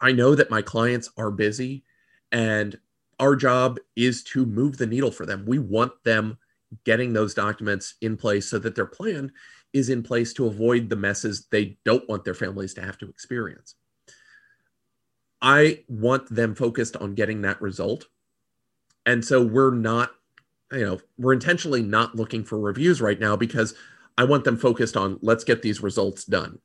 I 0.00 0.12
know 0.12 0.34
that 0.34 0.50
my 0.50 0.62
clients 0.62 1.10
are 1.16 1.30
busy 1.30 1.84
and 2.32 2.78
our 3.18 3.36
job 3.36 3.78
is 3.94 4.22
to 4.24 4.44
move 4.44 4.76
the 4.76 4.86
needle 4.86 5.10
for 5.10 5.26
them. 5.26 5.44
We 5.46 5.58
want 5.58 5.92
them 6.04 6.38
getting 6.84 7.12
those 7.12 7.34
documents 7.34 7.94
in 8.00 8.16
place 8.16 8.48
so 8.50 8.58
that 8.58 8.74
their 8.74 8.86
plan 8.86 9.32
is 9.72 9.88
in 9.88 10.02
place 10.02 10.32
to 10.34 10.46
avoid 10.46 10.88
the 10.88 10.96
messes 10.96 11.46
they 11.50 11.76
don't 11.84 12.08
want 12.08 12.24
their 12.24 12.34
families 12.34 12.74
to 12.74 12.82
have 12.82 12.98
to 12.98 13.08
experience. 13.08 13.74
I 15.40 15.84
want 15.88 16.34
them 16.34 16.54
focused 16.54 16.96
on 16.96 17.14
getting 17.14 17.42
that 17.42 17.60
result. 17.60 18.06
And 19.04 19.24
so 19.24 19.42
we're 19.42 19.74
not, 19.74 20.10
you 20.72 20.84
know, 20.84 21.00
we're 21.18 21.32
intentionally 21.32 21.82
not 21.82 22.14
looking 22.14 22.44
for 22.44 22.58
reviews 22.58 23.00
right 23.00 23.20
now 23.20 23.36
because 23.36 23.74
I 24.18 24.24
want 24.24 24.44
them 24.44 24.56
focused 24.56 24.96
on 24.96 25.18
let's 25.22 25.44
get 25.44 25.62
these 25.62 25.82
results 25.82 26.24
done 26.24 26.58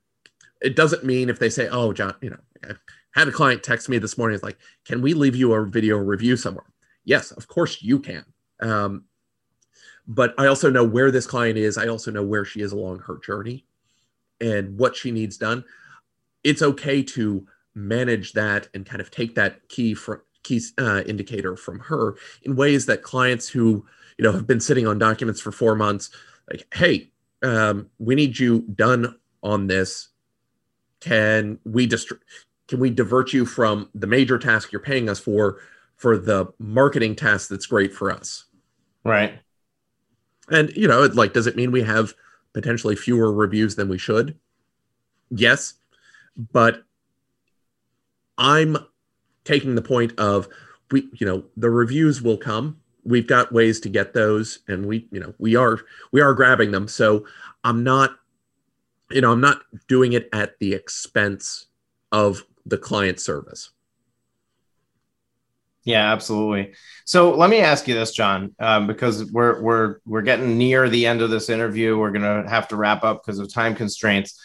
it 0.62 0.76
doesn't 0.76 1.04
mean 1.04 1.28
if 1.28 1.38
they 1.38 1.50
say, 1.50 1.68
"Oh, 1.68 1.92
John, 1.92 2.14
you 2.20 2.30
know, 2.30 2.38
I 2.64 2.74
had 3.14 3.28
a 3.28 3.32
client 3.32 3.62
text 3.62 3.88
me 3.88 3.98
this 3.98 4.16
morning. 4.16 4.34
It's 4.34 4.44
like, 4.44 4.58
can 4.84 5.02
we 5.02 5.14
leave 5.14 5.36
you 5.36 5.52
a 5.52 5.66
video 5.66 5.96
review 5.98 6.36
somewhere? 6.36 6.66
Yes, 7.04 7.32
of 7.32 7.48
course 7.48 7.82
you 7.82 7.98
can. 7.98 8.24
Um, 8.60 9.04
but 10.06 10.34
I 10.38 10.46
also 10.46 10.70
know 10.70 10.84
where 10.84 11.10
this 11.10 11.26
client 11.26 11.58
is. 11.58 11.76
I 11.76 11.88
also 11.88 12.10
know 12.10 12.22
where 12.22 12.44
she 12.44 12.60
is 12.60 12.72
along 12.72 13.00
her 13.00 13.18
journey 13.24 13.66
and 14.40 14.78
what 14.78 14.96
she 14.96 15.10
needs 15.10 15.36
done. 15.36 15.64
It's 16.44 16.62
okay 16.62 17.02
to 17.02 17.46
manage 17.74 18.32
that 18.32 18.68
and 18.74 18.86
kind 18.86 19.00
of 19.00 19.10
take 19.10 19.34
that 19.34 19.68
key 19.68 19.94
for 19.94 20.24
key 20.42 20.60
uh, 20.78 21.02
indicator 21.06 21.56
from 21.56 21.78
her 21.80 22.16
in 22.42 22.56
ways 22.56 22.86
that 22.86 23.02
clients 23.02 23.48
who 23.48 23.84
you 24.18 24.24
know 24.24 24.32
have 24.32 24.46
been 24.46 24.60
sitting 24.60 24.86
on 24.86 24.98
documents 24.98 25.40
for 25.40 25.52
four 25.52 25.74
months, 25.74 26.10
like, 26.50 26.66
hey, 26.74 27.10
um, 27.42 27.88
we 27.98 28.14
need 28.14 28.38
you 28.38 28.60
done 28.74 29.16
on 29.42 29.66
this. 29.66 30.08
Can 31.00 31.58
we 31.64 31.86
dist- 31.86 32.12
can 32.68 32.80
we 32.80 32.90
divert 32.90 33.32
you 33.32 33.44
from 33.44 33.88
the 33.94 34.06
major 34.06 34.38
task 34.38 34.72
you're 34.72 34.80
paying 34.80 35.08
us 35.08 35.18
for 35.18 35.60
for 35.96 36.16
the 36.16 36.46
marketing 36.58 37.14
task 37.14 37.48
that's 37.48 37.66
great 37.66 37.92
for 37.92 38.10
us? 38.10 38.44
Right. 39.04 39.38
And 40.50 40.70
you 40.76 40.88
know, 40.88 41.02
it, 41.02 41.14
like, 41.14 41.32
does 41.32 41.46
it 41.46 41.56
mean 41.56 41.72
we 41.72 41.82
have 41.82 42.14
potentially 42.52 42.96
fewer 42.96 43.32
reviews 43.32 43.76
than 43.76 43.88
we 43.88 43.98
should? 43.98 44.38
Yes, 45.30 45.74
but 46.36 46.84
I'm 48.38 48.76
taking 49.44 49.74
the 49.74 49.82
point 49.82 50.18
of 50.18 50.48
we, 50.90 51.08
you 51.14 51.26
know, 51.26 51.44
the 51.56 51.70
reviews 51.70 52.22
will 52.22 52.36
come. 52.36 52.78
We've 53.04 53.26
got 53.26 53.52
ways 53.52 53.80
to 53.80 53.88
get 53.88 54.14
those, 54.14 54.60
and 54.68 54.86
we, 54.86 55.08
you 55.10 55.18
know, 55.18 55.34
we 55.38 55.56
are 55.56 55.80
we 56.12 56.20
are 56.20 56.34
grabbing 56.34 56.70
them. 56.70 56.86
So 56.86 57.26
I'm 57.64 57.82
not, 57.82 58.12
you 59.10 59.20
know, 59.20 59.32
I'm 59.32 59.40
not 59.40 59.62
doing 59.88 60.12
it 60.12 60.28
at 60.32 60.58
the 60.60 60.74
expense 60.74 61.66
of 62.12 62.44
the 62.64 62.78
client 62.78 63.18
service. 63.18 63.70
Yeah, 65.84 66.12
absolutely. 66.12 66.74
So 67.04 67.34
let 67.34 67.50
me 67.50 67.58
ask 67.58 67.88
you 67.88 67.94
this, 67.94 68.12
John, 68.12 68.54
um, 68.60 68.86
because 68.86 69.32
we're 69.32 69.60
we're 69.60 69.96
we're 70.06 70.22
getting 70.22 70.56
near 70.56 70.88
the 70.88 71.06
end 71.06 71.22
of 71.22 71.30
this 71.30 71.48
interview. 71.48 71.98
We're 71.98 72.12
gonna 72.12 72.48
have 72.48 72.68
to 72.68 72.76
wrap 72.76 73.02
up 73.02 73.22
because 73.22 73.40
of 73.40 73.52
time 73.52 73.74
constraints. 73.74 74.40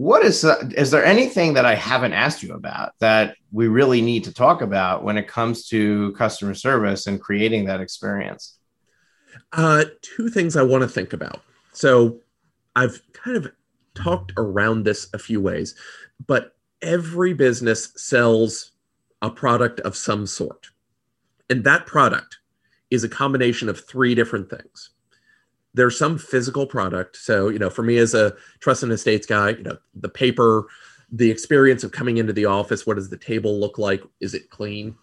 What 0.00 0.24
is 0.24 0.46
uh, 0.46 0.66
is 0.78 0.90
there 0.90 1.04
anything 1.04 1.52
that 1.52 1.66
I 1.66 1.74
haven't 1.74 2.14
asked 2.14 2.42
you 2.42 2.54
about 2.54 2.92
that 3.00 3.36
we 3.52 3.68
really 3.68 4.00
need 4.00 4.24
to 4.24 4.32
talk 4.32 4.62
about 4.62 5.04
when 5.04 5.18
it 5.18 5.28
comes 5.28 5.68
to 5.68 6.12
customer 6.12 6.54
service 6.54 7.06
and 7.06 7.20
creating 7.20 7.66
that 7.66 7.82
experience? 7.82 8.56
Uh, 9.52 9.84
two 10.00 10.30
things 10.30 10.56
I 10.56 10.62
want 10.62 10.80
to 10.84 10.88
think 10.88 11.12
about. 11.12 11.42
So 11.74 12.20
I've 12.74 13.02
kind 13.12 13.36
of 13.36 13.52
talked 13.94 14.32
around 14.38 14.84
this 14.84 15.10
a 15.12 15.18
few 15.18 15.38
ways, 15.38 15.74
but 16.26 16.56
every 16.80 17.34
business 17.34 17.92
sells 17.94 18.70
a 19.20 19.28
product 19.28 19.80
of 19.80 19.98
some 19.98 20.26
sort. 20.26 20.68
And 21.50 21.62
that 21.64 21.84
product 21.84 22.38
is 22.90 23.04
a 23.04 23.08
combination 23.10 23.68
of 23.68 23.86
three 23.86 24.14
different 24.14 24.48
things. 24.48 24.92
There's 25.74 25.98
some 25.98 26.18
physical 26.18 26.66
product. 26.66 27.16
So, 27.16 27.48
you 27.48 27.58
know, 27.58 27.70
for 27.70 27.82
me 27.82 27.98
as 27.98 28.14
a 28.14 28.34
trust 28.58 28.82
and 28.82 28.92
estates 28.92 29.26
guy, 29.26 29.50
you 29.50 29.62
know, 29.62 29.78
the 29.94 30.08
paper, 30.08 30.66
the 31.12 31.30
experience 31.30 31.84
of 31.84 31.92
coming 31.92 32.16
into 32.18 32.32
the 32.32 32.46
office, 32.46 32.86
what 32.86 32.96
does 32.96 33.08
the 33.08 33.16
table 33.16 33.58
look 33.58 33.78
like? 33.78 34.02
Is 34.20 34.34
it 34.34 34.50
clean? 34.50 34.96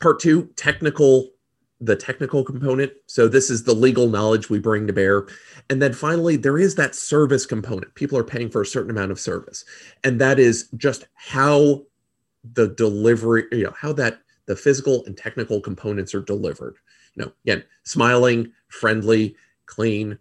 Part 0.00 0.20
two, 0.20 0.50
technical, 0.56 1.30
the 1.80 1.96
technical 1.96 2.42
component. 2.44 2.92
So 3.06 3.28
this 3.28 3.50
is 3.50 3.62
the 3.64 3.74
legal 3.74 4.08
knowledge 4.08 4.50
we 4.50 4.58
bring 4.58 4.86
to 4.86 4.92
bear. 4.92 5.26
And 5.68 5.80
then 5.80 5.92
finally, 5.92 6.36
there 6.36 6.58
is 6.58 6.74
that 6.76 6.94
service 6.94 7.46
component. 7.46 7.94
People 7.94 8.18
are 8.18 8.24
paying 8.24 8.50
for 8.50 8.62
a 8.62 8.66
certain 8.66 8.90
amount 8.90 9.12
of 9.12 9.20
service. 9.20 9.64
And 10.04 10.20
that 10.20 10.38
is 10.38 10.68
just 10.76 11.06
how 11.14 11.82
the 12.54 12.68
delivery, 12.68 13.44
you 13.52 13.64
know, 13.64 13.74
how 13.78 13.92
that 13.94 14.20
the 14.46 14.56
physical 14.56 15.04
and 15.04 15.16
technical 15.16 15.60
components 15.60 16.14
are 16.14 16.22
delivered. 16.22 16.76
You 17.14 17.24
know, 17.24 17.32
again, 17.44 17.64
smiling, 17.84 18.52
friendly, 18.68 19.36
clean. 19.66 20.18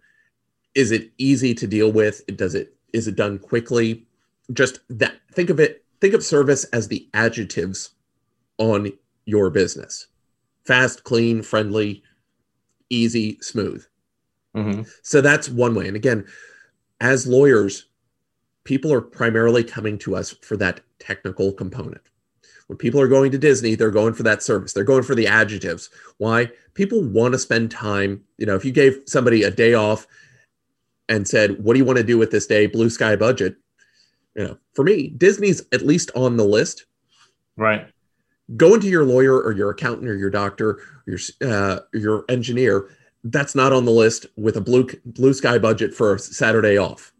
Is 0.75 0.91
it 0.91 1.11
easy 1.17 1.53
to 1.55 1.67
deal 1.67 1.91
with? 1.91 2.25
Does 2.35 2.55
it 2.55 2.75
is 2.93 3.07
it 3.07 3.15
done 3.15 3.39
quickly? 3.39 4.05
Just 4.53 4.79
that 4.89 5.15
think 5.31 5.49
of 5.49 5.59
it, 5.59 5.85
think 6.01 6.13
of 6.13 6.23
service 6.23 6.63
as 6.65 6.87
the 6.87 7.07
adjectives 7.13 7.91
on 8.57 8.91
your 9.25 9.49
business. 9.49 10.07
Fast, 10.65 11.03
clean, 11.03 11.41
friendly, 11.41 12.03
easy, 12.89 13.37
smooth. 13.41 13.85
Mm-hmm. 14.55 14.83
So 15.03 15.21
that's 15.21 15.49
one 15.49 15.75
way. 15.75 15.87
And 15.87 15.95
again, 15.95 16.25
as 16.99 17.27
lawyers, 17.27 17.85
people 18.63 18.91
are 18.93 19.01
primarily 19.01 19.63
coming 19.63 19.97
to 19.99 20.15
us 20.15 20.31
for 20.41 20.57
that 20.57 20.81
technical 20.99 21.53
component. 21.53 22.01
When 22.69 22.77
people 22.77 23.01
are 23.01 23.07
going 23.07 23.31
to 23.31 23.37
Disney, 23.39 23.73
they're 23.73 23.89
going 23.89 24.13
for 24.13 24.21
that 24.23 24.43
service. 24.43 24.73
They're 24.73 24.83
going 24.83 25.01
for 25.01 25.15
the 25.15 25.25
adjectives. 25.25 25.89
Why? 26.19 26.51
People 26.75 27.03
want 27.03 27.33
to 27.33 27.39
spend 27.39 27.71
time. 27.71 28.23
You 28.37 28.45
know, 28.45 28.55
if 28.55 28.63
you 28.63 28.71
gave 28.71 29.01
somebody 29.07 29.41
a 29.41 29.49
day 29.49 29.73
off 29.73 30.05
and 31.09 31.27
said, 31.27 31.63
What 31.63 31.73
do 31.73 31.79
you 31.79 31.85
want 31.85 31.97
to 31.97 32.03
do 32.03 32.19
with 32.19 32.29
this 32.29 32.45
day? 32.45 32.67
Blue 32.67 32.91
sky 32.91 33.15
budget. 33.15 33.55
You 34.35 34.43
know, 34.43 34.57
for 34.75 34.83
me, 34.83 35.07
Disney's 35.07 35.63
at 35.73 35.81
least 35.81 36.11
on 36.15 36.37
the 36.37 36.45
list. 36.45 36.85
Right. 37.57 37.87
Go 38.55 38.75
into 38.75 38.87
your 38.87 39.03
lawyer 39.03 39.41
or 39.41 39.51
your 39.51 39.71
accountant 39.71 40.07
or 40.07 40.15
your 40.15 40.29
doctor 40.29 40.69
or 40.69 41.03
your 41.07 41.19
uh, 41.41 41.79
your 41.91 42.25
engineer 42.29 42.89
that's 43.23 43.55
not 43.55 43.73
on 43.73 43.85
the 43.85 43.91
list 43.91 44.25
with 44.37 44.55
a 44.55 44.61
blue 44.61 44.87
blue 45.05 45.33
sky 45.33 45.57
budget 45.57 45.93
for 45.93 46.15
a 46.15 46.19
Saturday 46.19 46.77
off. 46.77 47.13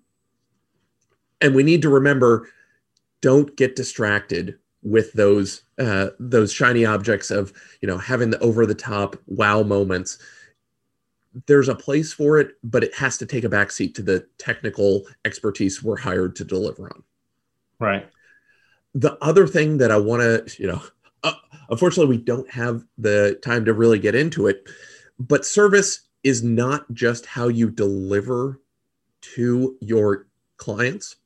And 1.42 1.56
we 1.56 1.64
need 1.64 1.82
to 1.82 1.90
remember 1.90 2.48
don't 3.22 3.56
get 3.58 3.76
distracted 3.76 4.58
with 4.82 5.14
those 5.14 5.64
uh, 5.78 6.08
those 6.20 6.54
shiny 6.54 6.86
objects 6.86 7.32
of 7.32 7.54
you 7.82 7.88
know 7.88 7.98
having 7.98 8.30
the 8.30 8.40
over 8.40 8.66
the 8.66 8.76
top 8.76 9.16
wow 9.28 9.64
moments. 9.64 10.18
There's 11.46 11.70
a 11.70 11.76
place 11.76 12.12
for 12.12 12.40
it, 12.40 12.54
but 12.64 12.84
it 12.84 12.96
has 12.96 13.18
to 13.20 13.26
take 13.26 13.44
a 13.44 13.50
backseat 13.50 13.94
to 13.96 14.02
the 14.02 14.26
technical 14.40 15.04
expertise 15.26 15.84
we're 15.84 15.98
hired 15.98 16.36
to 16.38 16.44
deliver 16.44 16.86
on. 16.86 17.04
Right. 17.80 18.10
The 18.96 19.16
other 19.24 19.46
thing 19.46 19.78
that 19.78 19.92
I 19.92 19.98
want 19.98 20.22
to, 20.22 20.62
you 20.62 20.68
know, 20.68 20.82
uh, 21.24 21.34
unfortunately, 21.70 22.18
we 22.18 22.24
don't 22.24 22.50
have 22.50 22.84
the 22.98 23.40
time 23.44 23.64
to 23.66 23.74
really 23.74 24.00
get 24.00 24.16
into 24.16 24.48
it 24.48 24.68
but 25.20 25.46
service 25.46 26.08
is 26.24 26.44
not 26.44 26.92
just 26.94 27.26
how 27.26 27.50
you 27.50 27.70
deliver 27.70 28.62
to 29.36 29.78
your 29.82 30.28
clients, 30.58 31.18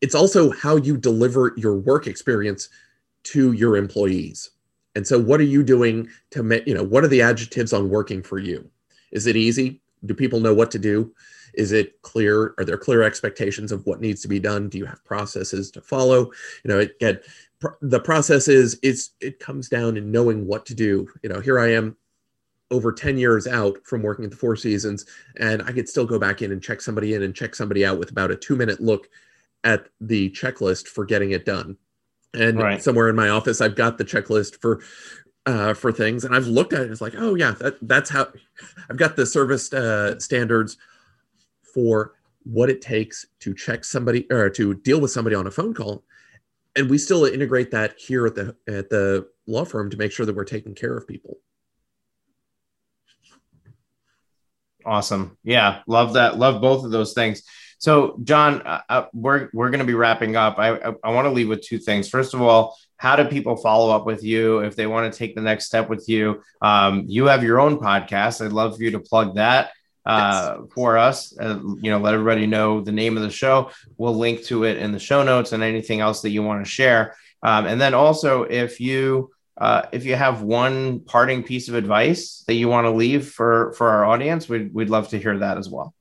it's 0.00 0.14
also 0.14 0.50
how 0.50 0.76
you 0.76 0.96
deliver 0.96 1.52
your 1.56 1.76
work 1.76 2.06
experience 2.06 2.68
to 3.24 3.52
your 3.52 3.76
employees. 3.76 4.50
And 4.94 5.06
so, 5.06 5.18
what 5.18 5.40
are 5.40 5.44
you 5.44 5.62
doing 5.62 6.08
to 6.30 6.42
make, 6.42 6.66
you 6.66 6.74
know, 6.74 6.82
what 6.82 7.04
are 7.04 7.08
the 7.08 7.22
adjectives 7.22 7.72
on 7.72 7.88
working 7.88 8.22
for 8.22 8.38
you? 8.38 8.68
Is 9.12 9.26
it 9.26 9.36
easy? 9.36 9.80
Do 10.04 10.14
people 10.14 10.40
know 10.40 10.54
what 10.54 10.70
to 10.72 10.78
do? 10.78 11.14
Is 11.54 11.72
it 11.72 12.00
clear? 12.02 12.54
Are 12.58 12.64
there 12.64 12.78
clear 12.78 13.02
expectations 13.02 13.72
of 13.72 13.84
what 13.86 14.00
needs 14.00 14.22
to 14.22 14.28
be 14.28 14.38
done? 14.38 14.68
Do 14.68 14.78
you 14.78 14.86
have 14.86 15.04
processes 15.04 15.70
to 15.72 15.80
follow? 15.80 16.30
You 16.64 16.68
know, 16.68 16.78
it, 16.80 16.96
it 17.00 17.24
the 17.82 18.00
process 18.00 18.48
is 18.48 18.78
it's 18.82 19.10
it 19.20 19.38
comes 19.38 19.68
down 19.68 19.96
in 19.96 20.10
knowing 20.10 20.46
what 20.46 20.66
to 20.66 20.74
do. 20.74 21.08
You 21.22 21.28
know, 21.28 21.40
here 21.40 21.58
I 21.58 21.72
am 21.72 21.96
over 22.70 22.92
10 22.92 23.18
years 23.18 23.46
out 23.46 23.78
from 23.84 24.02
working 24.02 24.24
at 24.24 24.30
the 24.30 24.36
Four 24.36 24.56
Seasons, 24.56 25.04
and 25.36 25.62
I 25.62 25.72
could 25.72 25.88
still 25.88 26.06
go 26.06 26.18
back 26.18 26.40
in 26.40 26.52
and 26.52 26.62
check 26.62 26.80
somebody 26.80 27.14
in 27.14 27.22
and 27.22 27.34
check 27.34 27.54
somebody 27.54 27.84
out 27.84 27.98
with 27.98 28.10
about 28.10 28.30
a 28.30 28.36
two 28.36 28.56
minute 28.56 28.80
look 28.80 29.08
at 29.64 29.88
the 30.00 30.30
checklist 30.30 30.86
for 30.88 31.04
getting 31.04 31.32
it 31.32 31.44
done. 31.44 31.76
And 32.32 32.58
right. 32.58 32.82
somewhere 32.82 33.08
in 33.08 33.16
my 33.16 33.28
office, 33.28 33.60
I've 33.60 33.74
got 33.74 33.98
the 33.98 34.04
checklist 34.04 34.60
for 34.60 34.80
uh, 35.46 35.74
for 35.74 35.90
things, 35.90 36.24
and 36.24 36.34
I've 36.34 36.46
looked 36.46 36.72
at 36.72 36.82
it. 36.82 36.90
It's 36.90 37.00
like, 37.00 37.14
oh 37.16 37.34
yeah, 37.34 37.52
that, 37.52 37.76
that's 37.82 38.10
how 38.10 38.28
I've 38.88 38.96
got 38.96 39.16
the 39.16 39.26
service 39.26 39.72
uh, 39.72 40.18
standards 40.20 40.76
for 41.74 42.14
what 42.44 42.70
it 42.70 42.80
takes 42.80 43.26
to 43.40 43.54
check 43.54 43.84
somebody 43.84 44.26
or 44.30 44.50
to 44.50 44.74
deal 44.74 45.00
with 45.00 45.10
somebody 45.10 45.34
on 45.34 45.46
a 45.46 45.50
phone 45.50 45.74
call, 45.74 46.04
and 46.76 46.88
we 46.88 46.98
still 46.98 47.24
integrate 47.24 47.70
that 47.72 47.98
here 47.98 48.26
at 48.26 48.34
the 48.34 48.56
at 48.68 48.90
the 48.90 49.28
law 49.46 49.64
firm 49.64 49.90
to 49.90 49.96
make 49.96 50.12
sure 50.12 50.26
that 50.26 50.36
we're 50.36 50.44
taking 50.44 50.74
care 50.74 50.96
of 50.96 51.08
people. 51.08 51.38
Awesome. 54.84 55.36
Yeah, 55.42 55.80
love 55.86 56.14
that. 56.14 56.38
Love 56.38 56.60
both 56.60 56.84
of 56.84 56.90
those 56.90 57.12
things. 57.12 57.42
So, 57.80 58.20
John, 58.22 58.62
uh, 58.62 58.82
uh 58.88 59.06
we're 59.12 59.48
we're 59.52 59.70
going 59.70 59.80
to 59.80 59.86
be 59.86 59.94
wrapping 59.94 60.36
up. 60.36 60.58
I 60.58 60.76
I, 60.76 60.94
I 61.02 61.10
want 61.10 61.26
to 61.26 61.30
leave 61.30 61.48
with 61.48 61.62
two 61.62 61.78
things. 61.78 62.08
First 62.08 62.34
of 62.34 62.42
all, 62.42 62.76
how 62.96 63.16
do 63.16 63.24
people 63.24 63.56
follow 63.56 63.94
up 63.94 64.06
with 64.06 64.22
you 64.22 64.58
if 64.58 64.76
they 64.76 64.86
want 64.86 65.10
to 65.10 65.18
take 65.18 65.34
the 65.34 65.40
next 65.40 65.64
step 65.64 65.88
with 65.88 66.08
you? 66.08 66.42
Um, 66.60 67.04
you 67.08 67.26
have 67.26 67.42
your 67.42 67.58
own 67.58 67.78
podcast. 67.78 68.44
I'd 68.44 68.52
love 68.52 68.76
for 68.76 68.82
you 68.82 68.90
to 68.92 69.00
plug 69.00 69.36
that 69.36 69.72
uh, 70.04 70.56
yes. 70.58 70.68
for 70.74 70.98
us. 70.98 71.36
Uh, 71.38 71.58
you 71.80 71.90
know, 71.90 71.98
let 71.98 72.12
everybody 72.12 72.46
know 72.46 72.82
the 72.82 72.92
name 72.92 73.16
of 73.16 73.22
the 73.22 73.30
show. 73.30 73.70
We'll 73.96 74.16
link 74.16 74.44
to 74.44 74.64
it 74.64 74.76
in 74.76 74.92
the 74.92 74.98
show 74.98 75.22
notes 75.22 75.52
and 75.52 75.62
anything 75.62 76.00
else 76.00 76.20
that 76.20 76.30
you 76.30 76.42
want 76.42 76.64
to 76.64 76.70
share. 76.70 77.16
Um, 77.42 77.66
and 77.66 77.80
then 77.80 77.94
also, 77.94 78.42
if 78.42 78.80
you 78.80 79.30
uh, 79.56 79.86
if 79.92 80.04
you 80.04 80.14
have 80.14 80.42
one 80.42 81.00
parting 81.00 81.42
piece 81.42 81.68
of 81.68 81.74
advice 81.74 82.44
that 82.46 82.54
you 82.54 82.68
want 82.68 82.84
to 82.84 82.90
leave 82.90 83.28
for 83.28 83.72
for 83.72 83.88
our 83.88 84.04
audience, 84.04 84.48
we'd 84.48 84.74
we'd 84.74 84.90
love 84.90 85.08
to 85.08 85.18
hear 85.18 85.38
that 85.38 85.56
as 85.56 85.68
well. 85.68 85.94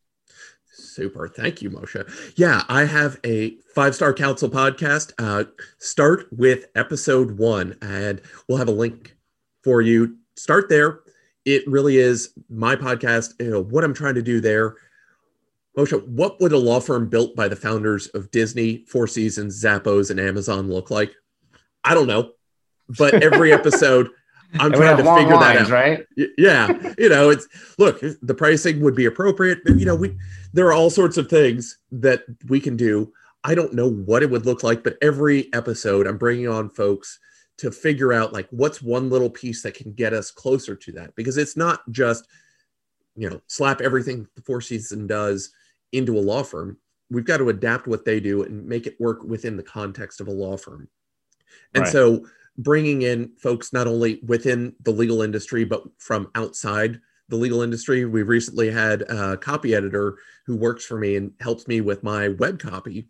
Super. 0.71 1.27
Thank 1.27 1.61
you, 1.61 1.69
Moshe. 1.69 2.33
Yeah, 2.37 2.63
I 2.69 2.85
have 2.85 3.19
a 3.23 3.55
Five 3.73 3.95
Star 3.95 4.13
Counsel 4.13 4.49
podcast. 4.49 5.13
Uh, 5.17 5.45
start 5.77 6.27
with 6.31 6.67
episode 6.75 7.37
one, 7.37 7.75
and 7.81 8.21
we'll 8.47 8.57
have 8.57 8.67
a 8.67 8.71
link 8.71 9.15
for 9.63 9.81
you. 9.81 10.17
Start 10.35 10.69
there. 10.69 11.01
It 11.45 11.67
really 11.67 11.97
is 11.97 12.33
my 12.49 12.75
podcast. 12.75 13.33
You 13.39 13.51
know 13.51 13.63
what 13.63 13.83
I'm 13.83 13.93
trying 13.93 14.15
to 14.15 14.21
do 14.21 14.39
there. 14.39 14.75
Moshe, 15.77 16.07
what 16.07 16.39
would 16.41 16.51
a 16.51 16.57
law 16.57 16.79
firm 16.79 17.09
built 17.09 17.35
by 17.35 17.47
the 17.47 17.55
founders 17.55 18.07
of 18.07 18.31
Disney, 18.31 18.85
Four 18.87 19.07
Seasons, 19.07 19.61
Zappos, 19.61 20.11
and 20.11 20.19
Amazon 20.19 20.69
look 20.69 20.91
like? 20.91 21.13
I 21.83 21.93
don't 21.93 22.07
know 22.07 22.31
but 22.97 23.21
every 23.21 23.53
episode 23.53 24.09
I'm 24.59 24.71
trying 24.71 24.97
to 24.97 25.03
figure 25.03 25.35
lines, 25.35 25.57
that 25.59 25.65
out. 25.65 25.69
Right? 25.69 26.05
Yeah. 26.37 26.93
you 26.97 27.09
know, 27.09 27.29
it's 27.29 27.47
look, 27.77 28.01
the 28.21 28.33
pricing 28.33 28.81
would 28.81 28.95
be 28.95 29.05
appropriate. 29.05 29.59
You 29.65 29.85
know, 29.85 29.95
we 29.95 30.17
there 30.53 30.67
are 30.67 30.73
all 30.73 30.89
sorts 30.89 31.17
of 31.17 31.29
things 31.29 31.77
that 31.91 32.23
we 32.47 32.59
can 32.59 32.75
do. 32.75 33.11
I 33.43 33.55
don't 33.55 33.73
know 33.73 33.89
what 33.89 34.23
it 34.23 34.29
would 34.29 34.45
look 34.45 34.63
like, 34.63 34.83
but 34.83 34.97
every 35.01 35.51
episode 35.53 36.07
I'm 36.07 36.17
bringing 36.17 36.47
on 36.47 36.69
folks 36.69 37.19
to 37.59 37.71
figure 37.71 38.13
out 38.13 38.31
like 38.31 38.47
what's 38.51 38.81
one 38.81 39.09
little 39.09 39.29
piece 39.29 39.61
that 39.63 39.73
can 39.73 39.91
get 39.91 40.13
us 40.13 40.31
closer 40.31 40.75
to 40.75 40.93
that 40.93 41.13
because 41.15 41.37
it's 41.37 41.57
not 41.57 41.81
just 41.91 42.25
you 43.17 43.29
know 43.29 43.41
slap 43.47 43.81
everything 43.81 44.25
the 44.35 44.41
four 44.41 44.61
season 44.61 45.05
does 45.05 45.51
into 45.91 46.17
a 46.17 46.21
law 46.21 46.41
firm 46.41 46.77
we've 47.09 47.25
got 47.25 47.37
to 47.37 47.49
adapt 47.49 47.85
what 47.85 48.05
they 48.05 48.21
do 48.21 48.43
and 48.43 48.65
make 48.65 48.87
it 48.87 48.99
work 48.99 49.23
within 49.23 49.57
the 49.57 49.63
context 49.63 50.21
of 50.21 50.29
a 50.29 50.31
law 50.31 50.55
firm 50.55 50.87
and 51.73 51.83
right. 51.83 51.91
so 51.91 52.25
bringing 52.57 53.01
in 53.01 53.29
folks 53.37 53.73
not 53.73 53.87
only 53.87 54.21
within 54.25 54.73
the 54.83 54.91
legal 54.91 55.21
industry 55.21 55.65
but 55.65 55.83
from 55.97 56.31
outside 56.35 57.01
the 57.29 57.35
legal 57.35 57.61
industry 57.61 58.05
we 58.05 58.23
recently 58.23 58.69
had 58.69 59.03
a 59.03 59.37
copy 59.37 59.73
editor 59.73 60.17
who 60.45 60.55
works 60.55 60.85
for 60.85 60.97
me 60.97 61.15
and 61.15 61.31
helps 61.39 61.67
me 61.67 61.79
with 61.79 62.03
my 62.03 62.29
web 62.29 62.59
copy 62.59 63.07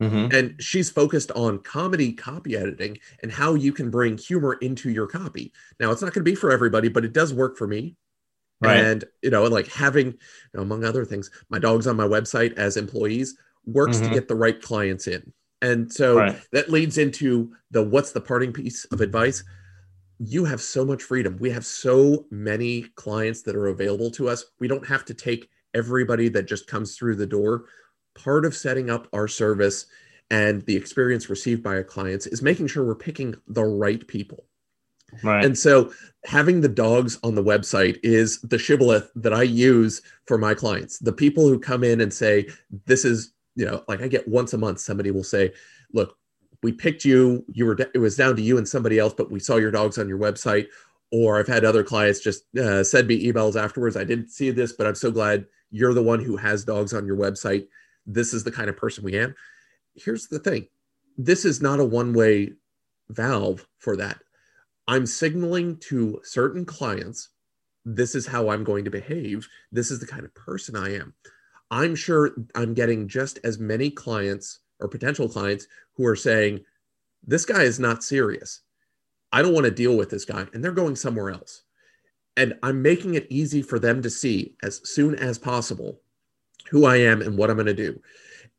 Mm-hmm. 0.00 0.34
And 0.34 0.62
she's 0.62 0.90
focused 0.90 1.30
on 1.32 1.58
comedy 1.60 2.12
copy 2.12 2.56
editing 2.56 2.98
and 3.22 3.32
how 3.32 3.54
you 3.54 3.72
can 3.72 3.90
bring 3.90 4.18
humor 4.18 4.54
into 4.54 4.90
your 4.90 5.06
copy. 5.06 5.52
Now, 5.80 5.90
it's 5.90 6.02
not 6.02 6.12
going 6.12 6.24
to 6.24 6.30
be 6.30 6.34
for 6.34 6.52
everybody, 6.52 6.88
but 6.88 7.04
it 7.04 7.12
does 7.12 7.32
work 7.32 7.56
for 7.56 7.66
me. 7.66 7.96
Right. 8.60 8.78
And, 8.78 9.04
you 9.22 9.30
know, 9.30 9.44
and 9.44 9.52
like 9.52 9.68
having, 9.68 10.06
you 10.06 10.18
know, 10.54 10.62
among 10.62 10.84
other 10.84 11.04
things, 11.04 11.30
my 11.50 11.58
dogs 11.58 11.86
on 11.86 11.96
my 11.96 12.06
website 12.06 12.56
as 12.56 12.76
employees 12.76 13.36
works 13.66 13.98
mm-hmm. 13.98 14.08
to 14.08 14.14
get 14.14 14.28
the 14.28 14.34
right 14.34 14.60
clients 14.60 15.06
in. 15.06 15.32
And 15.62 15.92
so 15.92 16.16
right. 16.16 16.40
that 16.52 16.70
leads 16.70 16.98
into 16.98 17.54
the 17.70 17.82
what's 17.82 18.12
the 18.12 18.20
parting 18.20 18.52
piece 18.52 18.84
of 18.86 19.00
advice? 19.00 19.42
You 20.18 20.44
have 20.44 20.60
so 20.60 20.84
much 20.84 21.02
freedom. 21.02 21.36
We 21.38 21.50
have 21.50 21.66
so 21.66 22.26
many 22.30 22.82
clients 22.94 23.42
that 23.42 23.56
are 23.56 23.68
available 23.68 24.10
to 24.12 24.28
us. 24.28 24.46
We 24.60 24.68
don't 24.68 24.86
have 24.86 25.04
to 25.06 25.14
take 25.14 25.50
everybody 25.74 26.28
that 26.30 26.48
just 26.48 26.66
comes 26.66 26.96
through 26.96 27.16
the 27.16 27.26
door 27.26 27.66
part 28.16 28.44
of 28.44 28.56
setting 28.56 28.90
up 28.90 29.06
our 29.12 29.28
service 29.28 29.86
and 30.30 30.62
the 30.66 30.74
experience 30.74 31.30
received 31.30 31.62
by 31.62 31.74
our 31.74 31.84
clients 31.84 32.26
is 32.26 32.42
making 32.42 32.66
sure 32.66 32.84
we're 32.84 32.96
picking 32.96 33.34
the 33.46 33.64
right 33.64 34.06
people. 34.08 34.44
Right. 35.22 35.44
And 35.44 35.56
so 35.56 35.92
having 36.24 36.60
the 36.60 36.68
dogs 36.68 37.18
on 37.22 37.36
the 37.36 37.44
website 37.44 37.98
is 38.02 38.40
the 38.40 38.58
shibboleth 38.58 39.10
that 39.14 39.32
I 39.32 39.44
use 39.44 40.02
for 40.26 40.36
my 40.36 40.52
clients. 40.52 40.98
The 40.98 41.12
people 41.12 41.46
who 41.46 41.60
come 41.60 41.84
in 41.84 42.00
and 42.00 42.12
say, 42.12 42.48
this 42.86 43.04
is, 43.04 43.32
you 43.54 43.66
know, 43.66 43.84
like 43.86 44.02
I 44.02 44.08
get 44.08 44.26
once 44.26 44.52
a 44.52 44.58
month, 44.58 44.80
somebody 44.80 45.12
will 45.12 45.22
say, 45.22 45.52
look, 45.92 46.18
we 46.66 46.72
picked 46.72 47.04
you, 47.04 47.44
you 47.48 47.64
were, 47.64 47.76
it 47.94 47.98
was 47.98 48.16
down 48.16 48.36
to 48.36 48.42
you 48.42 48.58
and 48.58 48.68
somebody 48.68 48.98
else, 48.98 49.14
but 49.16 49.30
we 49.30 49.40
saw 49.40 49.56
your 49.56 49.70
dogs 49.70 49.96
on 49.98 50.08
your 50.08 50.18
website. 50.18 50.66
Or 51.12 51.38
I've 51.38 51.46
had 51.46 51.64
other 51.64 51.84
clients 51.84 52.20
just 52.20 52.44
uh, 52.56 52.82
send 52.82 53.06
me 53.06 53.26
emails 53.26 53.54
afterwards. 53.54 53.96
I 53.96 54.04
didn't 54.04 54.28
see 54.28 54.50
this, 54.50 54.72
but 54.72 54.86
I'm 54.86 54.96
so 54.96 55.10
glad 55.10 55.46
you're 55.70 55.94
the 55.94 56.02
one 56.02 56.22
who 56.22 56.36
has 56.36 56.64
dogs 56.64 56.92
on 56.92 57.06
your 57.06 57.16
website 57.16 57.68
this 58.06 58.32
is 58.32 58.44
the 58.44 58.52
kind 58.52 58.68
of 58.68 58.76
person 58.76 59.04
we 59.04 59.18
am. 59.18 59.34
Here's 59.94 60.28
the 60.28 60.38
thing 60.38 60.68
this 61.18 61.44
is 61.44 61.60
not 61.60 61.80
a 61.80 61.84
one 61.84 62.12
way 62.12 62.52
valve 63.08 63.66
for 63.78 63.96
that. 63.96 64.18
I'm 64.88 65.06
signaling 65.06 65.78
to 65.88 66.20
certain 66.22 66.64
clients 66.64 67.30
this 67.84 68.14
is 68.14 68.26
how 68.26 68.50
I'm 68.50 68.64
going 68.64 68.84
to 68.84 68.90
behave. 68.90 69.48
This 69.70 69.90
is 69.90 70.00
the 70.00 70.06
kind 70.06 70.24
of 70.24 70.34
person 70.34 70.74
I 70.74 70.96
am. 70.96 71.14
I'm 71.70 71.94
sure 71.94 72.32
I'm 72.54 72.74
getting 72.74 73.06
just 73.06 73.38
as 73.44 73.58
many 73.58 73.90
clients 73.90 74.60
or 74.80 74.88
potential 74.88 75.28
clients 75.28 75.66
who 75.94 76.06
are 76.06 76.16
saying, 76.16 76.60
This 77.26 77.44
guy 77.44 77.62
is 77.62 77.80
not 77.80 78.04
serious. 78.04 78.60
I 79.32 79.42
don't 79.42 79.54
want 79.54 79.64
to 79.64 79.70
deal 79.70 79.96
with 79.96 80.10
this 80.10 80.24
guy. 80.24 80.46
And 80.52 80.62
they're 80.62 80.72
going 80.72 80.96
somewhere 80.96 81.30
else. 81.30 81.62
And 82.36 82.54
I'm 82.62 82.82
making 82.82 83.14
it 83.14 83.26
easy 83.30 83.62
for 83.62 83.78
them 83.78 84.02
to 84.02 84.10
see 84.10 84.54
as 84.62 84.80
soon 84.88 85.14
as 85.14 85.38
possible 85.38 86.00
who 86.70 86.84
I 86.84 86.96
am 86.96 87.22
and 87.22 87.36
what 87.36 87.50
I'm 87.50 87.56
going 87.56 87.66
to 87.66 87.74
do 87.74 88.00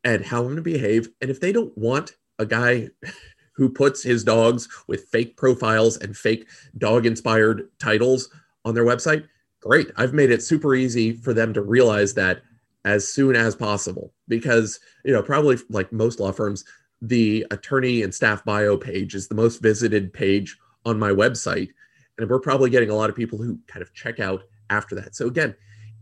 and 0.03 0.26
how 0.26 0.39
I'm 0.39 0.45
going 0.45 0.55
to 0.57 0.61
behave. 0.61 1.09
And 1.22 1.30
if 1.30 1.39
they 1.39 1.51
don't 1.51 1.78
want 1.78 2.15
a 2.39 2.45
guy 2.45 2.89
who 3.53 3.70
puts 3.70 4.03
his 4.03 4.24
dogs 4.24 4.68
with 4.88 5.09
fake 5.09 5.36
profiles 5.36 5.97
and 5.97 6.15
fake 6.15 6.47
dog 6.78 7.05
inspired 7.05 7.70
titles 7.80 8.30
on 8.65 8.74
their 8.74 8.86
website, 8.86 9.28
great. 9.61 9.91
I've 9.97 10.13
made 10.13 10.32
it 10.32 10.43
super 10.43 10.76
easy 10.76 11.13
for 11.13 11.34
them 11.34 11.53
to 11.53 11.61
realize 11.61 12.13
that 12.15 12.41
as 12.88 13.05
soon 13.05 13.35
as 13.35 13.53
possible 13.53 14.13
because, 14.29 14.79
you 15.03 15.11
know, 15.11 15.21
probably 15.21 15.57
like 15.69 15.91
most 15.91 16.21
law 16.21 16.31
firms, 16.31 16.63
the 17.01 17.45
attorney 17.51 18.01
and 18.01 18.15
staff 18.15 18.45
bio 18.45 18.77
page 18.77 19.13
is 19.13 19.27
the 19.27 19.35
most 19.35 19.61
visited 19.61 20.13
page 20.13 20.57
on 20.85 20.97
my 20.97 21.09
website. 21.09 21.69
And 22.17 22.29
we're 22.29 22.39
probably 22.39 22.69
getting 22.69 22.89
a 22.89 22.95
lot 22.95 23.09
of 23.09 23.15
people 23.15 23.38
who 23.38 23.59
kind 23.67 23.83
of 23.83 23.93
check 23.93 24.21
out 24.21 24.43
after 24.69 24.95
that. 24.95 25.15
So 25.15 25.27
again, 25.27 25.53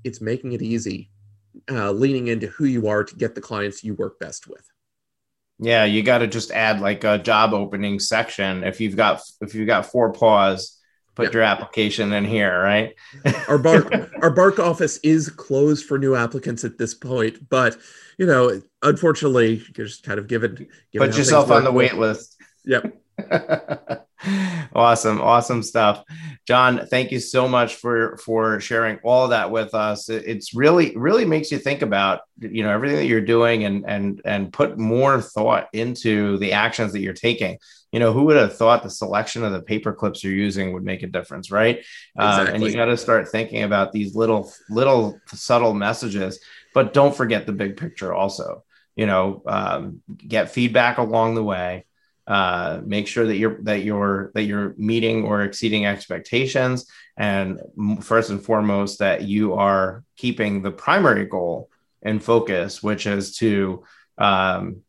it's 0.04 0.22
making 0.22 0.54
it 0.54 0.62
easy 0.62 1.10
uh, 1.72 1.92
leaning 1.92 2.28
into 2.28 2.48
who 2.48 2.66
you 2.66 2.88
are 2.88 3.04
to 3.04 3.16
get 3.16 3.34
the 3.34 3.42
clients 3.42 3.84
you 3.84 3.96
work 3.96 4.20
best 4.20 4.48
with. 4.48 4.70
Yeah, 5.58 5.86
you 5.86 6.04
got 6.04 6.20
to 6.20 6.28
just 6.28 6.52
add 6.52 6.82
like 6.82 7.04
a 7.04 7.18
job 7.18 7.54
opening 7.54 8.00
section. 8.00 8.64
If 8.64 8.80
you've 8.80 8.96
got 8.96 9.22
if 9.42 9.56
you've 9.56 9.68
got 9.68 9.86
four 9.88 10.12
paws, 10.12 10.75
put 11.16 11.28
yeah. 11.28 11.34
your 11.34 11.44
application 11.44 12.14
in 12.14 12.26
here, 12.26 12.62
right? 12.62 12.96
our 13.48 13.58
bark 13.58 13.92
our 14.22 14.30
bark 14.30 14.60
office 14.60 14.98
is 14.98 15.30
closed 15.30 15.86
for 15.86 15.98
new 15.98 16.16
applicants 16.16 16.64
at 16.64 16.78
this 16.78 16.94
point, 16.94 17.50
but 17.50 17.78
you 18.18 18.26
know, 18.26 18.62
unfortunately, 18.82 19.64
you're 19.76 19.88
just 19.88 20.04
kind 20.04 20.20
of 20.20 20.28
given. 20.28 20.68
it. 20.94 20.98
Put 20.98 21.18
yourself 21.18 21.52
on 21.52 21.64
the 21.64 21.72
wait 21.72 21.96
list. 21.96 22.38
Yep. 22.66 22.96
awesome 24.76 25.22
awesome 25.22 25.62
stuff. 25.62 26.04
John 26.48 26.88
thank 26.88 27.12
you 27.12 27.20
so 27.20 27.48
much 27.48 27.76
for 27.76 28.18
for 28.18 28.60
sharing 28.60 28.98
all 29.04 29.28
that 29.30 29.52
with 29.52 29.74
us. 29.74 30.10
It's 30.10 30.54
really 30.54 30.96
really 30.96 31.26
makes 31.26 31.52
you 31.52 31.58
think 31.58 31.82
about 31.82 32.22
you 32.40 32.64
know 32.64 32.72
everything 32.72 32.98
that 32.98 33.08
you're 33.08 33.22
doing 33.22 33.66
and 33.66 33.84
and 33.88 34.22
and 34.24 34.54
put 34.54 34.78
more 34.78 35.22
thought 35.22 35.68
into 35.74 36.38
the 36.38 36.54
actions 36.54 36.94
that 36.94 37.02
you're 37.02 37.14
taking. 37.14 37.58
You 37.92 38.00
know 38.00 38.14
who 38.14 38.24
would 38.24 38.38
have 38.38 38.56
thought 38.56 38.84
the 38.84 38.90
selection 38.90 39.44
of 39.44 39.52
the 39.52 39.62
paper 39.62 39.94
clips 39.94 40.24
you're 40.24 40.34
using 40.34 40.74
would 40.74 40.84
make 40.84 41.04
a 41.04 41.08
difference 41.08 41.52
right? 41.52 41.78
Exactly. 42.16 42.48
um, 42.48 42.48
and 42.48 42.64
you 42.64 42.74
got 42.74 42.86
to 42.86 42.98
start 42.98 43.30
thinking 43.30 43.64
about 43.64 43.92
these 43.92 44.16
little 44.16 44.52
little 44.70 45.20
subtle 45.28 45.74
messages 45.74 46.40
but 46.74 46.94
don't 46.94 47.16
forget 47.16 47.46
the 47.46 47.54
big 47.54 47.78
picture 47.78 48.14
also. 48.14 48.64
You 48.96 49.08
know 49.08 49.44
um, 49.46 50.02
get 50.18 50.52
feedback 50.52 51.00
along 51.00 51.36
the 51.36 51.44
way 51.44 51.86
uh, 52.28 52.82
make 52.86 53.08
sure 53.08 53.26
that 53.26 53.38
you're 53.38 53.62
that 53.64 53.84
you're 53.84 54.32
that 54.34 54.44
you're 54.44 54.74
meeting 54.78 55.26
or 55.26 55.44
exceeding 55.44 55.86
expectations. 55.86 56.88
And 57.18 57.60
first 58.02 58.30
and 58.30 58.44
foremost 58.44 59.00
that 59.00 59.24
you 59.24 59.54
are 59.54 60.04
keeping 60.18 60.62
the 60.62 60.72
primary 60.72 61.26
goal 61.26 61.70
in 62.02 62.20
focus 62.20 62.84
which 62.84 63.08
is 63.08 63.38
to 63.38 63.84
um, 64.18 64.82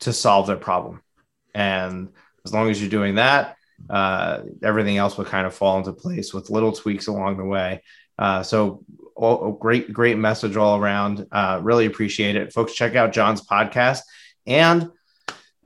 to 0.00 0.12
solve 0.12 0.46
their 0.46 0.56
problem. 0.56 1.02
And 1.54 2.08
as 2.44 2.52
long 2.52 2.70
as 2.70 2.80
you're 2.80 2.90
doing 2.90 3.16
that 3.16 3.56
uh, 3.90 4.42
everything 4.62 4.96
else 4.96 5.16
will 5.16 5.24
kind 5.24 5.46
of 5.46 5.54
fall 5.54 5.78
into 5.78 5.92
place 5.92 6.32
with 6.32 6.50
little 6.50 6.72
tweaks 6.72 7.06
along 7.06 7.36
the 7.36 7.44
way. 7.44 7.82
Uh, 8.18 8.42
so 8.42 8.82
all, 9.14 9.52
great 9.52 9.92
great 9.92 10.18
message 10.18 10.56
all 10.56 10.78
around. 10.78 11.26
Uh, 11.30 11.60
really 11.62 11.86
appreciate 11.86 12.36
it. 12.36 12.52
Folks 12.52 12.74
check 12.74 12.94
out 12.94 13.12
john's 13.12 13.42
podcast. 13.42 14.00
And 14.46 14.90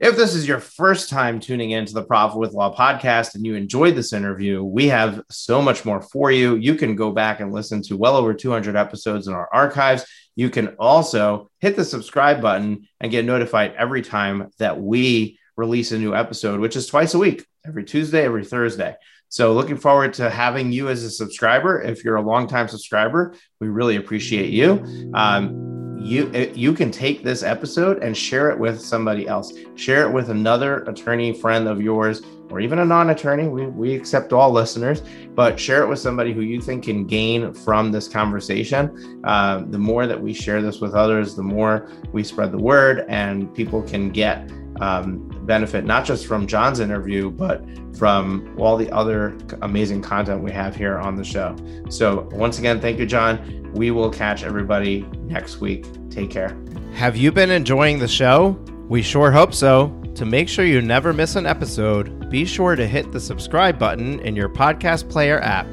if 0.01 0.17
this 0.17 0.33
is 0.33 0.47
your 0.47 0.59
first 0.59 1.09
time 1.09 1.39
tuning 1.39 1.71
into 1.71 1.93
the 1.93 2.01
Profit 2.01 2.39
with 2.39 2.53
Law 2.53 2.75
podcast 2.75 3.35
and 3.35 3.45
you 3.45 3.53
enjoyed 3.53 3.95
this 3.95 4.13
interview, 4.13 4.63
we 4.63 4.87
have 4.87 5.21
so 5.29 5.61
much 5.61 5.85
more 5.85 6.01
for 6.01 6.31
you. 6.31 6.55
You 6.55 6.73
can 6.73 6.95
go 6.95 7.11
back 7.11 7.39
and 7.39 7.53
listen 7.53 7.83
to 7.83 7.95
well 7.95 8.15
over 8.15 8.33
200 8.33 8.75
episodes 8.75 9.27
in 9.27 9.35
our 9.35 9.47
archives. 9.53 10.03
You 10.35 10.49
can 10.49 10.69
also 10.79 11.51
hit 11.59 11.75
the 11.75 11.85
subscribe 11.85 12.41
button 12.41 12.87
and 12.99 13.11
get 13.11 13.25
notified 13.25 13.75
every 13.77 14.01
time 14.01 14.49
that 14.57 14.81
we 14.81 15.37
release 15.55 15.91
a 15.91 15.99
new 15.99 16.15
episode, 16.15 16.59
which 16.59 16.75
is 16.75 16.87
twice 16.87 17.13
a 17.13 17.19
week, 17.19 17.45
every 17.63 17.83
Tuesday, 17.83 18.25
every 18.25 18.43
Thursday. 18.43 18.95
So, 19.29 19.53
looking 19.53 19.77
forward 19.77 20.15
to 20.15 20.31
having 20.31 20.71
you 20.71 20.89
as 20.89 21.03
a 21.03 21.11
subscriber. 21.11 21.79
If 21.79 22.03
you're 22.03 22.15
a 22.15 22.21
longtime 22.21 22.69
subscriber, 22.69 23.35
we 23.59 23.69
really 23.69 23.97
appreciate 23.97 24.49
you. 24.49 25.11
Um, 25.13 25.70
you 26.01 26.31
eh, 26.33 26.51
you 26.53 26.73
can 26.73 26.91
take 26.91 27.23
this 27.23 27.43
episode 27.43 28.01
and 28.03 28.15
share 28.15 28.49
it 28.49 28.59
with 28.59 28.81
somebody 28.81 29.27
else. 29.27 29.53
Share 29.75 30.07
it 30.07 30.11
with 30.11 30.29
another 30.29 30.83
attorney 30.83 31.33
friend 31.33 31.67
of 31.67 31.81
yours 31.81 32.21
or 32.49 32.59
even 32.59 32.79
a 32.79 32.85
non-attorney. 32.85 33.47
We, 33.47 33.67
we 33.67 33.95
accept 33.95 34.33
all 34.33 34.51
listeners 34.51 35.01
but 35.33 35.57
share 35.59 35.81
it 35.81 35.87
with 35.87 35.99
somebody 35.99 36.33
who 36.33 36.41
you 36.41 36.59
think 36.59 36.83
can 36.83 37.05
gain 37.07 37.53
from 37.53 37.91
this 37.91 38.07
conversation. 38.07 39.21
Uh, 39.23 39.63
the 39.69 39.79
more 39.79 40.05
that 40.07 40.21
we 40.21 40.33
share 40.33 40.61
this 40.61 40.81
with 40.81 40.93
others 40.93 41.35
the 41.35 41.43
more 41.43 41.89
we 42.11 42.23
spread 42.23 42.51
the 42.51 42.57
word 42.57 43.05
and 43.07 43.53
people 43.53 43.81
can 43.81 44.09
get 44.09 44.51
um, 44.81 45.30
benefit 45.45 45.85
not 45.85 46.05
just 46.05 46.27
from 46.27 46.45
john's 46.45 46.79
interview 46.79 47.29
but 47.31 47.63
from 47.97 48.55
all 48.59 48.77
the 48.77 48.89
other 48.91 49.37
amazing 49.61 50.01
content 50.01 50.41
we 50.41 50.51
have 50.51 50.75
here 50.75 50.97
on 50.97 51.15
the 51.15 51.23
show 51.23 51.55
so 51.89 52.29
once 52.31 52.59
again 52.59 52.79
thank 52.79 52.99
you 52.99 53.05
john 53.05 53.61
we 53.73 53.91
will 53.91 54.09
catch 54.09 54.43
everybody 54.43 55.07
next 55.23 55.61
week. 55.61 55.85
Take 56.09 56.29
care. 56.29 56.57
Have 56.93 57.15
you 57.15 57.31
been 57.31 57.51
enjoying 57.51 57.99
the 57.99 58.07
show? 58.07 58.59
We 58.89 59.01
sure 59.01 59.31
hope 59.31 59.53
so. 59.53 59.97
To 60.15 60.25
make 60.25 60.49
sure 60.49 60.65
you 60.65 60.81
never 60.81 61.13
miss 61.13 61.37
an 61.37 61.45
episode, 61.45 62.29
be 62.29 62.43
sure 62.45 62.75
to 62.75 62.85
hit 62.85 63.11
the 63.11 63.19
subscribe 63.19 63.79
button 63.79 64.19
in 64.19 64.35
your 64.35 64.49
podcast 64.49 65.09
player 65.09 65.39
app. 65.39 65.65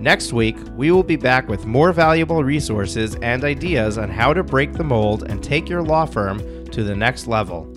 Next 0.00 0.32
week, 0.32 0.56
we 0.74 0.90
will 0.90 1.02
be 1.02 1.16
back 1.16 1.48
with 1.48 1.66
more 1.66 1.92
valuable 1.92 2.42
resources 2.42 3.16
and 3.16 3.44
ideas 3.44 3.98
on 3.98 4.08
how 4.08 4.32
to 4.32 4.42
break 4.42 4.72
the 4.72 4.82
mold 4.82 5.24
and 5.24 5.44
take 5.44 5.68
your 5.68 5.82
law 5.82 6.06
firm 6.06 6.64
to 6.66 6.82
the 6.82 6.96
next 6.96 7.26
level. 7.26 7.70